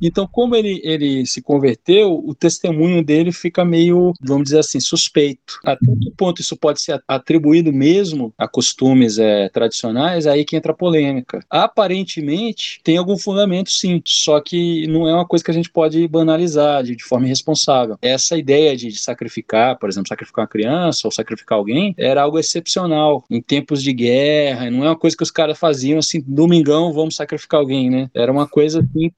[0.00, 5.58] Então, como ele, ele se converteu, o testemunho dele fica meio, vamos dizer assim, suspeito.
[5.64, 10.72] Até que ponto isso pode ser atribuído mesmo a costumes é, tradicionais, aí que entra
[10.72, 11.44] a polêmica.
[11.48, 16.06] Aparentemente, tem algum fundamento sim, só que não é uma coisa que a gente pode
[16.08, 17.96] banalizar de, de forma irresponsável.
[18.02, 22.38] Essa ideia de, de sacrificar, por exemplo, sacrificar uma criança ou sacrificar alguém, era algo
[22.38, 26.92] excepcional em tempos de guerra, não é uma coisa que os caras faziam assim, domingão,
[26.92, 28.10] vamos sacrificar alguém, né?
[28.14, 29.12] Era uma coisa assim,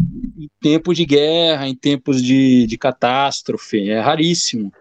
[0.00, 4.72] em, em tempo de guerra, em tempos de, de catástrofe, é raríssimo.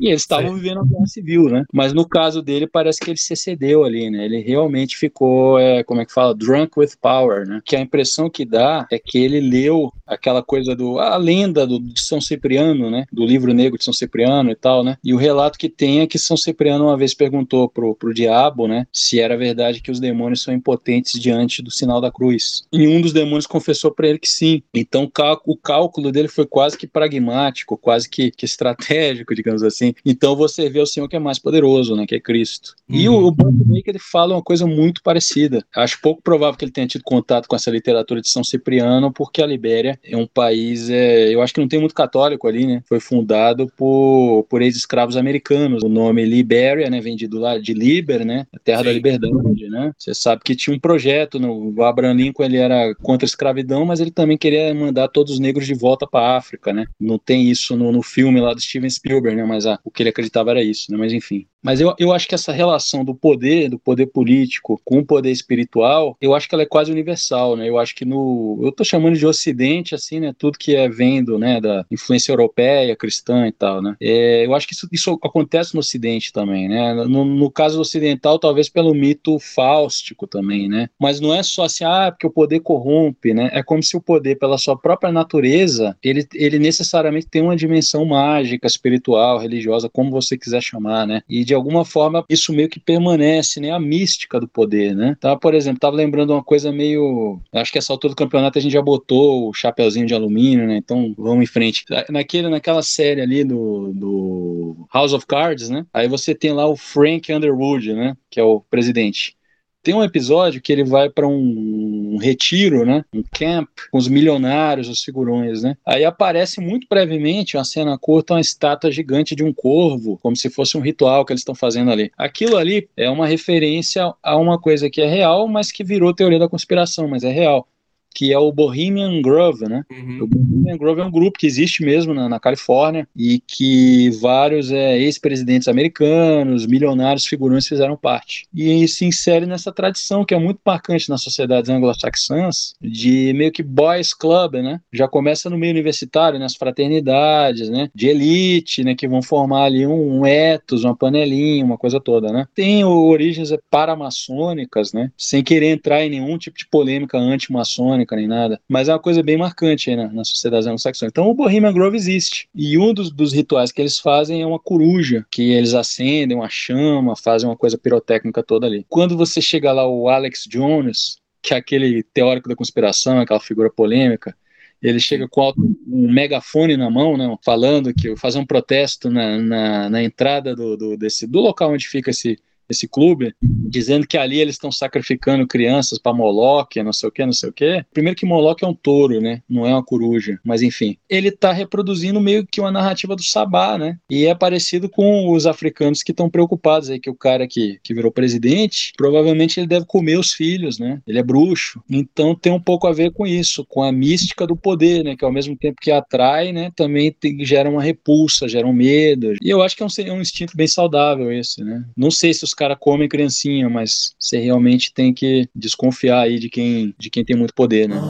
[0.00, 1.64] E eles estavam vivendo a guerra civil, né?
[1.72, 4.24] Mas no caso dele, parece que ele se excedeu ali, né?
[4.24, 6.34] Ele realmente ficou, é, como é que fala?
[6.34, 7.60] Drunk with power, né?
[7.64, 10.98] Que a impressão que dá é que ele leu aquela coisa do.
[10.98, 13.06] a lenda do, de São Cipriano, né?
[13.12, 14.96] Do livro negro de São Cipriano e tal, né?
[15.02, 18.68] E o relato que tem é que São Cipriano uma vez perguntou pro, pro diabo,
[18.68, 18.86] né?
[18.92, 22.62] Se era verdade que os demônios são impotentes diante do sinal da cruz.
[22.72, 24.62] E um dos demônios confessou para ele que sim.
[24.72, 25.10] Então
[25.44, 29.94] o cálculo dele foi quase que pragmático, quase que, que estratégico, digamos assim assim.
[30.04, 32.06] Então você vê o Senhor que é mais poderoso, né?
[32.06, 32.74] Que é Cristo.
[32.88, 32.96] Uhum.
[32.96, 33.34] E o, o
[33.66, 35.64] Maker ele fala uma coisa muito parecida.
[35.74, 39.42] Acho pouco provável que ele tenha tido contato com essa literatura de São Cipriano, porque
[39.42, 42.82] a Libéria é um país, é, eu acho que não tem muito católico ali, né?
[42.88, 45.82] Foi fundado por, por ex-escravos americanos.
[45.82, 47.00] O nome Libéria, né?
[47.00, 48.46] Vendido lá de Liber, né?
[48.54, 48.84] A terra Sim.
[48.84, 49.92] da liberdade, né?
[49.98, 53.84] Você sabe que tinha um projeto, no, o Abraham Lincoln ele era contra a escravidão,
[53.84, 56.86] mas ele também queria mandar todos os negros de volta para a África, né?
[57.00, 59.44] Não tem isso no, no filme lá do Steven Spielberg, né?
[59.44, 60.98] Mas a, o que ele acreditava era isso, né?
[60.98, 61.48] Mas enfim.
[61.62, 65.30] Mas eu, eu acho que essa relação do poder, do poder político com o poder
[65.30, 67.68] espiritual, eu acho que ela é quase universal, né?
[67.68, 68.58] Eu acho que no.
[68.62, 70.34] Eu tô chamando de Ocidente, assim, né?
[70.36, 71.60] Tudo que é vendo, né?
[71.60, 73.96] Da influência europeia, cristã e tal, né?
[74.00, 76.94] É, eu acho que isso, isso acontece no Ocidente também, né?
[76.94, 80.88] No, no caso ocidental, talvez pelo mito fáustico também, né?
[80.98, 83.50] Mas não é só assim, ah, porque o poder corrompe, né?
[83.52, 88.04] É como se o poder, pela sua própria natureza, ele, ele necessariamente tem uma dimensão
[88.04, 91.22] mágica, espiritual, religiosa, como você quiser chamar, né?
[91.28, 93.70] E de alguma forma isso meio que permanece, né?
[93.70, 95.14] A mística do poder, né?
[95.16, 98.60] Então, por exemplo, tava lembrando uma coisa meio, acho que essa altura do campeonato a
[98.60, 100.76] gente já botou o chapeuzinho de alumínio, né?
[100.76, 101.86] Então, vamos em frente.
[102.10, 105.86] Naquele, naquela série ali do, do House of Cards, né?
[105.90, 108.14] Aí você tem lá o Frank Underwood, né?
[108.30, 109.37] Que é o presidente.
[109.82, 113.04] Tem um episódio que ele vai para um, retiro, né?
[113.12, 115.76] Um camp com os milionários, os figurões, né?
[115.86, 120.50] Aí aparece muito brevemente uma cena curta, uma estátua gigante de um corvo, como se
[120.50, 122.10] fosse um ritual que eles estão fazendo ali.
[122.16, 126.38] Aquilo ali é uma referência a uma coisa que é real, mas que virou teoria
[126.38, 127.66] da conspiração, mas é real
[128.14, 129.84] que é o Bohemian Grove, né?
[129.90, 130.22] Uhum.
[130.22, 134.72] O Bohemian Grove é um grupo que existe mesmo na, na Califórnia e que vários
[134.72, 138.46] é, ex-presidentes americanos, milionários, figurantes fizeram parte.
[138.54, 143.62] E se insere nessa tradição que é muito marcante nas sociedades anglo-saxãs de meio que
[143.62, 144.80] boys club, né?
[144.92, 147.88] Já começa no meio universitário, nas fraternidades, né?
[147.94, 148.94] De elite, né?
[148.94, 152.46] Que vão formar ali um, um ethos, uma panelinha, uma coisa toda, né?
[152.54, 155.10] Tem origens paramaçônicas, né?
[155.16, 159.22] Sem querer entrar em nenhum tipo de polêmica anti-maçônica nem nada, mas é uma coisa
[159.22, 161.06] bem marcante aí na, na sociedade anglo-saxã.
[161.06, 162.48] Então o Bohemian Grove existe.
[162.54, 166.48] E um dos, dos rituais que eles fazem é uma coruja, que eles acendem uma
[166.48, 168.84] chama, fazem uma coisa pirotécnica toda ali.
[168.88, 173.70] Quando você chega lá, o Alex Jones, que é aquele teórico da conspiração, aquela figura
[173.70, 174.36] polêmica,
[174.80, 175.52] ele chega com
[175.88, 180.76] um megafone na mão, né, falando que fazer um protesto na, na, na entrada do,
[180.76, 182.38] do, desse, do local onde fica esse,
[182.68, 187.24] esse clube, dizendo que ali eles estão sacrificando crianças para Moloch, não sei o que,
[187.24, 187.84] não sei o que.
[187.92, 189.42] Primeiro que Moloch é um touro, né?
[189.48, 190.96] Não é uma coruja, mas enfim.
[191.08, 193.98] Ele está reproduzindo meio que uma narrativa do Sabá, né?
[194.10, 197.94] E é parecido com os africanos que estão preocupados aí que o cara que, que
[197.94, 201.00] virou presidente, provavelmente ele deve comer os filhos, né?
[201.06, 201.82] Ele é bruxo.
[201.88, 205.16] Então tem um pouco a ver com isso, com a mística do poder, né?
[205.16, 206.70] Que ao mesmo tempo que atrai, né?
[206.74, 209.32] Também tem, gera uma repulsa, gera um medo.
[209.42, 211.84] E eu acho que é um, é um instinto bem saudável esse, né?
[211.96, 216.49] Não sei se os caras comem criancinha, mas você realmente tem que desconfiar aí de
[216.49, 218.01] quem, de quem tem muito poder, né?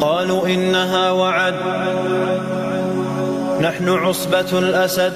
[0.00, 1.54] قالوا إنها وعد
[3.60, 5.12] نحن عصبة الأسد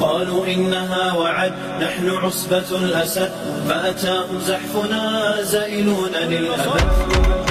[0.00, 3.32] قالوا إنها وعد نحن عصبة الأسد
[3.68, 7.47] فأتاهم زحفنا زائلون للأبد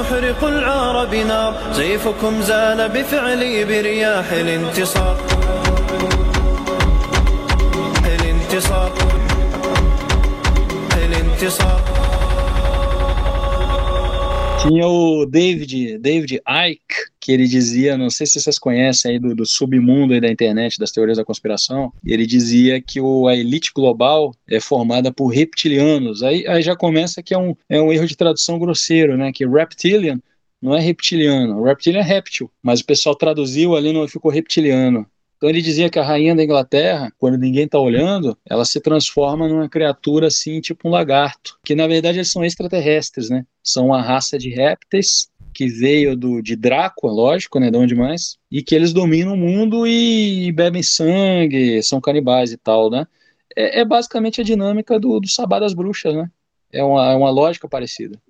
[0.00, 5.16] نحرق العار بنار سيفكم زال بفعلي برياح الانتصار.
[8.04, 8.92] الانتصار.
[10.96, 12.07] الانتصار.
[14.58, 19.32] Tinha o David, David Icke, que ele dizia, não sei se vocês conhecem aí do,
[19.32, 23.70] do submundo aí da internet, das teorias da conspiração, ele dizia que o, a elite
[23.72, 26.24] global é formada por reptilianos.
[26.24, 29.30] Aí, aí já começa que é um, é um erro de tradução grosseiro, né?
[29.32, 30.20] Que reptilian
[30.60, 31.62] não é reptiliano.
[31.62, 35.06] Reptilian é réptil, mas o pessoal traduziu ali não ficou reptiliano.
[35.38, 39.48] Então ele dizia que a rainha da Inglaterra, quando ninguém está olhando, ela se transforma
[39.48, 43.46] numa criatura assim, tipo um lagarto, que na verdade eles são extraterrestres, né?
[43.62, 47.70] São uma raça de répteis que veio do, de Drácula, lógico, né?
[47.70, 48.36] De onde mais?
[48.50, 53.06] E que eles dominam o mundo e, bebem sangue, são canibais e tal, né?
[53.56, 56.28] É, é basicamente a dinâmica do, do Sabá das Bruxas, né?
[56.72, 58.20] É uma, é uma lógica parecida.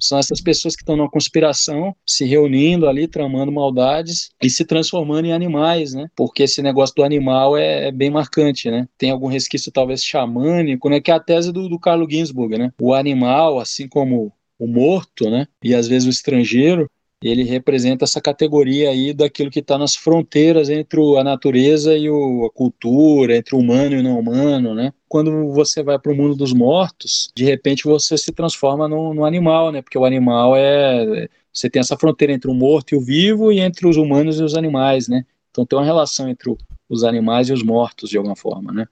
[0.00, 5.26] São essas pessoas que estão numa conspiração, se reunindo ali, tramando maldades e se transformando
[5.26, 6.08] em animais, né?
[6.16, 8.88] Porque esse negócio do animal é, é bem marcante, né?
[8.98, 11.00] Tem algum resquício talvez xamânico, né?
[11.00, 12.72] Que é a tese do, do Carlo Ginsburg, né?
[12.80, 15.46] O animal, assim como o morto, né?
[15.62, 16.90] E às vezes o estrangeiro,
[17.30, 22.44] ele representa essa categoria aí daquilo que está nas fronteiras entre a natureza e o,
[22.44, 24.92] a cultura, entre o humano e o não humano, né?
[25.08, 29.24] Quando você vai para o mundo dos mortos, de repente você se transforma no, no
[29.24, 29.80] animal, né?
[29.80, 33.60] Porque o animal é você tem essa fronteira entre o morto e o vivo e
[33.60, 35.24] entre os humanos e os animais, né?
[35.50, 38.86] Então tem uma relação entre o, os animais e os mortos de alguma forma, né?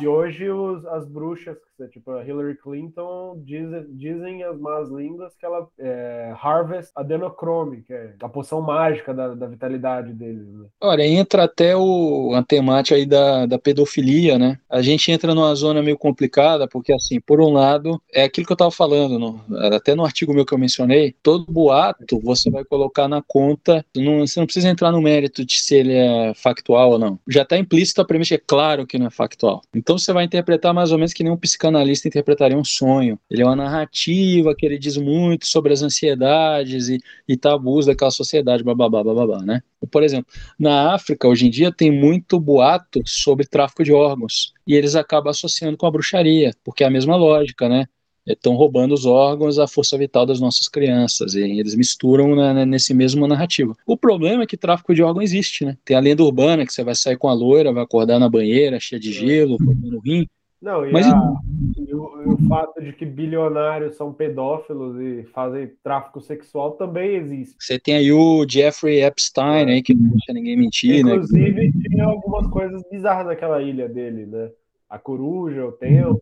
[0.00, 5.46] E hoje os, as bruxas, tipo a Hillary Clinton, diz, dizem as más línguas que
[5.46, 10.46] ela é Harvest Adenochrome, que é a poção mágica da, da vitalidade deles.
[10.46, 10.66] Né?
[10.80, 14.58] Olha, entra até o, a temática aí da, da pedofilia, né?
[14.68, 18.52] A gente entra numa zona meio complicada, porque assim, por um lado, é aquilo que
[18.52, 19.40] eu estava falando, no,
[19.74, 24.26] até no artigo meu que eu mencionei, todo boato você vai colocar na conta, não,
[24.26, 27.18] você não precisa entrar no mérito de se ele é factual ou não.
[27.28, 29.62] Já está implícito a premissa, é claro que não é factual.
[29.74, 31.67] Então você vai interpretar mais ou menos que nem um psicanalista
[32.06, 33.18] interpretaria um sonho.
[33.30, 38.10] Ele é uma narrativa que ele diz muito sobre as ansiedades e, e tabus daquela
[38.10, 39.62] sociedade, bababá, bababá, né?
[39.90, 44.52] Por exemplo, na África, hoje em dia, tem muito boato sobre tráfico de órgãos.
[44.66, 47.86] E eles acabam associando com a bruxaria, porque é a mesma lógica, né?
[48.32, 52.92] estão roubando os órgãos, a força vital das nossas crianças, e eles misturam né, nesse
[52.92, 53.76] mesmo narrativo.
[53.86, 55.76] O problema é que tráfico de órgãos existe, né?
[55.84, 58.80] Tem a lenda urbana que você vai sair com a loira, vai acordar na banheira,
[58.80, 60.26] cheia de gelo, no rim.
[60.60, 61.34] Não, e, Mas, a,
[61.76, 67.14] e, o, e, o, fato de que bilionários são pedófilos e fazem tráfico sexual também
[67.14, 67.54] existe.
[67.60, 71.66] Você tem aí o Jeffrey Epstein, aí, que não deixa ninguém mentir, Inclusive, né?
[71.66, 74.50] Inclusive, tinha algumas coisas bizarras naquela ilha dele, né?
[74.90, 76.20] A coruja, o tempo.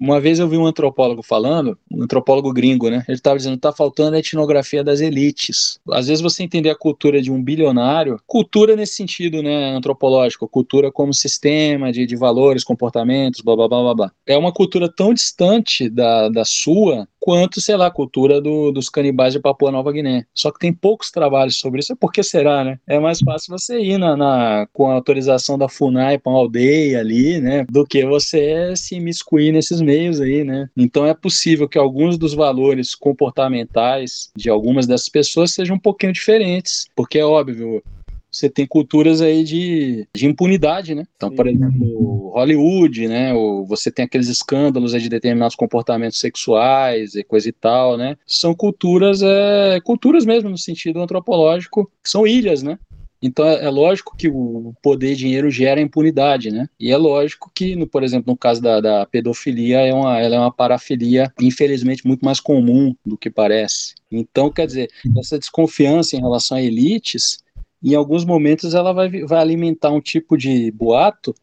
[0.00, 3.04] Uma vez eu vi um antropólogo falando, um antropólogo gringo, né?
[3.08, 5.80] Ele estava dizendo que tá faltando a etnografia das elites.
[5.90, 10.92] Às vezes você entender a cultura de um bilionário, cultura nesse sentido, né, antropológico, cultura
[10.92, 14.12] como sistema de, de valores, comportamentos, blá blá blá blá blá.
[14.26, 18.88] É uma cultura tão distante da, da sua quanto, sei lá, a cultura do, dos
[18.88, 20.24] canibais de Papua Nova Guiné.
[20.32, 21.94] Só que tem poucos trabalhos sobre isso.
[21.96, 22.78] Por que será, né?
[22.86, 27.00] É mais fácil você ir na, na com a autorização da FUNAI para uma aldeia
[27.00, 27.66] ali, né?
[27.70, 30.68] Do que você se imiscuir nesses meios aí, né?
[30.76, 36.12] Então é possível que alguns dos valores comportamentais de algumas dessas pessoas sejam um pouquinho
[36.12, 36.86] diferentes.
[36.94, 37.82] Porque é óbvio,
[38.30, 41.04] você tem culturas aí de, de impunidade, né?
[41.16, 43.32] Então, por exemplo, Hollywood, né?
[43.32, 48.16] Ou você tem aqueles escândalos de determinados comportamentos sexuais e coisa e tal, né?
[48.26, 52.78] São culturas, é, culturas mesmo no sentido antropológico, que são ilhas, né?
[53.20, 56.68] Então é, é, lógico que o poder e dinheiro gera impunidade, né?
[56.78, 60.36] E é lógico que, no, por exemplo, no caso da, da pedofilia, é uma, ela
[60.36, 63.94] é uma parafilia, infelizmente, muito mais comum do que parece.
[64.10, 64.88] Então, quer dizer,
[65.18, 67.38] essa desconfiança em relação a elites
[67.82, 71.34] em alguns momentos ela vai, vai alimentar um tipo de boato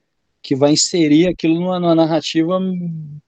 [0.46, 2.60] que vai inserir aquilo numa, numa narrativa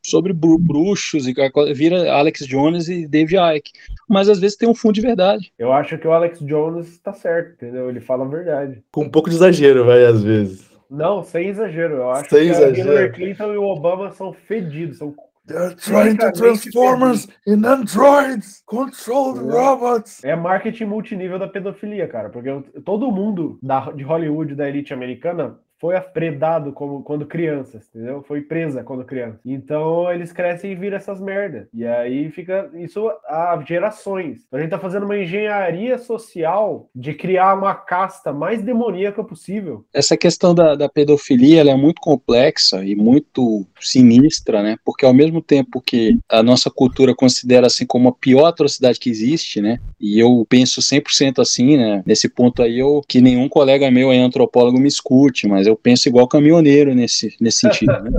[0.05, 1.33] sobre bruxos e
[1.73, 3.71] vira Alex Jones e David Icke.
[4.07, 5.51] Mas às vezes tem um fundo de verdade.
[5.57, 7.89] Eu acho que o Alex Jones está certo, entendeu?
[7.89, 8.83] Ele fala a verdade.
[8.91, 10.69] Com um pouco de exagero, vai, às vezes.
[10.91, 11.95] Não, sem exagero.
[11.95, 12.89] Eu acho sem que exagero.
[12.89, 15.15] a Hillary Clinton e o Obama são fedidos, são
[15.47, 20.21] They're trying to transform us in androids, controlled robots.
[20.23, 22.49] É marketing multinível da pedofilia, cara, porque
[22.83, 28.23] todo mundo da, de Hollywood, da elite americana, foi predado como quando crianças, entendeu?
[28.27, 29.39] Foi presa quando criança.
[29.45, 31.67] Então eles crescem e viram essas merdas.
[31.73, 34.43] E aí fica isso há gerações.
[34.47, 39.85] Então, a gente tá fazendo uma engenharia social de criar uma casta mais demoníaca possível.
[39.93, 44.77] Essa questão da, da pedofilia é muito complexa e muito sinistra, né?
[44.83, 49.09] Porque ao mesmo tempo que a nossa cultura considera assim como a pior atrocidade que
[49.09, 49.79] existe, né?
[49.99, 52.03] E eu penso 100% assim, né?
[52.05, 56.07] Nesse ponto aí, eu que nenhum colega meu é antropólogo me escute, mas eu penso
[56.07, 57.93] igual caminhoneiro nesse, nesse sentido.
[58.01, 58.11] Né?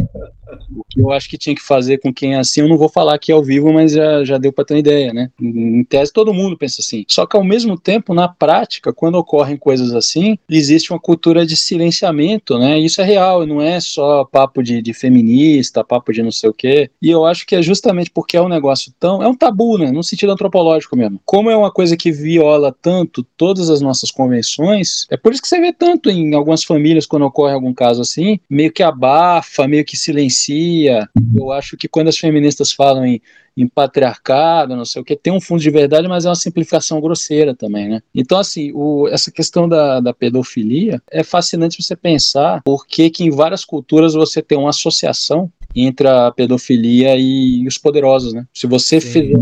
[0.75, 2.89] O que eu acho que tinha que fazer com quem é assim, eu não vou
[2.89, 5.31] falar aqui ao vivo, mas já, já deu para ter uma ideia, né?
[5.41, 7.05] Em tese, todo mundo pensa assim.
[7.09, 11.57] Só que ao mesmo tempo, na prática, quando ocorrem coisas assim, existe uma cultura de
[11.57, 12.79] silenciamento, né?
[12.79, 16.55] Isso é real, não é só papo de, de feminista, papo de não sei o
[16.55, 16.91] quê.
[17.01, 19.23] E eu acho que é justamente porque é um negócio tão.
[19.23, 19.91] É um tabu, né?
[19.91, 21.21] No sentido antropológico mesmo.
[21.25, 25.49] Como é uma coisa que viola tanto todas as nossas convenções, é por isso que
[25.49, 29.85] você vê tanto em algumas famílias, quando ocorre algum caso assim, meio que abafa, meio
[29.85, 31.09] que silencia.
[31.35, 33.21] Eu acho que quando as feministas falam em
[33.59, 37.01] em patriarcado, não sei o que, tem um fundo de verdade, mas é uma simplificação
[37.01, 38.01] grosseira também, né?
[38.15, 43.31] Então, assim, o, essa questão da, da pedofilia é fascinante você pensar porque que em
[43.31, 48.47] várias culturas você tem uma associação entre a pedofilia e os poderosos, né?
[48.55, 49.11] Se você Sim.
[49.11, 49.39] fizer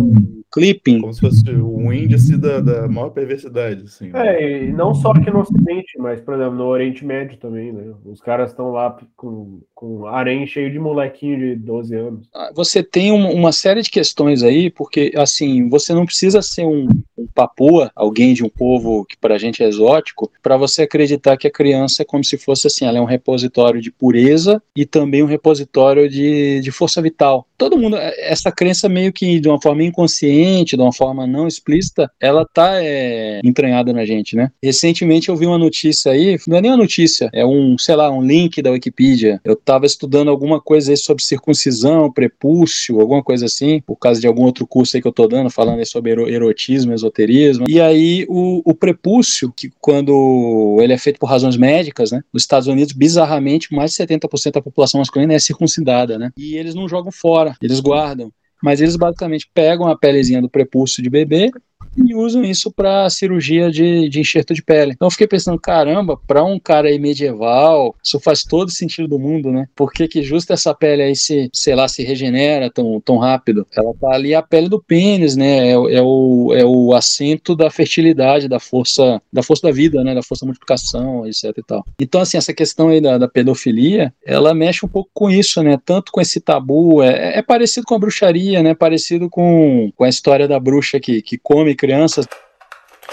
[0.56, 1.00] clipping...
[1.02, 4.08] Como se fosse um índice da, da maior perversidade, assim.
[4.08, 4.26] Né?
[4.26, 7.92] É, e não só aqui no Ocidente, mas, por exemplo, no Oriente Médio também, né?
[8.06, 12.26] Os caras estão lá com, com harém cheio de molequinho de 12 anos.
[12.34, 16.66] Ah, você tem uma, uma série de questões aí, porque, assim, você não precisa ser
[16.66, 21.36] um, um papua, alguém de um povo que pra gente é exótico, para você acreditar
[21.36, 24.84] que a criança é como se fosse assim, ela é um repositório de pureza e
[24.84, 27.46] também um repositório de de, de força vital.
[27.56, 31.46] Todo mundo, é, essa crença meio que de uma forma inconsciente, de uma forma não
[31.46, 34.50] explícita, ela tá é, entranhada na gente, né?
[34.62, 38.10] Recentemente eu vi uma notícia aí, não é nem uma notícia, é um, sei lá,
[38.10, 39.40] um link da Wikipedia.
[39.44, 44.26] Eu tava estudando alguma coisa aí sobre circuncisão, prepúcio, alguma coisa assim, por causa de
[44.26, 47.66] algum outro curso aí que eu tô dando, falando aí sobre erotismo, esoterismo.
[47.68, 52.22] E aí o, o prepúcio, que quando ele é feito por razões médicas, né?
[52.32, 56.30] Nos Estados Unidos, bizarramente, mais de 70% da população masculina é circuncidada né?
[56.36, 58.30] E eles não jogam fora, eles guardam.
[58.62, 61.50] Mas eles basicamente pegam a pelezinha do prepúcio de bebê
[61.96, 64.92] e usam isso para cirurgia de, de enxerto de pele.
[64.92, 69.18] Então eu fiquei pensando, caramba, para um cara aí medieval, isso faz todo sentido do
[69.18, 69.68] mundo, né?
[69.74, 73.66] Por que, que justo essa pele aí se, sei lá, se regenera tão, tão rápido?
[73.76, 75.68] Ela tá ali a pele do pênis, né?
[75.68, 80.14] É, é, o, é o assento da fertilidade, da força, da força da vida, né?
[80.14, 81.84] Da força da multiplicação, etc e tal.
[82.00, 85.78] Então, assim, essa questão aí da, da pedofilia, ela mexe um pouco com isso, né?
[85.84, 88.74] Tanto com esse tabu, é, é parecido com a bruxaria, né?
[88.74, 92.26] Parecido com, com a história da bruxa que, que come crianças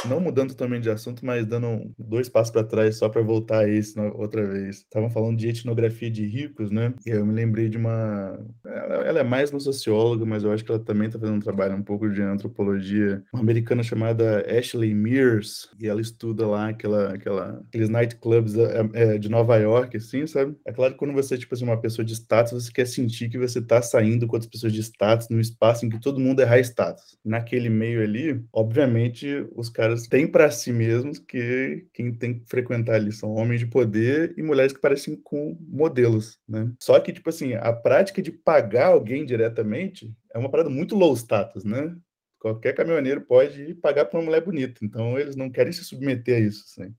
[0.07, 3.70] não mudando também de assunto, mas dando dois passos para trás só para voltar a
[3.70, 4.78] isso outra vez.
[4.78, 6.94] Estavam falando de etnografia de ricos, né?
[7.06, 8.38] E eu me lembrei de uma.
[8.65, 11.76] Ela é mais uma socióloga, mas eu acho que ela também está fazendo um trabalho
[11.76, 13.24] um pouco de antropologia.
[13.34, 19.18] Uma americana chamada Ashley Mears, e ela estuda lá aquela, aquela, aqueles nightclubs é, é,
[19.18, 20.56] de Nova York, assim, sabe?
[20.65, 23.38] É claro que quando você, tipo assim, uma pessoa de status, você quer sentir que
[23.38, 26.45] você está saindo com outras pessoas de status num espaço em que todo mundo é
[26.45, 27.18] high status.
[27.24, 32.45] Naquele meio ali, obviamente, os caras caras têm para si mesmos que quem tem que
[32.47, 36.72] frequentar ali são homens de poder e mulheres que parecem com modelos, né?
[36.80, 41.14] Só que, tipo assim, a prática de pagar alguém diretamente é uma parada muito low
[41.14, 41.93] status, né?
[42.39, 46.39] Qualquer caminhoneiro pode pagar para uma mulher bonita, então eles não querem se submeter a
[46.39, 46.93] isso, assim.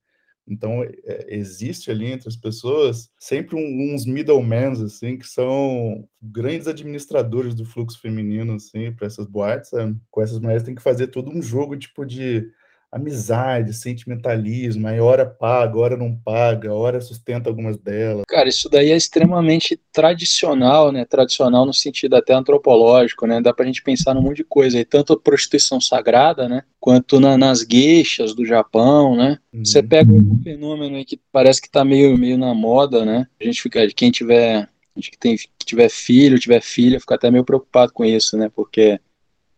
[0.46, 6.68] Então, é, existe ali entre as pessoas sempre um, uns middlemen, assim, que são grandes
[6.68, 9.70] administradores do fluxo feminino, assim, para essas boates.
[9.70, 9.98] Sabe?
[10.10, 12.46] Com essas mulheres tem que fazer todo um jogo, tipo, de
[12.94, 18.22] amizade, sentimentalismo, aí hora paga, hora não paga, hora sustenta algumas delas.
[18.28, 21.04] Cara, isso daí é extremamente tradicional, né?
[21.04, 23.40] Tradicional no sentido até antropológico, né?
[23.40, 26.62] Dá pra gente pensar num monte de coisa aí, tanto a prostituição sagrada, né?
[26.78, 29.40] Quanto na, nas gueixas do Japão, né?
[29.52, 29.64] Uhum.
[29.64, 33.26] Você pega um fenômeno aí que parece que tá meio, meio na moda, né?
[33.40, 37.28] A gente fica, quem tiver, gente que, tem, que tiver filho, tiver filha, fica até
[37.28, 38.48] meio preocupado com isso, né?
[38.54, 39.00] Porque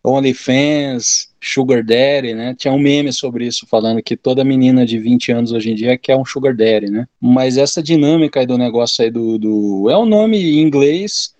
[0.02, 2.54] OnlyFans, Sugar Daddy, né?
[2.58, 5.96] Tinha um meme sobre isso, falando que toda menina de 20 anos hoje em dia
[5.96, 7.06] quer um Sugar Daddy, né?
[7.20, 9.38] Mas essa dinâmica aí do negócio aí do.
[9.38, 11.34] do é o um nome em inglês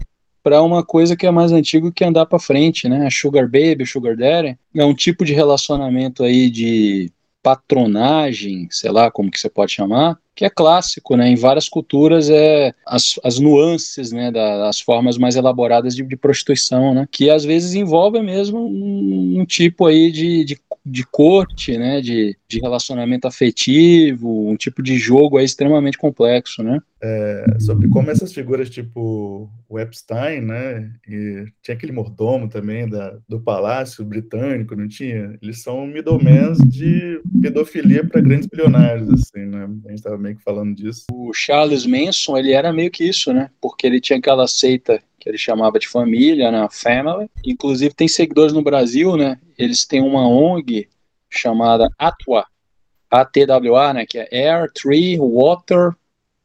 [0.45, 3.09] para uma coisa que é mais antigo que andar para frente, né?
[3.11, 4.57] Sugar Baby, Sugar Daddy.
[4.77, 7.11] É um tipo de relacionamento aí de
[7.43, 11.29] patronagem, sei lá como que você pode chamar, que é clássico, né?
[11.31, 14.31] Em várias culturas é as, as nuances, né?
[14.31, 17.09] Das formas mais elaboradas de, de prostituição, né?
[17.11, 22.03] Que às vezes envolvem mesmo um, um tipo aí de, de, de corte, né?
[22.03, 26.81] De, de relacionamento afetivo, um tipo de jogo aí extremamente complexo, né?
[27.03, 30.91] É, sobre como essas figuras tipo o Epstein, né?
[31.07, 35.37] E tinha aquele mordomo também da, do palácio britânico, não tinha?
[35.43, 39.65] Eles são middlemen de pedofilia para grandes bilionários, assim, né?
[39.85, 41.05] A gente estava meio que falando disso.
[41.13, 43.51] O Charles Manson, ele era meio que isso, né?
[43.61, 46.69] Porque ele tinha aquela seita que ele chamava de família, né?
[46.71, 47.29] Family.
[47.45, 49.39] Inclusive tem seguidores no Brasil, né?
[49.59, 50.89] Eles têm uma ONG
[51.31, 52.47] chamada ATWA,
[53.11, 54.07] ATWA, né?
[54.07, 55.93] Que é Air, Tree, Water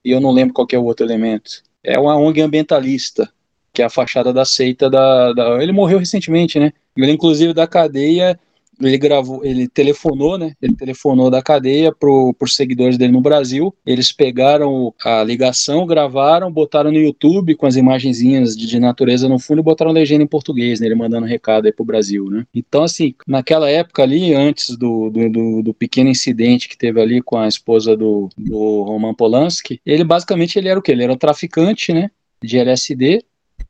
[0.04, 1.62] e eu não lembro qual é o outro elemento.
[1.84, 3.32] É uma ONG ambientalista,
[3.74, 6.74] que é a fachada da seita da, da- Ele morreu recentemente, né?
[6.98, 8.40] Ele, inclusive, da cadeia,
[8.82, 10.54] ele gravou, ele telefonou, né?
[10.62, 13.74] Ele telefonou da cadeia pro, pros seguidores dele no Brasil.
[13.86, 19.40] Eles pegaram a ligação, gravaram, botaram no YouTube com as imagenzinhas de, de natureza no
[19.40, 20.88] fundo e botaram legenda em português, né?
[20.88, 22.46] Ele mandando recado aí pro Brasil, né?
[22.54, 27.22] Então, assim, naquela época ali, antes do, do, do, do pequeno incidente que teve ali
[27.22, 30.92] com a esposa do, do Roman Polanski, ele basicamente ele era o quê?
[30.92, 32.10] Ele era um traficante, né?
[32.44, 33.24] De LSD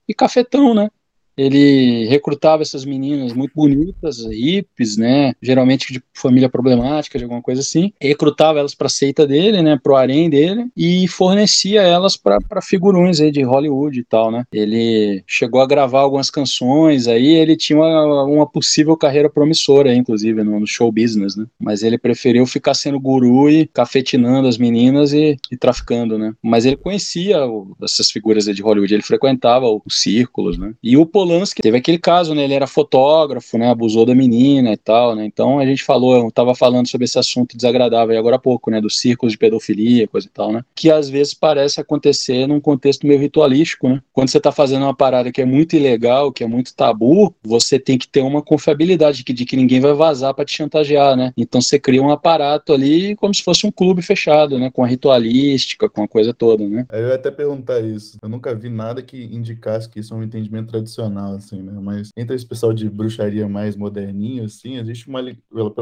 [0.08, 0.90] e cafetão, né?
[1.38, 5.34] Ele recrutava essas meninas muito bonitas, hippies, né?
[5.41, 7.91] Geralmente de família problemática, de alguma coisa assim.
[8.02, 9.80] Recrutava elas para seita dele, né?
[9.82, 14.44] Pro harém dele e fornecia elas para figurões aí de Hollywood e tal, né?
[14.52, 17.28] Ele chegou a gravar algumas canções aí.
[17.28, 21.45] Ele tinha uma, uma possível carreira promissora, inclusive, no, no show business, né?
[21.60, 26.34] Mas ele preferiu ficar sendo guru e cafetinando as meninas e, e traficando, né?
[26.41, 30.74] Mas ele conhecia o- essas figuras de Hollywood, ele frequentava os círculos, né?
[30.84, 32.43] E o Polanski teve aquele caso, né?
[32.43, 33.69] Ele era fotógrafo, né?
[33.69, 35.23] Abusou da menina e tal, né?
[35.23, 38.72] Então a gente falou, eu tava falando sobre esse assunto desagradável aí agora há pouco,
[38.72, 38.81] né?
[38.81, 40.64] Dos círculos de pedofilia, coisa e tal, né?
[40.73, 44.02] Que às vezes parece acontecer num contexto meio ritualístico, né?
[44.11, 47.77] Quando você tá fazendo uma parada que é muito ilegal, que é muito tabu, você
[47.77, 51.15] tem que ter uma confiabilidade de que, de que ninguém vai vazar para te chantagear,
[51.15, 51.31] né?
[51.38, 54.72] Então você cria um aparato ali como se fosse um clube fechado, né?
[54.72, 56.88] Com a ritualística, com a coisa toda, né?
[56.89, 58.18] Aí eu ia até perguntar isso.
[58.23, 61.74] Eu nunca vi nada que indicasse que isso é um entendimento tradicional, assim, né?
[61.82, 65.22] Mas entre esse pessoal de bruxaria mais moderninho, assim, existe uma.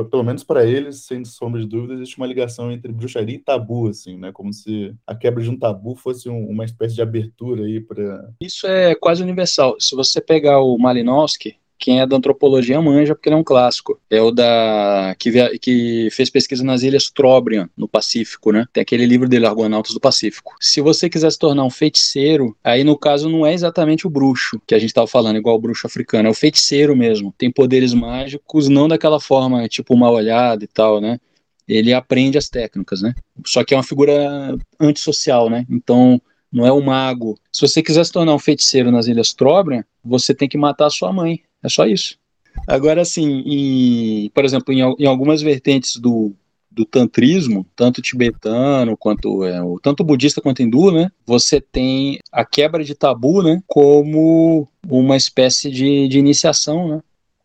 [0.10, 3.88] pelo menos para eles, sem sombra de dúvida, existe uma ligação entre bruxaria e tabu,
[3.88, 4.31] assim, né?
[4.31, 8.30] Como se a quebra de um tabu fosse um- uma espécie de abertura aí para.
[8.41, 9.76] Isso é quase universal.
[9.80, 13.99] Se você pegar o Malinowski, quem é da antropologia manja, porque ele é um clássico.
[14.10, 18.65] É o da que, via- que fez pesquisa nas ilhas Trobriand, no Pacífico, né?
[18.73, 20.53] Tem aquele livro dele, Argonautas do Pacífico.
[20.60, 24.61] Se você quiser se tornar um feiticeiro, aí no caso não é exatamente o bruxo
[24.68, 27.34] que a gente estava falando, igual o bruxo africano, é o feiticeiro mesmo.
[27.38, 31.19] Tem poderes mágicos, não daquela forma, tipo mal olhado e tal, né?
[31.68, 33.14] Ele aprende as técnicas, né?
[33.45, 35.65] Só que é uma figura antissocial, né?
[35.69, 36.19] Então
[36.51, 37.39] não é o mago.
[37.51, 40.89] Se você quiser se tornar um feiticeiro nas Ilhas Trobriand, você tem que matar a
[40.89, 41.41] sua mãe.
[41.64, 42.18] É só isso.
[42.68, 46.34] Agora, assim, em- por exemplo, em, em algumas vertentes do,
[46.69, 51.10] do tantrismo, tanto tibetano quanto é, tanto budista quanto hindu, né?
[51.26, 53.61] Você tem a quebra de tabu, né?
[53.68, 57.02] Como uma espécie de, de iniciação, né?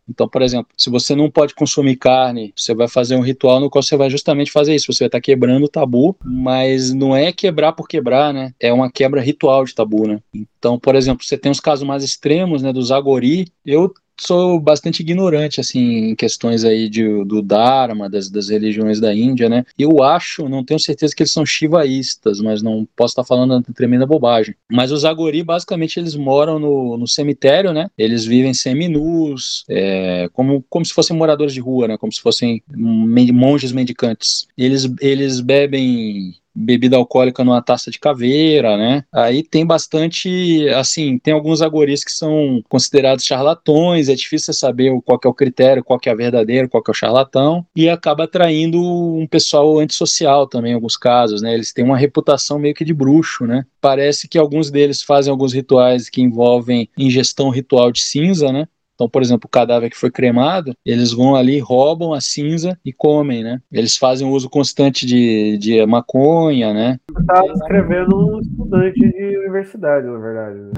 [0.08, 3.70] Então, por exemplo, se você não pode consumir carne, você vai fazer um ritual no
[3.70, 4.92] qual você vai justamente fazer isso.
[4.92, 8.52] Você vai estar quebrando o tabu, mas não é quebrar por quebrar, né?
[8.60, 10.20] É uma quebra ritual de tabu, né?
[10.58, 13.46] Então, por exemplo, você tem os casos mais extremos, né, dos agori.
[13.64, 19.14] Eu sou bastante ignorante, assim, em questões aí de, do Dharma, das, das religiões da
[19.14, 19.64] Índia, né?
[19.78, 24.06] Eu acho, não tenho certeza que eles são shivaístas, mas não posso estar falando tremenda
[24.06, 24.54] bobagem.
[24.70, 27.88] Mas os agori, basicamente, eles moram no, no cemitério, né?
[27.96, 31.98] Eles vivem seminus, é, como, como se fossem moradores de rua, né?
[31.98, 34.46] Como se fossem monges mendicantes.
[34.56, 39.04] Eles, eles bebem bebida alcoólica numa taça de caveira, né?
[39.12, 45.02] Aí tem bastante, assim, tem alguns agoris que são considerados charlatões, é difícil saber o-
[45.02, 49.26] qual é o critério, qual é verdadeiro, qual é o charlatão, e acaba atraindo um
[49.26, 51.54] pessoal antissocial também em alguns casos, né?
[51.54, 53.64] Eles têm uma reputação meio que de bruxo, né?
[53.80, 58.66] Parece que alguns deles fazem alguns rituais que envolvem ingestão ritual de cinza, né?
[58.94, 62.92] Então, por exemplo, o cadáver que foi cremado, eles vão ali, roubam a cinza e
[62.92, 63.60] comem, né?
[63.72, 67.00] Eles fazem o uso constante de, de maconha, né?
[67.10, 70.58] Você tá descrevendo um estudante de universidade, na verdade.
[70.60, 70.70] né?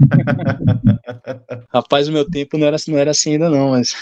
[1.72, 3.94] Rapaz, o meu tempo não era, não era assim ainda não, mas...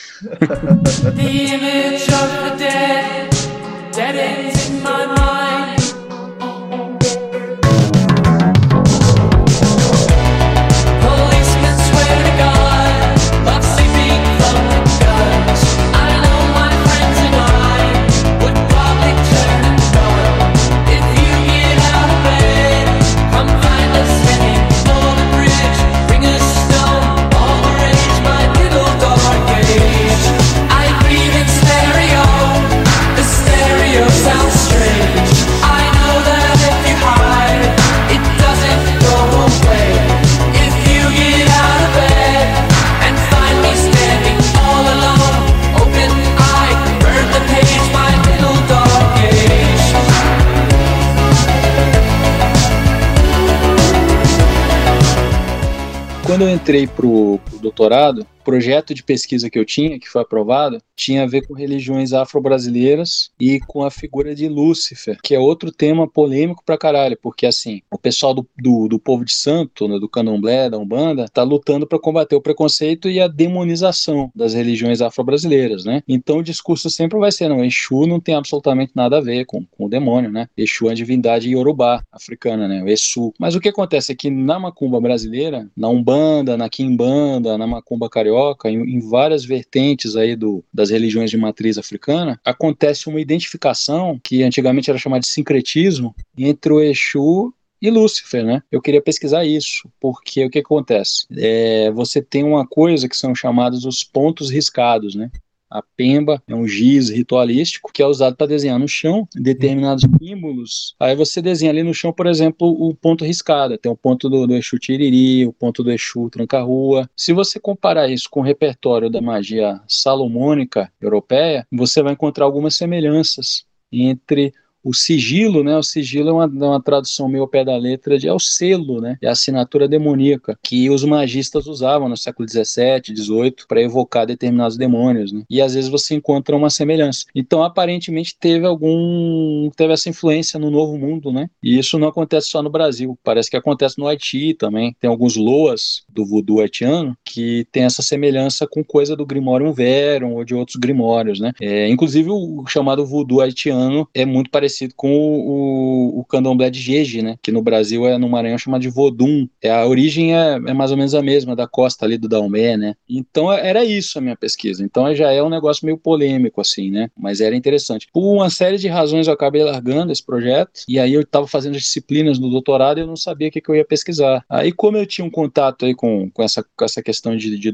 [56.34, 60.80] Quando eu entrei pro, pro doutorado, projeto de pesquisa que eu tinha, que foi aprovado,
[60.94, 65.72] tinha a ver com religiões afro-brasileiras e com a figura de Lúcifer, que é outro
[65.72, 69.98] tema polêmico pra caralho, porque assim, o pessoal do, do, do povo de santo, né,
[69.98, 75.00] do candomblé, da Umbanda, tá lutando para combater o preconceito e a demonização das religiões
[75.00, 76.02] afro-brasileiras, né?
[76.06, 79.64] Então o discurso sempre vai ser, não, Exu não tem absolutamente nada a ver com,
[79.64, 80.48] com o demônio, né?
[80.56, 82.82] Exu é a divindade iorubá, africana, né?
[82.82, 83.32] O Exu.
[83.38, 88.08] Mas o que acontece é que na macumba brasileira, na Umbanda, na Quimbanda, na macumba
[88.08, 88.33] carioca,
[88.66, 94.42] em, em várias vertentes aí do, das religiões de matriz africana, acontece uma identificação que
[94.42, 98.62] antigamente era chamada de sincretismo entre o Exu e Lúcifer, né?
[98.72, 101.26] Eu queria pesquisar isso, porque o que acontece?
[101.36, 105.30] É, você tem uma coisa que são chamados os pontos riscados, né?
[105.74, 110.94] A pemba é um giz ritualístico que é usado para desenhar no chão determinados símbolos.
[111.00, 113.76] Aí você desenha ali no chão, por exemplo, o ponto riscado.
[113.76, 117.10] Tem o ponto do, do Exu Tiriri, o ponto do Exu Tranca-Rua.
[117.16, 122.76] Se você comparar isso com o repertório da magia salomônica europeia, você vai encontrar algumas
[122.76, 124.54] semelhanças entre
[124.84, 125.76] o sigilo, né?
[125.76, 129.00] O sigilo é uma, uma tradução meio ao pé da letra de é o selo,
[129.00, 129.16] né?
[129.22, 134.76] É a assinatura demoníaca que os magistas usavam no século 17, 18 para evocar determinados
[134.76, 135.42] demônios, né?
[135.48, 137.24] E às vezes você encontra uma semelhança.
[137.34, 141.48] Então, aparentemente teve algum teve essa influência no Novo Mundo, né?
[141.62, 144.94] E isso não acontece só no Brasil, parece que acontece no Haiti também.
[145.00, 150.34] Tem alguns loas do voodoo haitiano que tem essa semelhança com coisa do Grimorium Verum
[150.34, 151.52] ou de outros grimórios, né?
[151.60, 157.22] É, inclusive o chamado voodoo haitiano é muito parecido com o, o candomblé de Jeje,
[157.22, 157.36] né?
[157.42, 159.48] Que no Brasil é no Maranhão chamado de Vodum.
[159.62, 162.76] É, a origem é, é mais ou menos a mesma, da costa ali do Daomé,
[162.76, 162.94] né?
[163.08, 164.82] Então era isso a minha pesquisa.
[164.82, 167.10] Então já é um negócio meio polêmico, assim, né?
[167.16, 168.08] Mas era interessante.
[168.12, 171.76] Por uma série de razões eu acabei largando esse projeto, e aí eu estava fazendo
[171.76, 174.44] as disciplinas no doutorado e eu não sabia o que, que eu ia pesquisar.
[174.48, 177.72] Aí, como eu tinha um contato aí com, com, essa, com essa questão de, de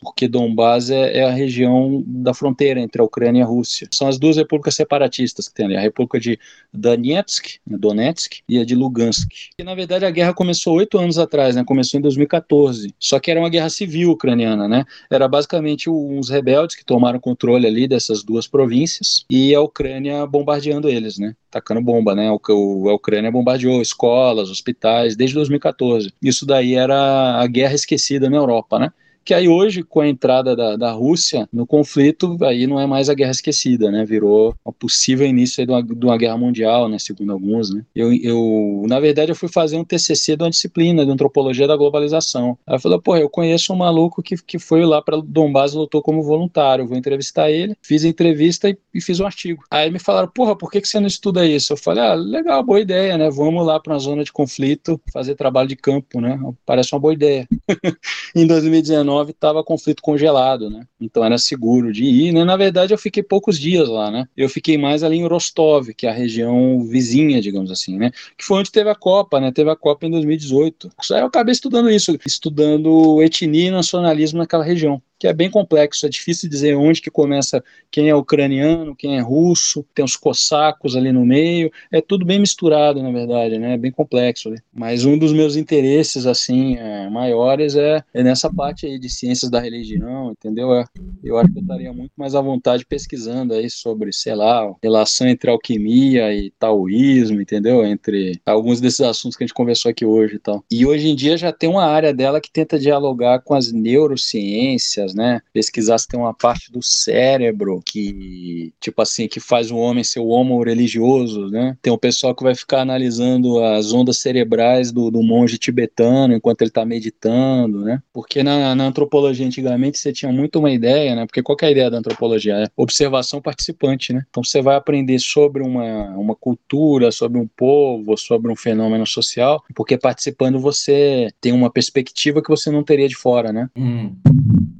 [0.00, 3.88] porque Donbass é, é a região da fronteira entre a Ucrânia e a Rússia.
[3.92, 5.76] São as duas repúblicas separatistas que tem ali.
[5.76, 6.38] A República de
[6.72, 9.28] Donetsk, Donetsk e a de Lugansk.
[9.58, 11.64] E, na verdade, a guerra começou oito anos atrás, né?
[11.64, 12.94] Começou em 2014.
[12.98, 14.84] Só que era uma guerra civil ucraniana, né?
[15.10, 20.88] Era basicamente uns rebeldes que tomaram controle ali dessas duas províncias e a Ucrânia bombardeando
[20.88, 21.34] eles, né?
[21.50, 22.30] Tacando bomba, né?
[22.30, 26.12] O, a Ucrânia bombardeou escolas, hospitais, desde 2014.
[26.22, 28.92] Isso daí era a guerra esquecida na Europa, né?
[29.26, 33.10] Que aí hoje, com a entrada da, da Rússia no conflito, aí não é mais
[33.10, 34.04] a guerra esquecida, né?
[34.04, 36.96] Virou um possível início de uma, de uma guerra mundial, né?
[37.00, 37.84] Segundo alguns, né?
[37.92, 41.76] Eu, eu, na verdade, eu fui fazer um TCC de uma disciplina de antropologia da
[41.76, 42.56] globalização.
[42.64, 45.76] Aí eu falei, pô, eu conheço um maluco que, que foi lá para Donbass e
[45.76, 47.76] lutou como voluntário, vou entrevistar ele.
[47.82, 49.64] Fiz a entrevista e, e, fiz um artigo.
[49.68, 51.72] Aí me falaram, porra, por que, que você não estuda isso?
[51.72, 53.28] Eu falei, ah, legal, boa ideia, né?
[53.28, 56.38] Vamos lá para uma zona de conflito, fazer trabalho de campo, né?
[56.64, 57.48] Parece uma boa ideia.
[58.36, 60.86] em 2019, estava conflito congelado, né?
[61.00, 62.44] Então era seguro de ir, né?
[62.44, 64.26] Na verdade, eu fiquei poucos dias lá, né?
[64.36, 68.10] Eu fiquei mais ali em Rostov, que é a região vizinha, digamos assim, né?
[68.36, 69.52] Que foi onde teve a Copa, né?
[69.52, 70.90] Teve a Copa em 2018.
[71.12, 76.06] Aí eu acabei estudando isso, estudando etnia e nacionalismo naquela região que é bem complexo,
[76.06, 80.96] é difícil dizer onde que começa quem é ucraniano, quem é russo, tem os cossacos
[80.96, 84.50] ali no meio, é tudo bem misturado, na verdade, né, é bem complexo.
[84.50, 84.58] Né?
[84.72, 89.50] Mas um dos meus interesses, assim, é, maiores é, é, nessa parte aí de ciências
[89.50, 90.74] da religião, entendeu?
[90.74, 90.84] É,
[91.22, 95.26] eu acho que eu estaria muito mais à vontade pesquisando aí sobre, sei lá, relação
[95.26, 97.84] entre alquimia e taoísmo, entendeu?
[97.84, 100.64] Entre alguns desses assuntos que a gente conversou aqui hoje e tal.
[100.70, 105.05] E hoje em dia já tem uma área dela que tenta dialogar com as neurociências,
[105.14, 105.40] né?
[105.52, 110.20] Pesquisar se tem uma parte do cérebro que, tipo assim, que faz o homem ser
[110.20, 111.76] o homo religioso, né?
[111.82, 116.62] Tem o pessoal que vai ficar analisando as ondas cerebrais do, do monge tibetano enquanto
[116.62, 118.02] ele está meditando, né?
[118.12, 121.26] Porque na, na, antropologia antigamente você tinha muito uma ideia, né?
[121.26, 122.54] Porque qual é a ideia da antropologia?
[122.54, 124.24] É observação participante, né?
[124.28, 129.62] Então você vai aprender sobre uma, uma cultura, sobre um povo, sobre um fenômeno social,
[129.74, 133.68] porque participando você tem uma perspectiva que você não teria de fora, né?
[133.76, 134.14] Hum.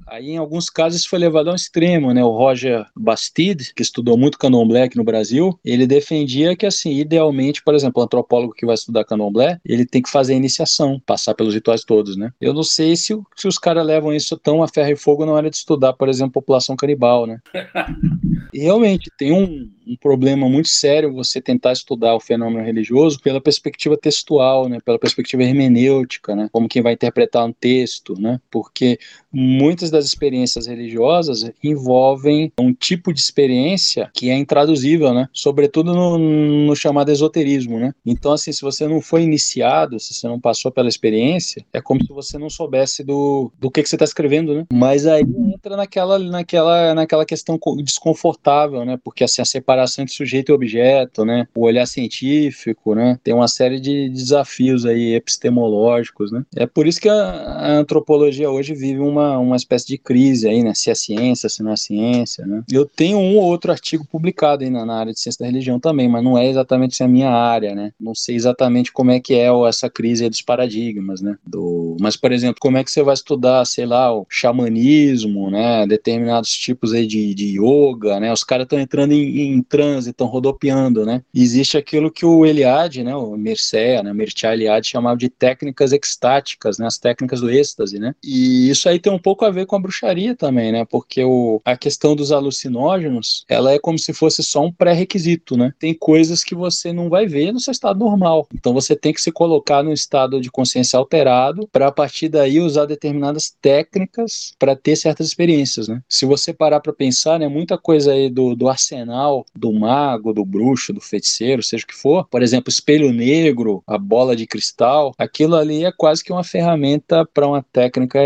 [0.07, 2.25] Aí, em alguns casos, isso foi levado ao extremo, né?
[2.25, 7.63] O Roger Bastide, que estudou muito candomblé aqui no Brasil, ele defendia que, assim, idealmente,
[7.63, 11.35] por exemplo, o antropólogo que vai estudar candomblé, ele tem que fazer a iniciação, passar
[11.35, 12.31] pelos rituais todos, né?
[12.41, 15.33] Eu não sei se, se os caras levam isso tão a ferro e fogo na
[15.33, 17.41] hora de estudar, por exemplo, população canibal, né?
[18.55, 23.41] e realmente, tem um, um problema muito sério você tentar estudar o fenômeno religioso pela
[23.41, 24.79] perspectiva textual, né?
[24.85, 26.49] Pela perspectiva hermenêutica, né?
[26.53, 28.41] Como quem vai interpretar um texto, né?
[28.51, 28.99] Porque
[29.37, 35.29] muitas das experiências religiosas envolvem um tipo de experiência que é intraduzível, né?
[35.33, 37.93] Sobretudo no, no chamado esoterismo, né?
[38.05, 42.03] Então, assim, se você não foi iniciado, se você não passou pela experiência, é como
[42.03, 44.65] se você não soubesse do, do que, que você está escrevendo, né?
[44.73, 45.23] Mas aí
[45.55, 48.99] entra naquela, naquela, naquela questão co- desconfortável, né?
[49.05, 51.47] Porque assim, a separação entre sujeito e objeto, né?
[51.55, 53.19] O olhar científico, né?
[53.23, 56.45] Tem uma série de desafios aí epistemológicos, né?
[56.57, 60.63] É por isso que a, a antropologia hoje vive uma, uma espécie de crise aí,
[60.63, 60.75] né?
[60.75, 62.63] Se é ciência, se não é ciência, né?
[62.71, 65.79] Eu tenho um ou outro artigo publicado aí na, na área de ciência da religião
[65.79, 67.93] também, mas não é exatamente a minha área, né?
[68.01, 71.37] Não sei exatamente como é que é essa crise dos paradigmas, né?
[71.47, 75.87] Do, mas, por exemplo, como é que você vai estudar, sei lá, o xamanismo, né?
[75.87, 78.33] Determinados tipos aí de, de yoga, né?
[78.33, 81.23] Os caras estão entrando em, em transe, estão rodopiando, né?
[81.35, 83.15] Existe aquilo que o Eliade, né?
[83.15, 84.13] O Mircea, né?
[84.13, 86.87] Mircea Eliade chamava de técnicas extáticas, né?
[86.87, 88.15] As técnicas do êxtase, né?
[88.23, 90.85] E isso aí tem um pouco a ver com a bruxaria também, né?
[90.85, 95.73] Porque o, a questão dos alucinógenos, ela é como se fosse só um pré-requisito, né?
[95.79, 98.49] Tem coisas que você não vai ver no seu estado normal.
[98.53, 102.59] Então você tem que se colocar num estado de consciência alterado para a partir daí
[102.59, 106.03] usar determinadas técnicas para ter certas experiências, né?
[106.09, 110.45] Se você parar para pensar, né, muita coisa aí do, do arsenal do mago, do
[110.45, 115.15] bruxo, do feiticeiro, seja o que for, por exemplo, espelho negro, a bola de cristal,
[115.17, 118.19] aquilo ali é quase que uma ferramenta para uma técnica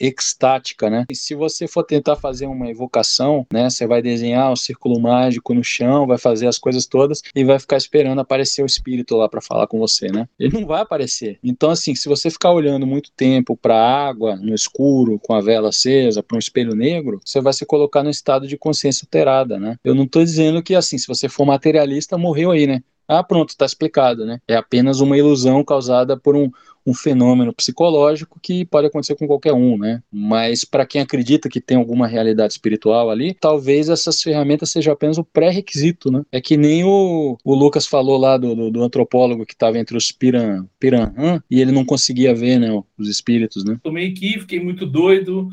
[0.00, 1.04] extática, né?
[1.10, 5.54] E se você for tentar fazer uma evocação, né, você vai desenhar um círculo mágico
[5.54, 9.28] no chão, vai fazer as coisas todas e vai ficar esperando aparecer o espírito lá
[9.28, 10.28] para falar com você, né?
[10.38, 11.38] Ele não vai aparecer.
[11.42, 15.40] Então assim, se você ficar olhando muito tempo para a água no escuro com a
[15.40, 19.58] vela acesa, para um espelho negro, você vai se colocar no estado de consciência alterada,
[19.58, 19.76] né?
[19.84, 22.82] Eu não estou dizendo que assim, se você for materialista, morreu aí, né?
[23.06, 24.40] Ah, pronto, está explicado, né?
[24.48, 26.50] É apenas uma ilusão causada por um,
[26.86, 30.02] um fenômeno psicológico que pode acontecer com qualquer um, né?
[30.12, 35.18] Mas para quem acredita que tem alguma realidade espiritual ali, talvez essas ferramentas sejam apenas
[35.18, 36.22] o pré-requisito, né?
[36.30, 39.96] É que nem o, o Lucas falou lá do, do, do antropólogo que estava entre
[39.96, 43.78] os piran, piranhã e ele não conseguia ver, né, os espíritos, né?
[43.82, 45.48] Tomei aqui, fiquei muito doido.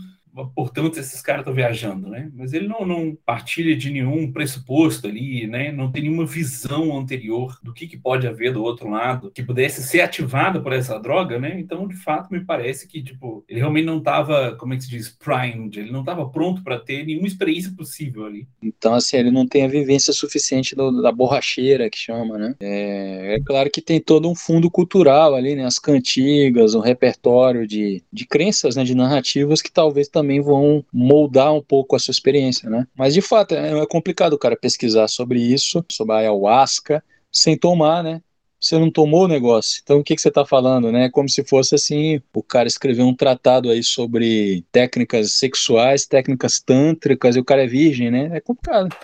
[0.55, 2.31] Portanto, esses caras estão viajando, né?
[2.33, 5.71] Mas ele não, não partilha de nenhum pressuposto ali, né?
[5.71, 9.83] Não tem nenhuma visão anterior do que, que pode haver do outro lado que pudesse
[9.83, 11.59] ser ativada por essa droga, né?
[11.59, 14.89] Então, de fato, me parece que, tipo, ele realmente não estava, como é que se
[14.89, 18.47] diz, primed, ele não estava pronto para ter nenhuma experiência possível ali.
[18.61, 22.55] Então, assim, ele não tem a vivência suficiente do- da borracheira, que chama, né?
[22.59, 25.65] É, é claro que tem todo um fundo cultural ali, né?
[25.65, 28.83] As cantigas, um repertório de, de crenças, né?
[28.83, 32.85] De narrativas que talvez também vão moldar um pouco a sua experiência, né?
[32.95, 37.57] Mas, de fato, é, é complicado o cara pesquisar sobre isso, sobre a ayahuasca, sem
[37.57, 38.21] tomar, né?
[38.59, 39.81] Você não tomou o negócio.
[39.83, 41.09] Então, o que, que você está falando, né?
[41.09, 47.35] Como se fosse assim, o cara escreveu um tratado aí sobre técnicas sexuais, técnicas tântricas,
[47.35, 48.29] e o cara é virgem, né?
[48.33, 48.95] É complicado.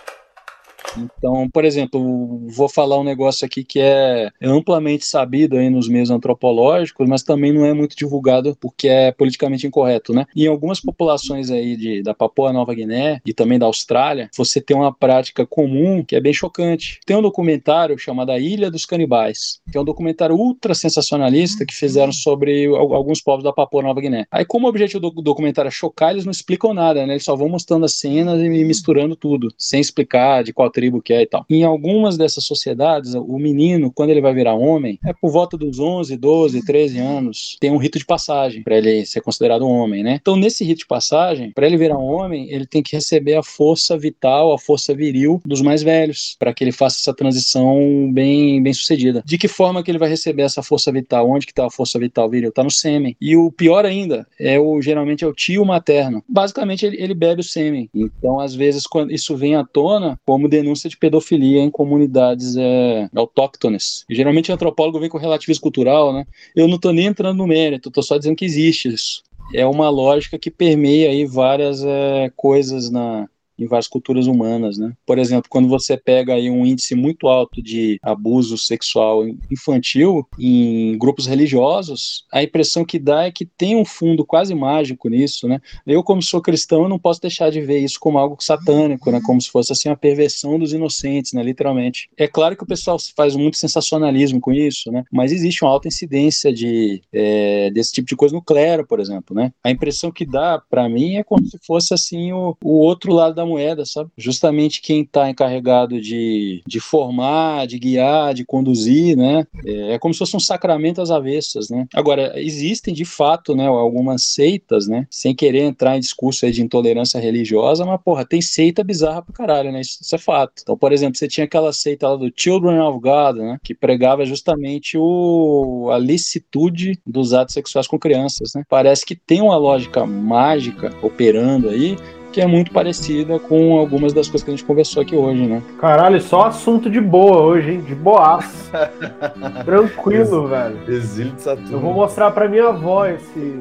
[0.96, 6.10] Então, por exemplo, vou falar um negócio aqui que é amplamente sabido aí nos meios
[6.10, 10.24] antropológicos, mas também não é muito divulgado porque é politicamente incorreto, né?
[10.34, 14.76] Em algumas populações aí de, da Papua Nova Guiné e também da Austrália, você tem
[14.76, 17.00] uma prática comum que é bem chocante.
[17.04, 21.74] Tem um documentário chamado A Ilha dos Canibais, que é um documentário ultra sensacionalista que
[21.74, 24.26] fizeram sobre al- alguns povos da Papua Nova Guiné.
[24.30, 27.14] Aí, como o objetivo do documentário é chocar, eles não explicam nada, né?
[27.14, 31.12] Eles só vão mostrando as cenas e misturando tudo, sem explicar de qual tribo que
[31.12, 31.44] é e tal.
[31.48, 35.78] Em algumas dessas sociedades, o menino, quando ele vai virar homem, é por volta dos
[35.78, 40.02] 11, 12, 13 anos, tem um rito de passagem para ele ser considerado um homem,
[40.02, 40.18] né?
[40.20, 43.42] Então, nesse rito de passagem, para ele virar um homem, ele tem que receber a
[43.42, 48.62] força vital, a força viril dos mais velhos, para que ele faça essa transição bem,
[48.62, 49.22] bem sucedida.
[49.24, 51.28] De que forma que ele vai receber essa força vital?
[51.28, 52.50] Onde que está a força vital viril?
[52.50, 53.16] Está no sêmen.
[53.20, 56.22] E o pior ainda, é o geralmente é o tio materno.
[56.28, 57.90] Basicamente, ele, ele bebe o sêmen.
[57.94, 63.08] Então, às vezes, quando isso vem à tona como denúncia de pedofilia em comunidades é,
[63.14, 64.04] autóctones.
[64.08, 66.26] E, geralmente, o antropólogo vem com relativismo cultural, né?
[66.54, 69.22] Eu não estou nem entrando no mérito, estou só dizendo que existe isso.
[69.54, 73.28] É uma lógica que permeia aí várias é, coisas na,
[73.58, 74.92] em várias culturas humanas, né?
[75.06, 80.96] Por exemplo, quando você pega aí um índice muito alto de abuso sexual infantil em
[80.98, 85.60] grupos religiosos, a impressão que dá é que tem um fundo quase mágico nisso, né?
[85.86, 89.20] Eu, como sou cristão, eu não posso deixar de ver isso como algo satânico, né?
[89.24, 91.42] Como se fosse assim uma perversão dos inocentes, né?
[91.42, 92.08] Literalmente.
[92.16, 95.04] É claro que o pessoal faz muito sensacionalismo com isso, né?
[95.10, 99.34] Mas existe uma alta incidência de é, desse tipo de coisa no clero, por exemplo,
[99.34, 99.52] né?
[99.64, 103.34] A impressão que dá para mim é como se fosse assim o, o outro lado
[103.34, 104.10] da moeda, sabe?
[104.16, 109.46] Justamente quem está encarregado de, de formar, de guiar, de conduzir, né?
[109.64, 111.86] É, é como se fosse um sacramento às avessas, né?
[111.94, 115.06] Agora, existem de fato, né, algumas seitas, né?
[115.10, 119.72] Sem querer entrar em discurso de intolerância religiosa, mas, porra, tem seita bizarra pra caralho,
[119.72, 119.80] né?
[119.80, 120.62] Isso, isso é fato.
[120.62, 123.58] Então, por exemplo, você tinha aquela seita lá do Children of God, né?
[123.62, 128.62] Que pregava justamente o, a licitude dos atos sexuais com crianças, né?
[128.68, 131.96] Parece que tem uma lógica mágica operando aí,
[132.32, 135.62] que é muito parecida com algumas das coisas que a gente conversou aqui hoje, né?
[135.80, 137.80] Caralho, só assunto de boa hoje, hein?
[137.80, 138.70] De boaço.
[139.64, 140.78] Tranquilo, velho.
[140.88, 141.72] Exílio de Saturno.
[141.72, 143.54] Eu vou mostrar pra minha avó esse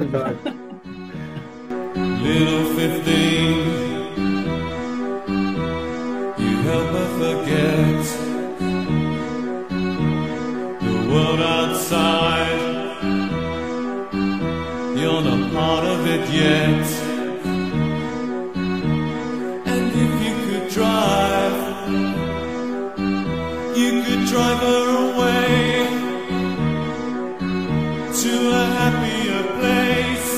[0.00, 0.38] episódio.
[2.24, 3.10] Little 15,
[6.38, 8.04] you help her forget
[10.80, 12.62] the world outside.
[14.96, 17.13] You're not part of it yet.
[23.80, 25.54] You could drive her away
[28.22, 28.32] to
[28.62, 30.30] a happier place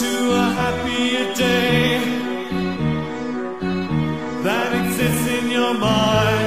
[0.00, 0.10] to
[0.44, 1.98] a happier day
[4.46, 6.39] that exists in your mind